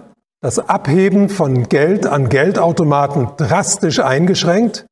das 0.41 0.60
Abheben 0.60 1.28
von 1.28 1.68
Geld 1.68 2.05
an 2.05 2.30
Geldautomaten 2.30 3.30
drastisch 3.36 3.99
eingeschränkt 3.99 4.86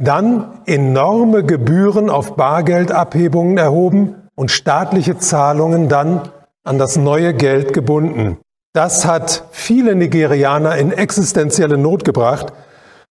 dann 0.00 0.62
enorme 0.66 1.44
Gebühren 1.44 2.08
auf 2.08 2.34
Bargeldabhebungen 2.34 3.58
erhoben 3.58 4.14
und 4.34 4.50
staatliche 4.50 5.18
Zahlungen 5.18 5.88
dann 5.88 6.22
an 6.64 6.78
das 6.78 6.96
neue 6.96 7.34
Geld 7.34 7.74
gebunden. 7.74 8.38
Das 8.72 9.04
hat 9.04 9.44
viele 9.50 9.94
Nigerianer 9.94 10.76
in 10.76 10.92
existenzielle 10.92 11.76
Not 11.76 12.04
gebracht 12.04 12.52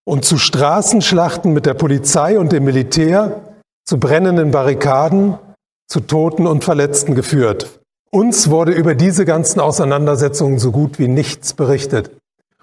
und 0.04 0.24
zu 0.24 0.36
Straßenschlachten 0.36 1.52
mit 1.52 1.64
der 1.64 1.74
Polizei 1.74 2.38
und 2.38 2.50
dem 2.50 2.64
Militär, 2.64 3.40
zu 3.84 3.98
brennenden 3.98 4.50
Barrikaden, 4.50 5.38
zu 5.86 6.00
Toten 6.00 6.46
und 6.46 6.64
Verletzten 6.64 7.14
geführt. 7.14 7.80
Uns 8.10 8.50
wurde 8.50 8.72
über 8.72 8.96
diese 8.96 9.24
ganzen 9.24 9.60
Auseinandersetzungen 9.60 10.58
so 10.58 10.72
gut 10.72 10.98
wie 10.98 11.08
nichts 11.08 11.52
berichtet. 11.52 12.10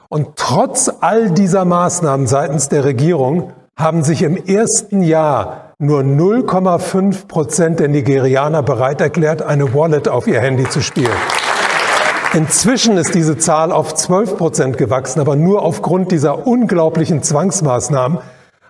Und 0.09 0.36
trotz 0.36 0.91
all 0.99 1.32
dieser 1.32 1.63
Maßnahmen 1.63 2.28
seitens 2.28 2.67
der 2.67 2.84
Regierung 2.84 3.53
haben 3.78 4.03
sich 4.03 4.23
im 4.23 4.36
ersten 4.36 5.03
Jahr 5.03 5.73
nur 5.78 6.01
0,5 6.01 7.28
Prozent 7.28 7.80
der 7.80 7.88
Nigerianer 7.88 8.63
bereit 8.63 8.99
erklärt, 8.99 9.43
eine 9.43 9.75
Wallet 9.75 10.07
auf 10.07 10.25
ihr 10.28 10.41
Handy 10.41 10.67
zu 10.67 10.82
spielen. 10.82 11.15
Inzwischen 12.34 12.97
ist 12.97 13.13
diese 13.13 13.38
Zahl 13.38 13.71
auf 13.71 13.93
12 13.93 14.38
Prozent 14.38 14.78
gewachsen, 14.78 15.19
aber 15.19 15.36
nur 15.36 15.61
aufgrund 15.61 16.11
dieser 16.11 16.47
unglaublichen 16.47 17.21
Zwangsmaßnahmen. 17.21 18.17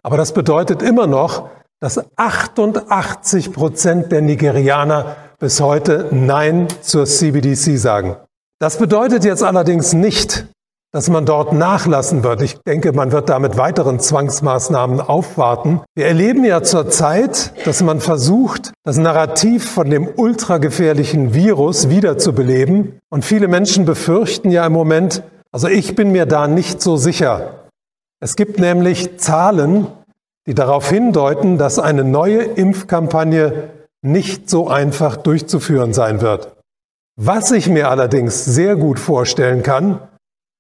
Aber 0.04 0.18
das 0.18 0.34
bedeutet 0.34 0.82
immer 0.82 1.08
noch, 1.08 1.50
dass 1.80 2.02
88 2.18 3.54
Prozent 3.54 4.12
der 4.12 4.22
Nigerianer 4.22 5.16
bis 5.40 5.62
heute 5.62 6.10
Nein 6.12 6.68
zur 6.82 7.06
CBDC 7.06 7.78
sagen. 7.78 8.18
Das 8.60 8.78
bedeutet 8.78 9.24
jetzt 9.24 9.44
allerdings 9.44 9.94
nicht, 9.94 10.48
dass 10.92 11.10
man 11.10 11.26
dort 11.26 11.54
nachlassen 11.54 12.24
wird. 12.24 12.42
Ich 12.42 12.58
denke, 12.66 12.94
man 12.94 13.12
wird 13.12 13.30
da 13.30 13.40
mit 13.40 13.58
weiteren 13.58 14.00
Zwangsmaßnahmen 14.00 15.02
aufwarten. 15.02 15.82
Wir 15.96 16.08
erleben 16.08 16.44
ja 16.46 16.64
zurzeit, 16.64 17.54
dass 17.66 17.84
man 17.84 18.00
versucht, 18.00 18.72
das 18.84 18.98
Narrativ 18.98 19.70
von 19.70 19.90
dem 19.90 20.08
ultragefährlichen 20.08 21.34
Virus 21.34 21.90
wiederzubeleben. 21.90 23.00
Und 23.10 23.26
viele 23.26 23.48
Menschen 23.48 23.86
befürchten 23.86 24.50
ja 24.50 24.66
im 24.66 24.74
Moment, 24.74 25.24
also 25.52 25.68
ich 25.68 25.96
bin 25.96 26.12
mir 26.12 26.26
da 26.26 26.48
nicht 26.48 26.82
so 26.82 26.98
sicher. 26.98 27.66
Es 28.20 28.36
gibt 28.36 28.60
nämlich 28.60 29.18
Zahlen, 29.20 29.88
die 30.48 30.56
darauf 30.56 30.90
hindeuten, 30.90 31.58
dass 31.58 31.78
eine 31.78 32.04
neue 32.04 32.42
Impfkampagne 32.42 33.70
nicht 34.02 34.50
so 34.50 34.70
einfach 34.70 35.18
durchzuführen 35.18 35.94
sein 35.94 36.22
wird. 36.22 36.56
Was 37.20 37.52
ich 37.52 37.68
mir 37.68 37.90
allerdings 37.90 38.46
sehr 38.46 38.76
gut 38.76 39.00
vorstellen 39.00 39.64
kann, 39.64 40.00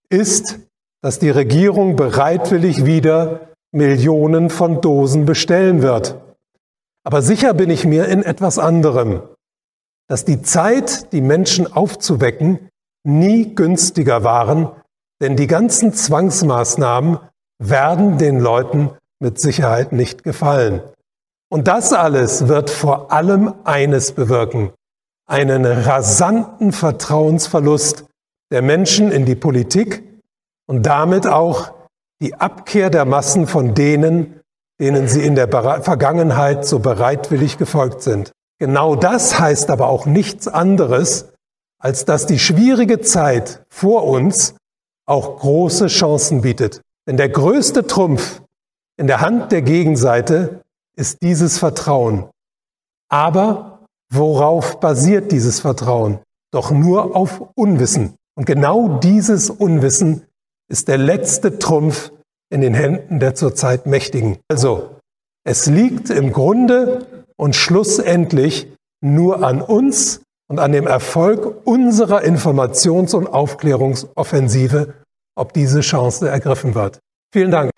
ist, 0.10 0.60
dass 1.02 1.20
die 1.20 1.30
Regierung 1.30 1.96
bereitwillig 1.96 2.86
wieder 2.86 3.50
Millionen 3.72 4.50
von 4.50 4.82
Dosen 4.82 5.26
bestellen 5.26 5.82
wird. 5.82 6.20
Aber 7.04 7.22
sicher 7.22 7.54
bin 7.54 7.70
ich 7.70 7.86
mir 7.86 8.08
in 8.08 8.24
etwas 8.24 8.60
anderem, 8.60 9.22
dass 10.10 10.26
die 10.26 10.42
Zeit, 10.42 11.12
die 11.14 11.22
Menschen 11.22 11.72
aufzuwecken, 11.72 12.70
nie 13.06 13.56
günstiger 13.56 14.24
waren, 14.24 14.70
denn 15.22 15.36
die 15.36 15.48
ganzen 15.48 15.94
Zwangsmaßnahmen 15.94 17.20
werden 17.60 18.18
den 18.18 18.40
Leuten 18.40 18.92
mit 19.20 19.40
Sicherheit 19.40 19.92
nicht 19.92 20.24
gefallen. 20.24 20.82
Und 21.50 21.68
das 21.68 21.94
alles 21.94 22.48
wird 22.48 22.70
vor 22.70 23.12
allem 23.12 23.54
eines 23.64 24.12
bewirken, 24.12 24.72
einen 25.28 25.66
rasanten 25.66 26.72
Vertrauensverlust 26.72 28.06
der 28.52 28.62
Menschen 28.62 29.12
in 29.12 29.26
die 29.26 29.36
Politik 29.36 30.04
und 30.68 30.86
damit 30.86 31.28
auch 31.28 31.74
die 32.22 32.36
Abkehr 32.36 32.90
der 32.90 33.06
Massen 33.06 33.48
von 33.48 33.74
denen, 33.74 34.40
denen 34.80 35.08
sie 35.08 35.24
in 35.24 35.36
der 35.36 35.50
Vergangenheit 35.82 36.66
so 36.66 36.80
bereitwillig 36.80 37.58
gefolgt 37.58 38.02
sind. 38.02 38.32
Genau 38.60 38.96
das 38.96 39.40
heißt 39.40 39.70
aber 39.70 39.88
auch 39.88 40.06
nichts 40.06 40.48
anderes, 40.48 41.30
als 41.80 42.06
dass 42.06 42.26
die 42.26 42.40
schwierige 42.40 43.02
Zeit 43.02 43.64
vor 43.70 44.06
uns 44.06 44.56
auch 45.06 45.40
große 45.40 45.88
Chancen 45.88 46.42
bietet. 46.42 46.82
Denn 47.08 47.18
der 47.18 47.30
größte 47.30 47.88
Trumpf 47.88 48.42
in 48.98 49.08
der 49.08 49.22
Hand 49.22 49.52
der 49.52 49.62
Gegenseite 49.62 50.62
ist 50.96 51.22
dieses 51.22 51.60
Vertrauen. 51.60 52.30
Aber 53.10 53.86
worauf 54.12 54.80
basiert 54.80 55.32
dieses 55.32 55.60
Vertrauen? 55.60 56.20
Doch 56.52 56.72
nur 56.72 57.16
auf 57.16 57.42
Unwissen. 57.56 58.16
Und 58.38 58.46
genau 58.46 59.00
dieses 59.00 59.50
Unwissen 59.50 60.22
ist 60.72 60.88
der 60.88 61.00
letzte 61.00 61.58
Trumpf 61.58 62.12
in 62.52 62.62
den 62.62 62.76
Händen 62.76 63.20
der 63.20 63.34
zurzeit 63.34 63.88
Mächtigen. 63.88 64.38
Also, 64.48 65.00
es 65.44 65.66
liegt 65.66 66.12
im 66.12 66.32
Grunde 66.32 67.26
und 67.36 67.56
schlussendlich 67.56 68.68
nur 69.02 69.44
an 69.44 69.60
uns 69.60 70.22
und 70.50 70.60
an 70.60 70.72
dem 70.72 70.86
Erfolg 70.86 71.66
unserer 71.66 72.22
Informations- 72.22 73.16
und 73.16 73.26
Aufklärungsoffensive, 73.26 74.94
ob 75.36 75.54
diese 75.54 75.82
Chance 75.82 76.30
ergriffen 76.30 76.76
wird. 76.76 77.00
Vielen 77.34 77.50
Dank. 77.50 77.72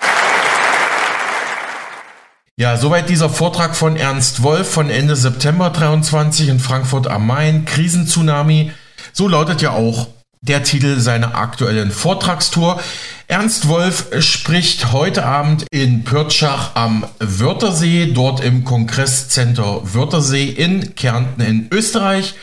Ja, 2.57 2.75
soweit 2.75 3.07
dieser 3.07 3.29
Vortrag 3.29 3.77
von 3.77 3.95
Ernst 3.95 4.43
Wolf 4.43 4.69
von 4.69 4.89
Ende 4.89 5.15
September 5.15 5.69
23 5.69 6.49
in 6.49 6.59
Frankfurt 6.59 7.07
am 7.07 7.25
Main, 7.25 7.63
Krisenzunami. 7.63 8.73
So 9.13 9.29
lautet 9.29 9.61
ja 9.61 9.71
auch 9.71 10.07
der 10.41 10.63
Titel 10.63 10.99
seiner 10.99 11.35
aktuellen 11.35 11.91
Vortragstour. 11.91 12.81
Ernst 13.27 13.67
Wolf 13.67 14.07
spricht 14.19 14.91
heute 14.91 15.25
Abend 15.25 15.65
in 15.69 16.03
Pürtschach 16.03 16.75
am 16.75 17.05
Wörthersee, 17.19 18.11
dort 18.13 18.43
im 18.43 18.63
Kongresscenter 18.63 19.81
Wörthersee 19.93 20.45
in 20.45 20.95
Kärnten 20.95 21.41
in 21.41 21.67
Österreich. 21.71 22.35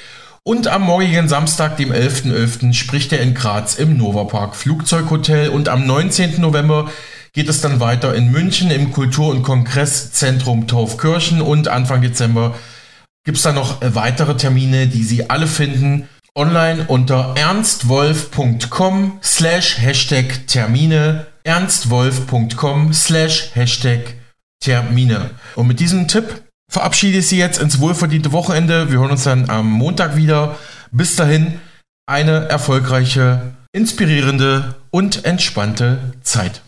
Und 0.43 0.69
am 0.69 0.83
morgigen 0.83 1.29
Samstag, 1.29 1.77
dem 1.77 1.93
11.11., 1.93 2.71
.11., 2.71 2.73
spricht 2.75 3.13
er 3.13 3.21
in 3.21 3.35
Graz 3.35 3.75
im 3.75 3.97
Novapark 3.97 4.55
Flugzeughotel. 4.55 5.49
Und 5.49 5.69
am 5.69 5.87
19. 5.87 6.41
November 6.41 6.89
geht 7.33 7.49
es 7.49 7.61
dann 7.61 7.81
weiter 7.81 8.15
in 8.15 8.31
München 8.31 8.71
im 8.71 8.93
Kultur- 8.93 9.31
und 9.31 9.43
Kongresszentrum 9.43 10.69
Taufkirchen. 10.69 11.41
Und 11.41 11.67
Anfang 11.67 12.01
Dezember 12.01 12.55
gibt 13.25 13.39
es 13.39 13.43
dann 13.43 13.57
noch 13.57 13.79
weitere 13.81 14.37
Termine, 14.37 14.87
die 14.87 15.03
Sie 15.03 15.29
alle 15.29 15.49
finden 15.49 16.09
online 16.37 16.85
unter 16.87 17.35
ernstwolf.com 17.37 19.19
slash 19.23 19.79
Hashtag 19.79 20.47
Termine, 20.47 21.27
ernstwolf.com 21.45 22.93
slash 22.93 23.51
Hashtag 23.55 24.15
Termine. 24.61 25.31
Und 25.57 25.67
mit 25.67 25.81
diesem 25.81 26.07
Tipp 26.07 26.43
verabschiede 26.71 27.19
ich 27.19 27.29
Sie 27.29 27.39
jetzt 27.39 27.59
ins 27.61 27.81
wohlverdiente 27.81 28.33
Wochenende. 28.33 28.91
Wir 28.91 29.01
hören 29.01 29.13
uns 29.13 29.25
dann 29.25 29.49
am 29.49 29.71
Montag 29.71 30.17
wieder. 30.17 30.57
Bis 30.93 31.17
dahin 31.17 31.61
eine 32.07 32.49
erfolgreiche, 32.49 33.55
inspirierende 33.73 34.77
und 34.91 35.25
entspannte 35.25 36.15
Zeit. 36.23 36.61